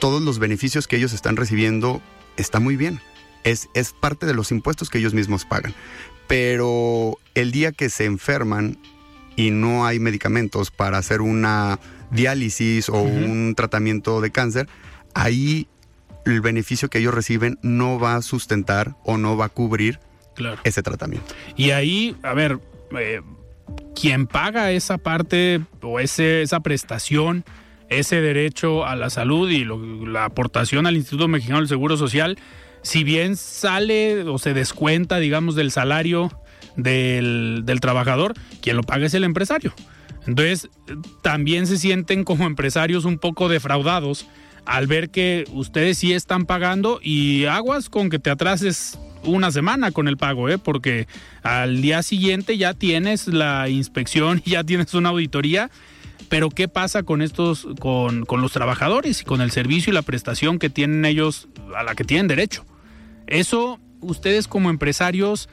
todos 0.00 0.22
los 0.22 0.38
beneficios 0.38 0.88
que 0.88 0.96
ellos 0.96 1.12
están 1.12 1.36
recibiendo 1.36 2.00
está 2.38 2.58
muy 2.58 2.76
bien 2.76 3.02
es, 3.44 3.68
parte 4.00 4.26
de 4.26 4.34
los 4.34 4.50
impuestos 4.50 4.90
que 4.90 4.98
ellos 4.98 5.14
mismos 5.14 5.44
pagan. 5.44 5.74
Pero 6.26 7.18
el 7.34 7.52
día 7.52 7.72
que 7.72 7.90
se 7.90 8.06
enferman 8.06 8.78
y 9.36 9.50
no 9.50 9.86
hay 9.86 9.98
medicamentos 9.98 10.70
para 10.70 10.98
hacer 10.98 11.20
una 11.20 11.78
diálisis 12.10 12.88
o 12.88 13.00
un 13.02 13.54
tratamiento 13.54 14.20
de 14.20 14.30
cáncer, 14.30 14.68
ahí 15.14 15.68
el 16.24 16.40
beneficio 16.40 16.88
que 16.88 16.98
ellos 16.98 17.14
reciben 17.14 17.58
no 17.62 17.98
va 17.98 18.16
a 18.16 18.22
sustentar 18.22 18.96
o 19.04 19.18
no 19.18 19.36
va 19.36 19.46
a 19.46 19.48
cubrir 19.50 20.00
ese 20.64 20.82
tratamiento. 20.82 21.34
Y 21.56 21.70
ahí, 21.70 22.16
a 22.22 22.32
ver, 22.32 22.58
eh, 22.98 23.20
quien 23.94 24.26
paga 24.26 24.72
esa 24.72 24.98
parte 24.98 25.60
o 25.82 26.00
ese, 26.00 26.42
esa 26.42 26.60
prestación, 26.60 27.44
ese 27.88 28.20
derecho 28.20 28.86
a 28.86 28.96
la 28.96 29.10
salud 29.10 29.50
y 29.50 29.64
la 29.64 30.24
aportación 30.24 30.86
al 30.86 30.96
Instituto 30.96 31.28
Mexicano 31.28 31.58
del 31.58 31.68
Seguro 31.68 31.96
Social, 31.96 32.38
si 32.84 33.02
bien 33.02 33.36
sale 33.36 34.22
o 34.24 34.38
se 34.38 34.52
descuenta, 34.52 35.18
digamos, 35.18 35.54
del 35.56 35.70
salario 35.70 36.30
del, 36.76 37.64
trabajador, 37.80 38.34
quien 38.60 38.76
lo 38.76 38.82
paga 38.82 39.06
es 39.06 39.14
el 39.14 39.24
empresario. 39.24 39.74
Entonces, 40.26 40.68
también 41.22 41.66
se 41.66 41.78
sienten 41.78 42.24
como 42.24 42.46
empresarios 42.46 43.06
un 43.06 43.18
poco 43.18 43.48
defraudados 43.48 44.26
al 44.66 44.86
ver 44.86 45.10
que 45.10 45.44
ustedes 45.52 45.98
sí 45.98 46.12
están 46.12 46.44
pagando 46.44 47.00
y 47.02 47.46
aguas 47.46 47.88
con 47.88 48.10
que 48.10 48.18
te 48.18 48.30
atrases 48.30 48.98
una 49.22 49.50
semana 49.50 49.90
con 49.90 50.06
el 50.06 50.18
pago, 50.18 50.50
¿eh? 50.50 50.58
porque 50.58 51.06
al 51.42 51.80
día 51.80 52.02
siguiente 52.02 52.58
ya 52.58 52.74
tienes 52.74 53.28
la 53.28 53.68
inspección 53.70 54.42
y 54.44 54.50
ya 54.50 54.64
tienes 54.64 54.92
una 54.92 55.08
auditoría. 55.08 55.70
Pero 56.28 56.50
¿qué 56.50 56.68
pasa 56.68 57.02
con 57.02 57.22
estos, 57.22 57.66
con, 57.80 58.24
con 58.24 58.40
los 58.42 58.52
trabajadores 58.52 59.22
y 59.22 59.24
con 59.24 59.40
el 59.40 59.50
servicio 59.50 59.90
y 59.90 59.94
la 59.94 60.02
prestación 60.02 60.58
que 60.58 60.70
tienen 60.70 61.04
ellos, 61.04 61.48
a 61.76 61.82
la 61.82 61.94
que 61.94 62.04
tienen 62.04 62.28
derecho? 62.28 62.64
Eso, 63.26 63.80
ustedes 64.00 64.48
como 64.48 64.70
empresarios, 64.70 65.48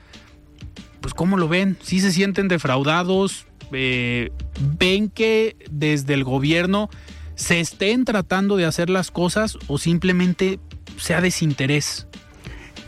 pues 1.02 1.14
¿cómo 1.14 1.38
lo 1.38 1.48
ven? 1.48 1.78
¿Sí 1.82 2.00
se 2.00 2.12
sienten 2.12 2.48
defraudados? 2.48 3.46
Eh, 3.72 4.32
¿Ven 4.78 5.10
que 5.10 5.56
desde 5.70 6.14
el 6.14 6.24
gobierno 6.24 6.90
se 7.36 7.60
estén 7.60 8.06
tratando 8.06 8.58
de 8.58 8.66
hacer 8.66 8.90
las 8.90 9.12
cosas 9.12 9.58
o 9.68 9.78
simplemente 9.78 10.60
sea 10.98 11.22
desinterés? 11.22 12.08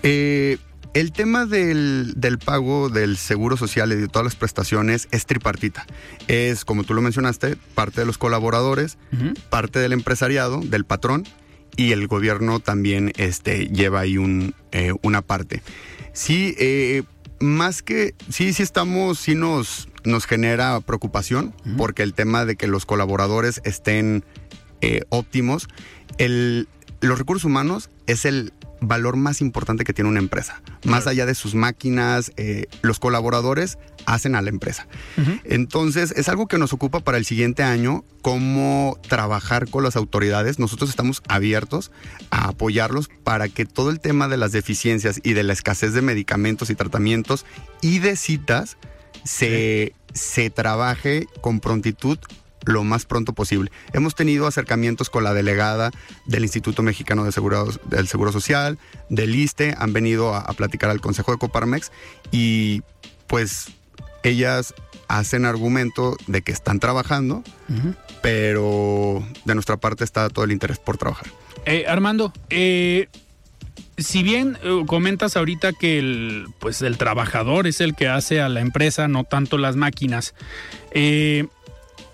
Eh, 0.04 0.58
el 0.94 1.12
tema 1.12 1.46
del, 1.48 2.14
pago 2.46 2.90
del 2.90 3.18
seguro 3.18 3.58
social 3.58 3.92
y 3.94 3.96
de 3.96 4.08
todas 4.08 4.26
las 4.26 4.36
prestaciones 4.36 5.08
es 5.12 5.26
tripartita. 5.26 5.88
Es, 6.28 6.66
como 6.66 6.84
tú 6.84 6.94
lo 6.94 7.02
mencionaste, 7.02 7.56
parte 7.74 8.02
de 8.02 8.06
los 8.06 8.20
colaboradores, 8.20 8.98
parte 9.50 9.80
del 9.80 9.94
empresariado, 9.94 10.60
del 10.60 10.86
patrón 10.86 11.24
y 11.76 11.92
el 11.92 12.08
gobierno 12.08 12.60
también 12.60 13.12
este, 13.18 13.68
lleva 13.68 14.02
ahí 14.02 14.18
un, 14.18 14.54
eh, 14.72 14.94
una 15.02 15.22
parte. 15.22 15.62
Sí, 16.14 16.56
eh, 16.60 17.04
más 17.40 17.82
que, 17.82 18.16
sí, 18.30 18.54
sí 18.54 18.64
estamos, 18.64 19.20
sí 19.20 19.36
nos, 19.36 19.90
nos 20.04 20.26
genera 20.26 20.80
preocupación 20.82 21.54
porque 21.78 22.04
el 22.04 22.14
tema 22.14 22.46
de 22.46 22.56
que 22.56 22.68
los 22.68 22.86
colaboradores 22.86 23.62
estén 23.64 24.24
eh, 24.82 25.02
óptimos, 25.10 25.68
el, 26.18 26.68
los 27.02 27.18
recursos 27.18 27.46
humanos 27.46 27.90
es 28.08 28.26
el 28.26 28.54
valor 28.80 29.16
más 29.16 29.42
importante 29.42 29.84
que 29.84 29.94
tiene 29.94 30.10
una 30.10 30.20
empresa. 30.20 30.62
Más 30.86 31.08
allá 31.08 31.26
de 31.26 31.36
sus 31.36 31.56
máquinas, 31.56 32.32
eh, 32.38 32.66
los 32.82 33.00
colaboradores 33.00 33.78
hacen 34.06 34.36
a 34.36 34.42
la 34.42 34.50
empresa. 34.50 34.88
Entonces, 35.44 36.14
es 36.16 36.30
algo 36.30 36.48
que 36.48 36.58
nos 36.58 36.74
ocupa 36.74 37.00
para 37.00 37.18
el 37.18 37.26
siguiente 37.26 37.64
año, 37.64 38.04
cómo 38.22 38.98
trabajar 39.08 39.70
con 39.70 39.84
las 39.84 39.96
autoridades. 39.96 40.60
Nosotros 40.60 40.90
estamos 40.90 41.22
abiertos 41.28 41.92
a 42.32 42.50
apoyarlos 42.50 43.10
para 43.24 43.50
que 43.50 43.66
todo 43.66 43.90
el 43.90 44.00
tema 44.00 44.28
de 44.28 44.38
las 44.38 44.52
deficiencias 44.52 45.20
y 45.24 45.34
de 45.34 45.44
la 45.44 45.54
escasez 45.54 45.94
de 45.94 46.02
medicamentos 46.02 46.70
y 46.70 46.76
tratamientos 46.76 47.46
y 47.82 48.00
de 48.00 48.16
citas 48.16 48.78
se, 49.24 49.94
se 50.14 50.50
trabaje 50.50 51.28
con 51.42 51.60
prontitud 51.60 52.20
lo 52.66 52.84
más 52.84 53.06
pronto 53.06 53.34
posible. 53.34 53.72
Hemos 53.94 54.16
tenido 54.16 54.48
acercamientos 54.48 55.10
con 55.10 55.24
la 55.24 55.34
delegada 55.34 55.92
del 56.26 56.44
Instituto 56.44 56.82
Mexicano 56.82 57.24
de 57.24 57.32
Seguro, 57.32 57.70
del 57.86 58.08
Seguro 58.08 58.32
Social, 58.32 58.80
del 59.10 59.36
ISTE, 59.36 59.76
han 59.78 59.94
venido 59.94 60.34
a, 60.36 60.52
platicar 60.54 60.90
al 60.90 61.02
Consejo 61.02 61.32
de 61.32 61.38
Coparmex 61.38 61.92
y 62.32 62.84
pues 63.28 63.70
ellas 64.24 64.74
hacen 65.08 65.46
argumento 65.46 66.18
de 66.28 66.42
que 66.42 66.52
están 66.52 66.80
trabajando, 66.80 67.44
pero 68.22 69.24
de 69.46 69.54
nuestra 69.54 69.78
parte 69.78 70.04
está 70.04 70.30
todo 70.30 70.46
el 70.46 70.52
interés 70.52 70.80
por 70.80 70.98
trabajar. 70.98 71.28
Eh, 71.66 71.86
Armando, 71.88 72.34
eh, 72.50 73.08
si 73.98 74.24
bien 74.24 74.58
eh, 74.64 74.84
comentas 74.88 75.38
ahorita 75.38 75.74
que 75.74 76.00
el, 76.00 76.48
pues 76.60 76.82
el 76.82 76.98
trabajador 76.98 77.68
es 77.68 77.82
el 77.82 77.96
que 77.96 78.08
hace 78.08 78.42
a 78.42 78.50
la 78.50 78.62
empresa, 78.62 79.08
no 79.08 79.24
tanto 79.24 79.58
las 79.58 79.76
máquinas, 79.76 80.34
eh, 80.92 81.46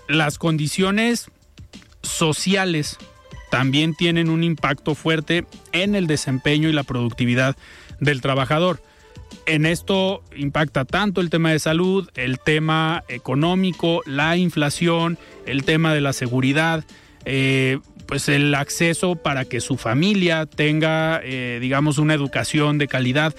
las 0.07 0.37
condiciones 0.37 1.29
sociales 2.01 2.97
también 3.49 3.95
tienen 3.95 4.29
un 4.29 4.43
impacto 4.43 4.93
fuerte 4.93 5.45
en 5.71 5.95
el 5.95 6.07
desempeño 6.07 6.69
y 6.69 6.73
la 6.73 6.83
productividad 6.83 7.55
del 7.99 8.21
trabajador. 8.21 8.81
En 9.45 9.65
esto 9.65 10.23
impacta 10.35 10.85
tanto 10.85 11.21
el 11.21 11.29
tema 11.29 11.51
de 11.51 11.59
salud, 11.59 12.07
el 12.15 12.39
tema 12.39 13.03
económico, 13.07 14.01
la 14.05 14.37
inflación, 14.37 15.17
el 15.47 15.63
tema 15.63 15.93
de 15.93 16.01
la 16.01 16.13
seguridad, 16.13 16.83
eh, 17.25 17.79
pues 18.07 18.29
el 18.29 18.53
acceso 18.55 19.15
para 19.15 19.45
que 19.45 19.59
su 19.59 19.77
familia 19.77 20.45
tenga, 20.45 21.21
eh, 21.23 21.57
digamos, 21.61 21.97
una 21.97 22.13
educación 22.13 22.77
de 22.77 22.87
calidad. 22.87 23.35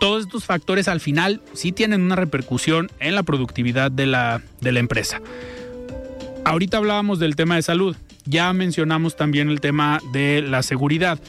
Todos 0.00 0.24
estos 0.24 0.44
factores 0.44 0.88
al 0.88 1.00
final 1.00 1.40
sí 1.52 1.72
tienen 1.72 2.02
una 2.02 2.16
repercusión 2.16 2.90
en 2.98 3.14
la 3.14 3.22
productividad 3.22 3.90
de 3.90 4.06
la, 4.06 4.42
de 4.60 4.72
la 4.72 4.80
empresa. 4.80 5.20
Ahorita 6.44 6.76
hablábamos 6.76 7.18
del 7.18 7.36
tema 7.36 7.56
de 7.56 7.62
salud, 7.62 7.96
ya 8.24 8.52
mencionamos 8.52 9.16
también 9.16 9.50
el 9.50 9.60
tema 9.60 10.00
de 10.12 10.42
la 10.42 10.62
seguridad. 10.62 11.20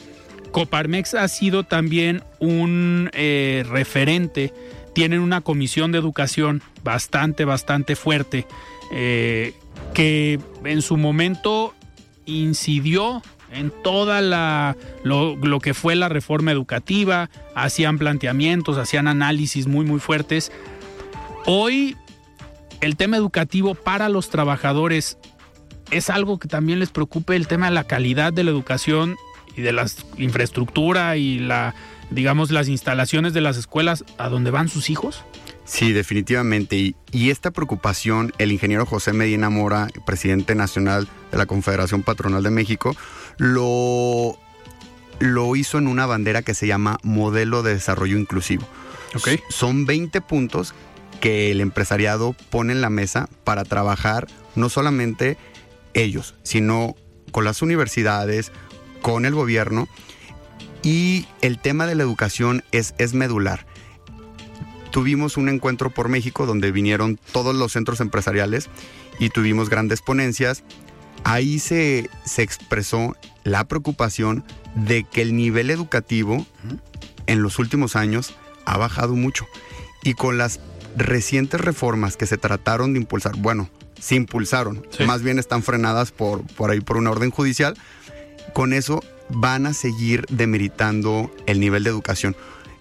Coparmex 0.56 1.12
ha 1.12 1.28
sido 1.28 1.64
también 1.64 2.22
un 2.38 3.10
eh, 3.12 3.62
referente, 3.68 4.54
tienen 4.94 5.20
una 5.20 5.42
comisión 5.42 5.92
de 5.92 5.98
educación 5.98 6.62
bastante, 6.82 7.44
bastante 7.44 7.94
fuerte, 7.94 8.46
eh, 8.90 9.52
que 9.92 10.40
en 10.64 10.80
su 10.80 10.96
momento 10.96 11.74
incidió 12.24 13.22
en 13.52 13.70
toda 13.84 14.22
la 14.22 14.78
lo, 15.04 15.36
lo, 15.36 15.60
que 15.60 15.74
fue 15.74 15.94
la 15.94 16.08
reforma 16.08 16.52
educativa, 16.52 17.28
hacían 17.54 17.98
planteamientos, 17.98 18.78
hacían 18.78 19.08
análisis 19.08 19.66
muy 19.66 19.84
muy 19.84 20.00
fuertes. 20.00 20.50
Hoy 21.44 21.98
el 22.80 22.96
tema 22.96 23.18
educativo 23.18 23.74
para 23.74 24.08
los 24.08 24.30
trabajadores 24.30 25.18
es 25.90 26.08
algo 26.08 26.38
que 26.38 26.48
también 26.48 26.78
les 26.78 26.88
preocupe 26.88 27.36
el 27.36 27.46
tema 27.46 27.66
de 27.66 27.74
la 27.74 27.84
calidad 27.84 28.32
de 28.32 28.42
la 28.42 28.52
educación 28.52 29.16
y 29.56 29.62
de 29.62 29.72
la 29.72 29.86
infraestructura 30.18 31.16
y 31.16 31.38
la 31.38 31.74
digamos 32.10 32.50
las 32.50 32.68
instalaciones 32.68 33.32
de 33.32 33.40
las 33.40 33.56
escuelas 33.56 34.04
a 34.18 34.28
donde 34.28 34.50
van 34.50 34.68
sus 34.68 34.90
hijos. 34.90 35.24
Sí, 35.64 35.92
definitivamente. 35.92 36.76
Y, 36.76 36.96
y, 37.10 37.30
esta 37.30 37.50
preocupación, 37.50 38.32
el 38.38 38.52
ingeniero 38.52 38.86
José 38.86 39.12
Medina 39.12 39.50
Mora, 39.50 39.88
presidente 40.04 40.54
nacional 40.54 41.08
de 41.32 41.38
la 41.38 41.46
Confederación 41.46 42.04
Patronal 42.04 42.44
de 42.44 42.50
México, 42.50 42.94
lo, 43.38 44.38
lo 45.18 45.56
hizo 45.56 45.78
en 45.78 45.88
una 45.88 46.06
bandera 46.06 46.42
que 46.42 46.54
se 46.54 46.68
llama 46.68 46.98
Modelo 47.02 47.64
de 47.64 47.74
Desarrollo 47.74 48.16
Inclusivo. 48.16 48.66
Okay. 49.14 49.40
Son 49.48 49.86
20 49.86 50.20
puntos 50.20 50.74
que 51.20 51.50
el 51.50 51.60
empresariado 51.60 52.36
pone 52.50 52.72
en 52.72 52.80
la 52.80 52.90
mesa 52.90 53.28
para 53.42 53.64
trabajar 53.64 54.28
no 54.54 54.68
solamente 54.68 55.36
ellos, 55.94 56.34
sino 56.42 56.94
con 57.32 57.44
las 57.44 57.62
universidades, 57.62 58.52
con 59.02 59.24
el 59.26 59.34
gobierno. 59.34 59.88
Y 60.82 61.26
el 61.40 61.58
tema 61.58 61.86
de 61.86 61.94
la 61.94 62.02
educación 62.02 62.62
es, 62.72 62.94
es 62.98 63.14
medular 63.14 63.66
tuvimos 64.96 65.36
un 65.36 65.50
encuentro 65.50 65.90
por 65.90 66.08
México 66.08 66.46
donde 66.46 66.72
vinieron 66.72 67.20
todos 67.30 67.54
los 67.54 67.72
centros 67.72 68.00
empresariales 68.00 68.70
y 69.18 69.28
tuvimos 69.28 69.68
grandes 69.68 70.00
ponencias. 70.00 70.62
Ahí 71.22 71.58
se, 71.58 72.08
se 72.24 72.40
expresó 72.40 73.14
la 73.44 73.64
preocupación 73.64 74.42
de 74.74 75.04
que 75.04 75.20
el 75.20 75.36
nivel 75.36 75.70
educativo 75.70 76.46
en 77.26 77.42
los 77.42 77.58
últimos 77.58 77.94
años 77.94 78.32
ha 78.64 78.78
bajado 78.78 79.14
mucho. 79.14 79.46
Y 80.02 80.14
con 80.14 80.38
las 80.38 80.60
recientes 80.96 81.60
reformas 81.60 82.16
que 82.16 82.24
se 82.24 82.38
trataron 82.38 82.94
de 82.94 83.00
impulsar, 83.00 83.36
bueno, 83.36 83.68
se 84.00 84.14
impulsaron, 84.14 84.86
sí. 84.96 85.04
más 85.04 85.22
bien 85.22 85.38
están 85.38 85.62
frenadas 85.62 86.10
por, 86.10 86.42
por 86.54 86.70
ahí 86.70 86.80
por 86.80 86.96
una 86.96 87.10
orden 87.10 87.30
judicial, 87.30 87.76
con 88.52 88.72
eso 88.72 89.02
van 89.28 89.66
a 89.66 89.72
seguir 89.72 90.24
demeritando 90.30 91.30
el 91.46 91.60
nivel 91.60 91.84
de 91.84 91.90
educación. 91.90 92.36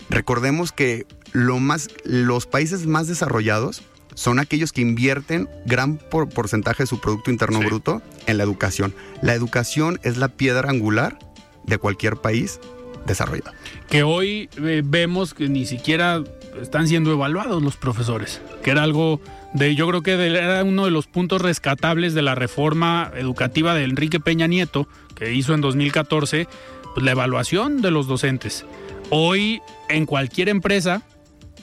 Recordemos 0.09 0.71
que 0.71 1.05
lo 1.31 1.59
más, 1.59 1.89
los 2.03 2.45
países 2.45 2.85
más 2.85 3.07
desarrollados 3.07 3.81
son 4.13 4.39
aquellos 4.39 4.71
que 4.71 4.81
invierten 4.81 5.49
gran 5.65 5.97
por 5.97 6.29
porcentaje 6.29 6.83
de 6.83 6.87
su 6.87 7.01
Producto 7.01 7.31
Interno 7.31 7.59
sí. 7.59 7.65
Bruto 7.65 8.01
en 8.27 8.37
la 8.37 8.43
educación. 8.43 8.95
La 9.21 9.33
educación 9.33 9.99
es 10.03 10.17
la 10.17 10.29
piedra 10.29 10.69
angular 10.69 11.19
de 11.65 11.77
cualquier 11.77 12.15
país 12.17 12.59
desarrollado. 13.05 13.51
Que 13.89 14.03
hoy 14.03 14.49
eh, 14.57 14.81
vemos 14.83 15.33
que 15.33 15.49
ni 15.49 15.65
siquiera 15.65 16.23
están 16.61 16.87
siendo 16.87 17.11
evaluados 17.11 17.61
los 17.61 17.75
profesores, 17.75 18.41
que 18.63 18.71
era 18.71 18.83
algo 18.83 19.19
de, 19.53 19.75
yo 19.75 19.87
creo 19.87 20.01
que 20.01 20.17
de, 20.17 20.27
era 20.27 20.63
uno 20.63 20.85
de 20.85 20.91
los 20.91 21.07
puntos 21.07 21.41
rescatables 21.41 22.13
de 22.13 22.21
la 22.21 22.35
reforma 22.35 23.11
educativa 23.15 23.73
de 23.73 23.83
Enrique 23.83 24.19
Peña 24.19 24.47
Nieto, 24.47 24.87
que 25.15 25.33
hizo 25.33 25.53
en 25.53 25.61
2014, 25.61 26.47
pues 26.93 27.05
la 27.05 27.11
evaluación 27.11 27.81
de 27.81 27.91
los 27.91 28.07
docentes. 28.07 28.65
Hoy 29.09 29.61
en 29.89 30.05
cualquier 30.05 30.49
empresa, 30.49 31.03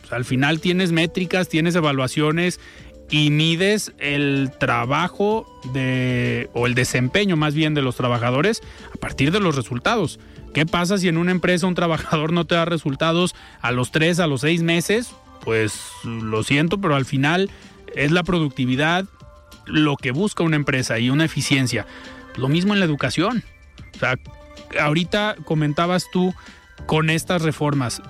pues, 0.01 0.13
al 0.13 0.25
final 0.25 0.61
tienes 0.61 0.93
métricas, 0.93 1.49
tienes 1.49 1.75
evaluaciones 1.75 2.61
y 3.11 3.31
mides 3.31 3.93
el 3.99 4.51
trabajo 4.59 5.47
de 5.73 6.49
o 6.55 6.67
el 6.67 6.75
desempeño 6.75 7.37
más 7.37 7.55
bien 7.55 7.75
de 7.75 7.83
los 7.83 7.97
trabajadores 7.97 8.63
a 8.93 8.97
partir 8.97 9.33
de 9.33 9.41
los 9.41 9.55
resultados. 9.55 10.19
¿Qué 10.55 10.67
pasa 10.67 10.99
si 10.99 11.09
en 11.09 11.17
una 11.17 11.31
empresa 11.31 11.67
un 11.67 11.75
trabajador 11.75 12.33
no 12.33 12.47
te 12.47 12.55
da 12.55 12.65
resultados 12.65 13.35
a 13.61 13.71
los 13.71 13.91
tres, 13.91 14.19
a 14.19 14.27
los 14.27 14.43
seis 14.43 14.63
meses? 14.63 15.11
Pues 15.45 15.79
lo 16.05 16.43
siento, 16.43 16.81
pero 16.81 16.95
al 16.95 17.05
final 17.05 17.51
es 17.95 18.13
la 18.13 18.23
productividad 18.23 19.07
lo 19.67 19.97
que 19.97 20.11
busca 20.11 20.43
una 20.43 20.57
empresa 20.57 20.99
y 20.99 21.11
una 21.11 21.25
eficiencia. 21.25 21.87
Lo 22.37 22.49
mismo 22.49 22.73
en 22.75 22.81
la 22.81 22.87
educación. 22.87 23.43
O 23.95 23.99
sea, 23.99 24.19
ahorita 24.81 25.37
comentabas 25.45 26.07
tú 26.13 26.35
con 26.87 27.11
estas 27.11 27.43
reformas. 27.43 28.03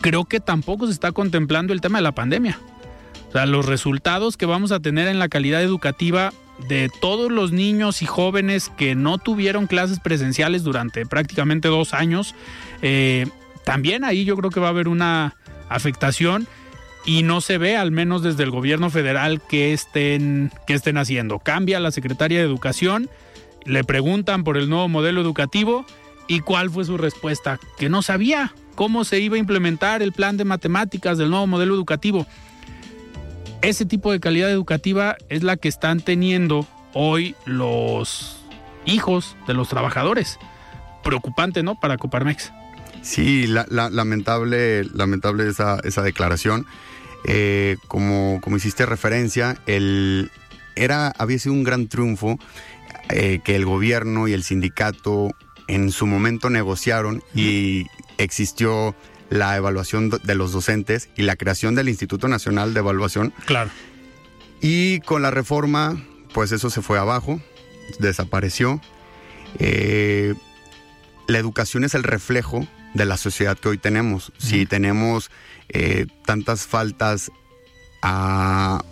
Creo 0.00 0.24
que 0.24 0.40
tampoco 0.40 0.86
se 0.86 0.92
está 0.92 1.12
contemplando 1.12 1.72
el 1.72 1.80
tema 1.80 1.98
de 1.98 2.02
la 2.02 2.12
pandemia. 2.12 2.58
O 3.28 3.32
sea, 3.32 3.46
los 3.46 3.66
resultados 3.66 4.36
que 4.36 4.46
vamos 4.46 4.72
a 4.72 4.80
tener 4.80 5.08
en 5.08 5.18
la 5.18 5.28
calidad 5.28 5.62
educativa 5.62 6.32
de 6.68 6.90
todos 7.00 7.32
los 7.32 7.50
niños 7.52 8.02
y 8.02 8.06
jóvenes 8.06 8.70
que 8.76 8.94
no 8.94 9.18
tuvieron 9.18 9.66
clases 9.66 10.00
presenciales 10.00 10.64
durante 10.64 11.06
prácticamente 11.06 11.68
dos 11.68 11.94
años, 11.94 12.34
eh, 12.82 13.26
también 13.64 14.04
ahí 14.04 14.24
yo 14.24 14.36
creo 14.36 14.50
que 14.50 14.60
va 14.60 14.66
a 14.66 14.70
haber 14.70 14.88
una 14.88 15.34
afectación 15.68 16.46
y 17.04 17.22
no 17.22 17.40
se 17.40 17.58
ve, 17.58 17.76
al 17.76 17.90
menos 17.90 18.22
desde 18.22 18.42
el 18.42 18.50
gobierno 18.50 18.90
federal, 18.90 19.40
que 19.40 19.72
estén, 19.72 20.52
que 20.66 20.74
estén 20.74 20.98
haciendo. 20.98 21.38
Cambia 21.38 21.80
la 21.80 21.90
secretaria 21.90 22.38
de 22.38 22.44
Educación, 22.44 23.10
le 23.64 23.84
preguntan 23.84 24.44
por 24.44 24.56
el 24.56 24.68
nuevo 24.68 24.88
modelo 24.88 25.20
educativo 25.20 25.84
¿Y 26.32 26.40
cuál 26.40 26.70
fue 26.70 26.84
su 26.84 26.96
respuesta? 26.96 27.58
Que 27.76 27.88
no 27.88 28.02
sabía 28.02 28.54
cómo 28.74 29.04
se 29.04 29.20
iba 29.20 29.36
a 29.36 29.38
implementar 29.38 30.02
el 30.02 30.12
plan 30.12 30.36
de 30.36 30.44
matemáticas 30.44 31.18
del 31.18 31.30
nuevo 31.30 31.46
modelo 31.46 31.74
educativo. 31.74 32.26
Ese 33.60 33.84
tipo 33.84 34.10
de 34.12 34.20
calidad 34.20 34.50
educativa 34.50 35.16
es 35.28 35.42
la 35.42 35.56
que 35.56 35.68
están 35.68 36.00
teniendo 36.00 36.66
hoy 36.94 37.34
los 37.44 38.38
hijos 38.86 39.36
de 39.46 39.54
los 39.54 39.68
trabajadores. 39.68 40.38
Preocupante, 41.04 41.62
¿no? 41.62 41.78
Para 41.78 41.98
Coparmex. 41.98 42.52
Sí, 43.02 43.46
la, 43.46 43.66
la, 43.68 43.90
lamentable, 43.90 44.84
lamentable 44.84 45.48
esa, 45.48 45.80
esa 45.84 46.02
declaración. 46.02 46.66
Eh, 47.24 47.76
como, 47.88 48.40
como 48.40 48.56
hiciste 48.56 48.86
referencia, 48.86 49.56
el, 49.66 50.30
era, 50.74 51.12
había 51.18 51.38
sido 51.38 51.54
un 51.54 51.62
gran 51.62 51.88
triunfo 51.88 52.38
eh, 53.08 53.40
que 53.44 53.56
el 53.56 53.64
gobierno 53.64 54.28
y 54.28 54.32
el 54.32 54.42
sindicato 54.42 55.30
en 55.68 55.90
su 55.92 56.06
momento 56.06 56.50
negociaron 56.50 57.22
y 57.34 57.86
existió 58.18 58.94
la 59.30 59.56
evaluación 59.56 60.10
de 60.10 60.34
los 60.34 60.52
docentes 60.52 61.08
y 61.16 61.22
la 61.22 61.36
creación 61.36 61.74
del 61.74 61.88
Instituto 61.88 62.28
Nacional 62.28 62.74
de 62.74 62.80
Evaluación. 62.80 63.32
Claro. 63.46 63.70
Y 64.60 65.00
con 65.00 65.22
la 65.22 65.30
reforma, 65.30 66.02
pues 66.34 66.52
eso 66.52 66.70
se 66.70 66.82
fue 66.82 66.98
abajo, 66.98 67.40
desapareció. 67.98 68.80
Eh, 69.58 70.34
la 71.28 71.38
educación 71.38 71.84
es 71.84 71.94
el 71.94 72.02
reflejo 72.02 72.66
de 72.94 73.04
la 73.04 73.16
sociedad 73.16 73.58
que 73.58 73.68
hoy 73.68 73.78
tenemos. 73.78 74.28
Uh 74.28 74.32
-huh. 74.32 74.40
Si 74.40 74.66
tenemos 74.66 75.30
eh, 75.68 76.06
tantas 76.26 76.66
faltas 76.66 77.30
a... 78.02 78.82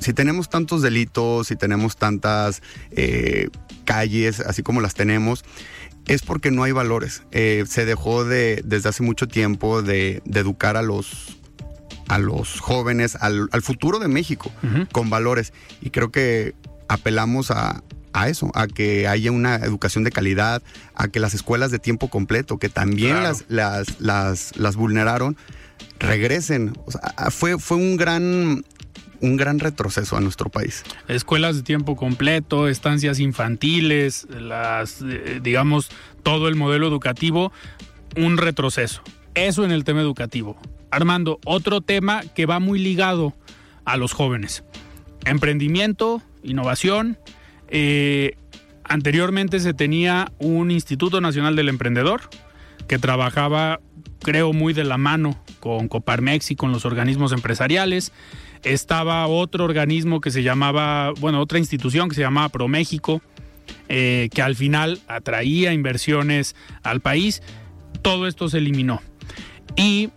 Si 0.00 0.12
tenemos 0.12 0.48
tantos 0.48 0.80
delitos, 0.82 1.48
si 1.48 1.56
tenemos 1.56 1.96
tantas 1.96 2.62
eh, 2.92 3.48
calles, 3.84 4.40
así 4.40 4.62
como 4.62 4.80
las 4.80 4.94
tenemos, 4.94 5.44
es 6.06 6.22
porque 6.22 6.50
no 6.50 6.62
hay 6.62 6.72
valores. 6.72 7.22
Eh, 7.32 7.64
se 7.68 7.84
dejó 7.84 8.24
de, 8.24 8.62
desde 8.64 8.90
hace 8.90 9.02
mucho 9.02 9.26
tiempo 9.26 9.82
de, 9.82 10.22
de 10.24 10.40
educar 10.40 10.76
a 10.76 10.82
los, 10.82 11.38
a 12.06 12.18
los 12.18 12.60
jóvenes, 12.60 13.16
al, 13.16 13.48
al 13.50 13.62
futuro 13.62 13.98
de 13.98 14.06
México, 14.08 14.52
uh 14.62 14.66
-huh. 14.66 14.88
con 14.92 15.10
valores. 15.10 15.52
Y 15.82 15.90
creo 15.90 16.10
que 16.12 16.54
apelamos 16.88 17.50
a, 17.50 17.82
a, 18.12 18.28
eso, 18.28 18.50
a 18.54 18.66
que 18.66 19.06
haya 19.08 19.32
una 19.32 19.56
educación 19.56 20.04
de 20.04 20.10
calidad, 20.10 20.62
a 20.94 21.08
que 21.08 21.20
las 21.20 21.34
escuelas 21.34 21.70
de 21.70 21.78
tiempo 21.78 22.08
completo, 22.08 22.58
que 22.58 22.68
también 22.68 23.16
claro. 23.16 23.28
las, 23.28 23.44
las, 23.48 24.00
las, 24.00 24.56
las, 24.56 24.76
vulneraron, 24.76 25.36
regresen. 25.98 26.72
O 26.86 26.90
sea, 26.90 27.30
fue, 27.30 27.58
fue 27.58 27.76
un 27.76 27.96
gran 27.96 28.64
un 29.20 29.36
gran 29.36 29.58
retroceso 29.58 30.16
a 30.16 30.20
nuestro 30.20 30.50
país. 30.50 30.84
Escuelas 31.08 31.56
de 31.56 31.62
tiempo 31.62 31.96
completo, 31.96 32.68
estancias 32.68 33.18
infantiles, 33.18 34.26
las, 34.30 35.02
eh, 35.02 35.40
digamos, 35.42 35.90
todo 36.22 36.48
el 36.48 36.56
modelo 36.56 36.86
educativo, 36.86 37.52
un 38.16 38.36
retroceso. 38.36 39.02
Eso 39.34 39.64
en 39.64 39.70
el 39.70 39.84
tema 39.84 40.00
educativo. 40.00 40.56
Armando, 40.90 41.38
otro 41.44 41.80
tema 41.80 42.22
que 42.34 42.46
va 42.46 42.60
muy 42.60 42.78
ligado 42.78 43.34
a 43.84 43.96
los 43.96 44.12
jóvenes. 44.12 44.64
Emprendimiento, 45.24 46.22
innovación. 46.42 47.18
Eh, 47.70 48.36
anteriormente 48.84 49.60
se 49.60 49.74
tenía 49.74 50.32
un 50.38 50.70
Instituto 50.70 51.20
Nacional 51.20 51.56
del 51.56 51.68
Emprendedor 51.68 52.22
que 52.86 52.98
trabajaba, 52.98 53.80
creo, 54.20 54.52
muy 54.52 54.72
de 54.72 54.84
la 54.84 54.98
mano 54.98 55.42
con 55.60 55.88
Coparmex 55.88 56.50
y 56.50 56.56
con 56.56 56.72
los 56.72 56.84
organismos 56.84 57.32
empresariales 57.32 58.12
estaba 58.62 59.26
otro 59.26 59.64
organismo 59.64 60.20
que 60.20 60.30
se 60.30 60.42
llamaba, 60.42 61.12
bueno, 61.20 61.40
otra 61.40 61.58
institución 61.58 62.08
que 62.08 62.14
se 62.14 62.22
llamaba 62.22 62.48
ProMéxico, 62.48 63.22
eh, 63.88 64.28
que 64.32 64.42
al 64.42 64.56
final 64.56 65.00
atraía 65.08 65.72
inversiones 65.72 66.56
al 66.82 67.00
país. 67.00 67.42
Todo 68.02 68.26
esto 68.26 68.48
se 68.48 68.58
eliminó. 68.58 69.00
Y 69.76 70.10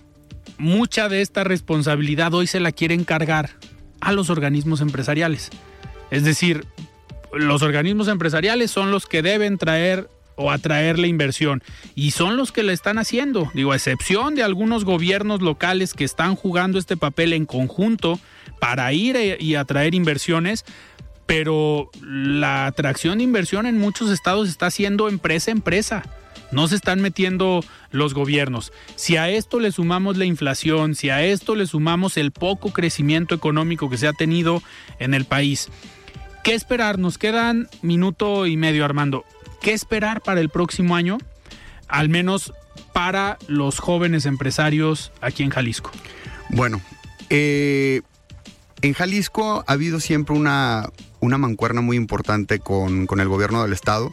mucha 0.57 1.09
de 1.09 1.21
esta 1.21 1.43
responsabilidad 1.43 2.33
hoy 2.33 2.47
se 2.47 2.59
la 2.59 2.71
quiere 2.71 2.95
encargar 2.95 3.51
a 3.99 4.11
los 4.11 4.29
organismos 4.29 4.81
empresariales. 4.81 5.49
Es 6.09 6.23
decir, 6.23 6.65
los 7.33 7.61
organismos 7.61 8.07
empresariales 8.07 8.71
son 8.71 8.91
los 8.91 9.05
que 9.05 9.21
deben 9.21 9.57
traer 9.57 10.09
o 10.35 10.51
atraer 10.51 10.99
la 10.99 11.07
inversión. 11.07 11.63
Y 11.95 12.11
son 12.11 12.37
los 12.37 12.51
que 12.51 12.63
la 12.63 12.73
están 12.73 12.97
haciendo. 12.97 13.49
Digo, 13.53 13.71
a 13.71 13.75
excepción 13.75 14.35
de 14.35 14.43
algunos 14.43 14.85
gobiernos 14.85 15.41
locales 15.41 15.93
que 15.93 16.03
están 16.03 16.35
jugando 16.35 16.79
este 16.79 16.97
papel 16.97 17.33
en 17.33 17.45
conjunto 17.45 18.19
para 18.59 18.91
ir 18.93 19.15
e, 19.15 19.37
y 19.39 19.55
atraer 19.55 19.95
inversiones. 19.95 20.65
Pero 21.25 21.89
la 22.01 22.65
atracción 22.65 23.19
de 23.19 23.23
inversión 23.23 23.65
en 23.65 23.77
muchos 23.77 24.09
estados 24.11 24.49
está 24.49 24.71
siendo 24.71 25.07
empresa 25.07 25.51
empresa. 25.51 26.03
No 26.51 26.67
se 26.67 26.75
están 26.75 27.01
metiendo 27.01 27.63
los 27.91 28.13
gobiernos. 28.13 28.73
Si 28.95 29.15
a 29.15 29.29
esto 29.29 29.61
le 29.61 29.71
sumamos 29.71 30.17
la 30.17 30.25
inflación, 30.25 30.95
si 30.95 31.09
a 31.09 31.23
esto 31.23 31.55
le 31.55 31.65
sumamos 31.65 32.17
el 32.17 32.31
poco 32.31 32.73
crecimiento 32.73 33.33
económico 33.33 33.89
que 33.89 33.97
se 33.97 34.07
ha 34.07 34.13
tenido 34.13 34.61
en 34.99 35.13
el 35.13 35.23
país, 35.23 35.69
¿qué 36.43 36.53
esperar? 36.53 36.99
Nos 36.99 37.17
quedan 37.17 37.69
minuto 37.81 38.45
y 38.45 38.57
medio, 38.57 38.85
Armando. 38.85 39.25
¿Qué 39.61 39.73
esperar 39.73 40.21
para 40.21 40.41
el 40.41 40.49
próximo 40.49 40.95
año? 40.95 41.17
Al 41.87 42.09
menos 42.09 42.53
para 42.93 43.37
los 43.47 43.79
jóvenes 43.79 44.25
empresarios 44.25 45.11
aquí 45.21 45.43
en 45.43 45.49
Jalisco. 45.49 45.91
Bueno, 46.49 46.81
eh, 47.29 48.01
en 48.81 48.93
Jalisco 48.93 49.63
ha 49.67 49.71
habido 49.71 49.99
siempre 49.99 50.35
una, 50.35 50.89
una 51.19 51.37
mancuerna 51.37 51.81
muy 51.81 51.97
importante 51.97 52.59
con, 52.59 53.07
con 53.07 53.19
el 53.19 53.27
gobierno 53.27 53.63
del 53.63 53.73
estado 53.73 54.11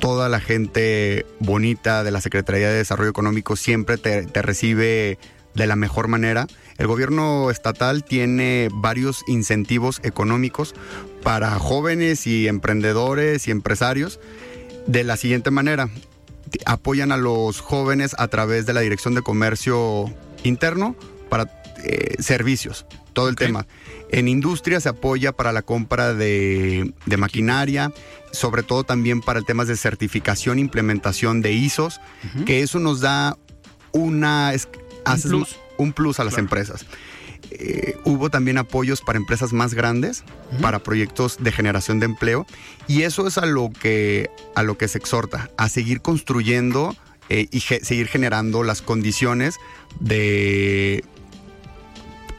toda 0.00 0.28
la 0.28 0.40
gente 0.40 1.26
bonita 1.40 2.04
de 2.04 2.10
la 2.10 2.20
Secretaría 2.20 2.68
de 2.68 2.76
Desarrollo 2.76 3.10
Económico 3.10 3.56
siempre 3.56 3.98
te, 3.98 4.26
te, 4.26 4.42
recibe 4.42 5.18
de 5.54 5.66
la 5.66 5.76
mejor 5.76 6.08
manera. 6.08 6.46
El 6.78 6.86
gobierno 6.86 7.50
estatal 7.50 8.04
tiene 8.04 8.68
varios 8.72 9.24
incentivos 9.26 10.00
económicos 10.04 10.74
para 11.22 11.58
jóvenes 11.58 12.26
y 12.26 12.48
emprendedores 12.48 13.48
y 13.48 13.50
empresarios 13.50 14.20
de 14.86 15.04
la 15.04 15.16
siguiente 15.16 15.50
manera. 15.50 15.90
Apoyan 16.64 17.12
a 17.12 17.16
los 17.16 17.60
jóvenes 17.60 18.14
a 18.18 18.28
través 18.28 18.64
de 18.66 18.72
la 18.72 18.80
Dirección 18.80 19.14
de 19.14 19.22
Comercio 19.22 20.12
Interno 20.44 20.96
para 21.28 21.50
eh, 21.84 22.14
servicios, 22.20 22.86
todo 23.12 23.28
el 23.28 23.34
okay. 23.34 23.48
tema. 23.48 23.66
En 24.10 24.26
industria 24.26 24.80
se 24.80 24.88
apoya 24.88 25.32
para 25.32 25.52
la 25.52 25.62
compra 25.62 26.14
de, 26.14 26.94
de, 27.04 27.16
maquinaria, 27.18 27.92
sobre 28.32 28.62
todo 28.62 28.84
también 28.84 29.20
para 29.20 29.38
el 29.38 29.44
tema 29.44 29.64
de 29.64 29.76
certificación, 29.76 30.58
implementación 30.58 31.42
de 31.42 31.52
ISOs, 31.52 31.98
uh 31.98 32.38
-huh. 32.38 32.44
que 32.44 32.62
eso 32.62 32.78
nos 32.78 33.00
da 33.00 33.36
una... 33.92 34.52
Un 35.06 35.20
plus. 35.22 35.56
Un 35.78 35.92
plus 35.92 36.20
a 36.20 36.24
las 36.24 36.34
claro. 36.34 36.44
empresas. 36.44 36.86
Eh, 37.50 37.96
hubo 38.04 38.30
también 38.30 38.58
apoyos 38.58 39.00
para 39.00 39.16
empresas 39.16 39.52
más 39.52 39.72
grandes, 39.72 40.24
uh 40.50 40.56
-huh. 40.56 40.60
para 40.60 40.80
proyectos 40.80 41.36
de 41.38 41.52
generación 41.52 42.00
de 42.00 42.06
empleo, 42.06 42.46
y 42.88 43.02
eso 43.02 43.26
es 43.26 43.38
a 43.38 43.46
lo 43.46 43.70
que, 43.70 44.28
a 44.54 44.62
lo 44.62 44.76
que 44.76 44.88
se 44.88 44.98
exhorta, 44.98 45.48
a 45.56 45.68
seguir 45.68 46.00
construyendo 46.00 46.96
eh, 47.28 47.46
y 47.50 47.60
ge 47.60 47.80
seguir 47.84 48.08
generando 48.08 48.64
las 48.64 48.82
condiciones 48.82 49.56
de, 50.00 51.04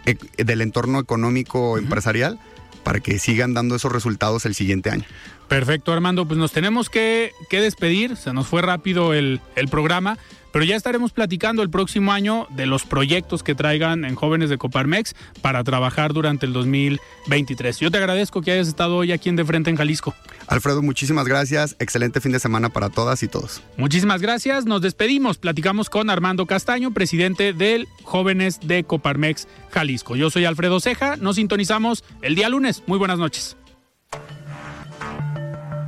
eh, 0.05 0.17
del 0.37 0.61
entorno 0.61 0.99
económico 0.99 1.71
uh 1.71 1.75
-huh. 1.77 1.79
empresarial 1.79 2.39
para 2.83 2.99
que 2.99 3.19
sigan 3.19 3.53
dando 3.53 3.75
esos 3.75 3.91
resultados 3.91 4.45
el 4.45 4.53
siguiente 4.53 4.89
año. 4.89 5.05
Perfecto, 5.47 5.91
Armando. 5.91 6.25
Pues 6.27 6.37
nos 6.37 6.51
tenemos 6.51 6.89
que, 6.89 7.31
que 7.49 7.59
despedir. 7.61 8.15
Se 8.15 8.33
nos 8.33 8.47
fue 8.47 8.61
rápido 8.61 9.13
el, 9.13 9.41
el 9.55 9.67
programa. 9.67 10.17
Pero 10.51 10.65
ya 10.65 10.75
estaremos 10.75 11.11
platicando 11.11 11.61
el 11.61 11.69
próximo 11.69 12.11
año 12.11 12.47
de 12.49 12.65
los 12.65 12.83
proyectos 12.83 13.43
que 13.43 13.55
traigan 13.55 14.05
en 14.05 14.15
jóvenes 14.15 14.49
de 14.49 14.57
Coparmex 14.57 15.15
para 15.41 15.63
trabajar 15.63 16.13
durante 16.13 16.45
el 16.45 16.53
2023. 16.53 17.79
Yo 17.79 17.91
te 17.91 17.97
agradezco 17.97 18.41
que 18.41 18.51
hayas 18.51 18.67
estado 18.67 18.97
hoy 18.97 19.11
aquí 19.11 19.29
en 19.29 19.35
De 19.35 19.45
Frente 19.45 19.69
en 19.69 19.75
Jalisco. 19.75 20.15
Alfredo, 20.47 20.81
muchísimas 20.81 21.27
gracias. 21.27 21.75
Excelente 21.79 22.21
fin 22.21 22.31
de 22.31 22.39
semana 22.39 22.69
para 22.69 22.89
todas 22.89 23.21
y 23.23 23.27
todos. 23.27 23.61
Muchísimas 23.77 24.21
gracias. 24.21 24.65
Nos 24.65 24.81
despedimos. 24.81 25.37
Platicamos 25.37 25.89
con 25.89 26.09
Armando 26.09 26.45
Castaño, 26.45 26.91
presidente 26.91 27.53
del 27.53 27.87
Jóvenes 28.03 28.59
de 28.63 28.83
Coparmex 28.83 29.47
Jalisco. 29.71 30.15
Yo 30.15 30.29
soy 30.29 30.45
Alfredo 30.45 30.79
Ceja. 30.79 31.17
Nos 31.17 31.35
sintonizamos 31.35 32.03
el 32.21 32.35
día 32.35 32.49
lunes. 32.49 32.83
Muy 32.87 32.97
buenas 32.97 33.19
noches. 33.19 33.55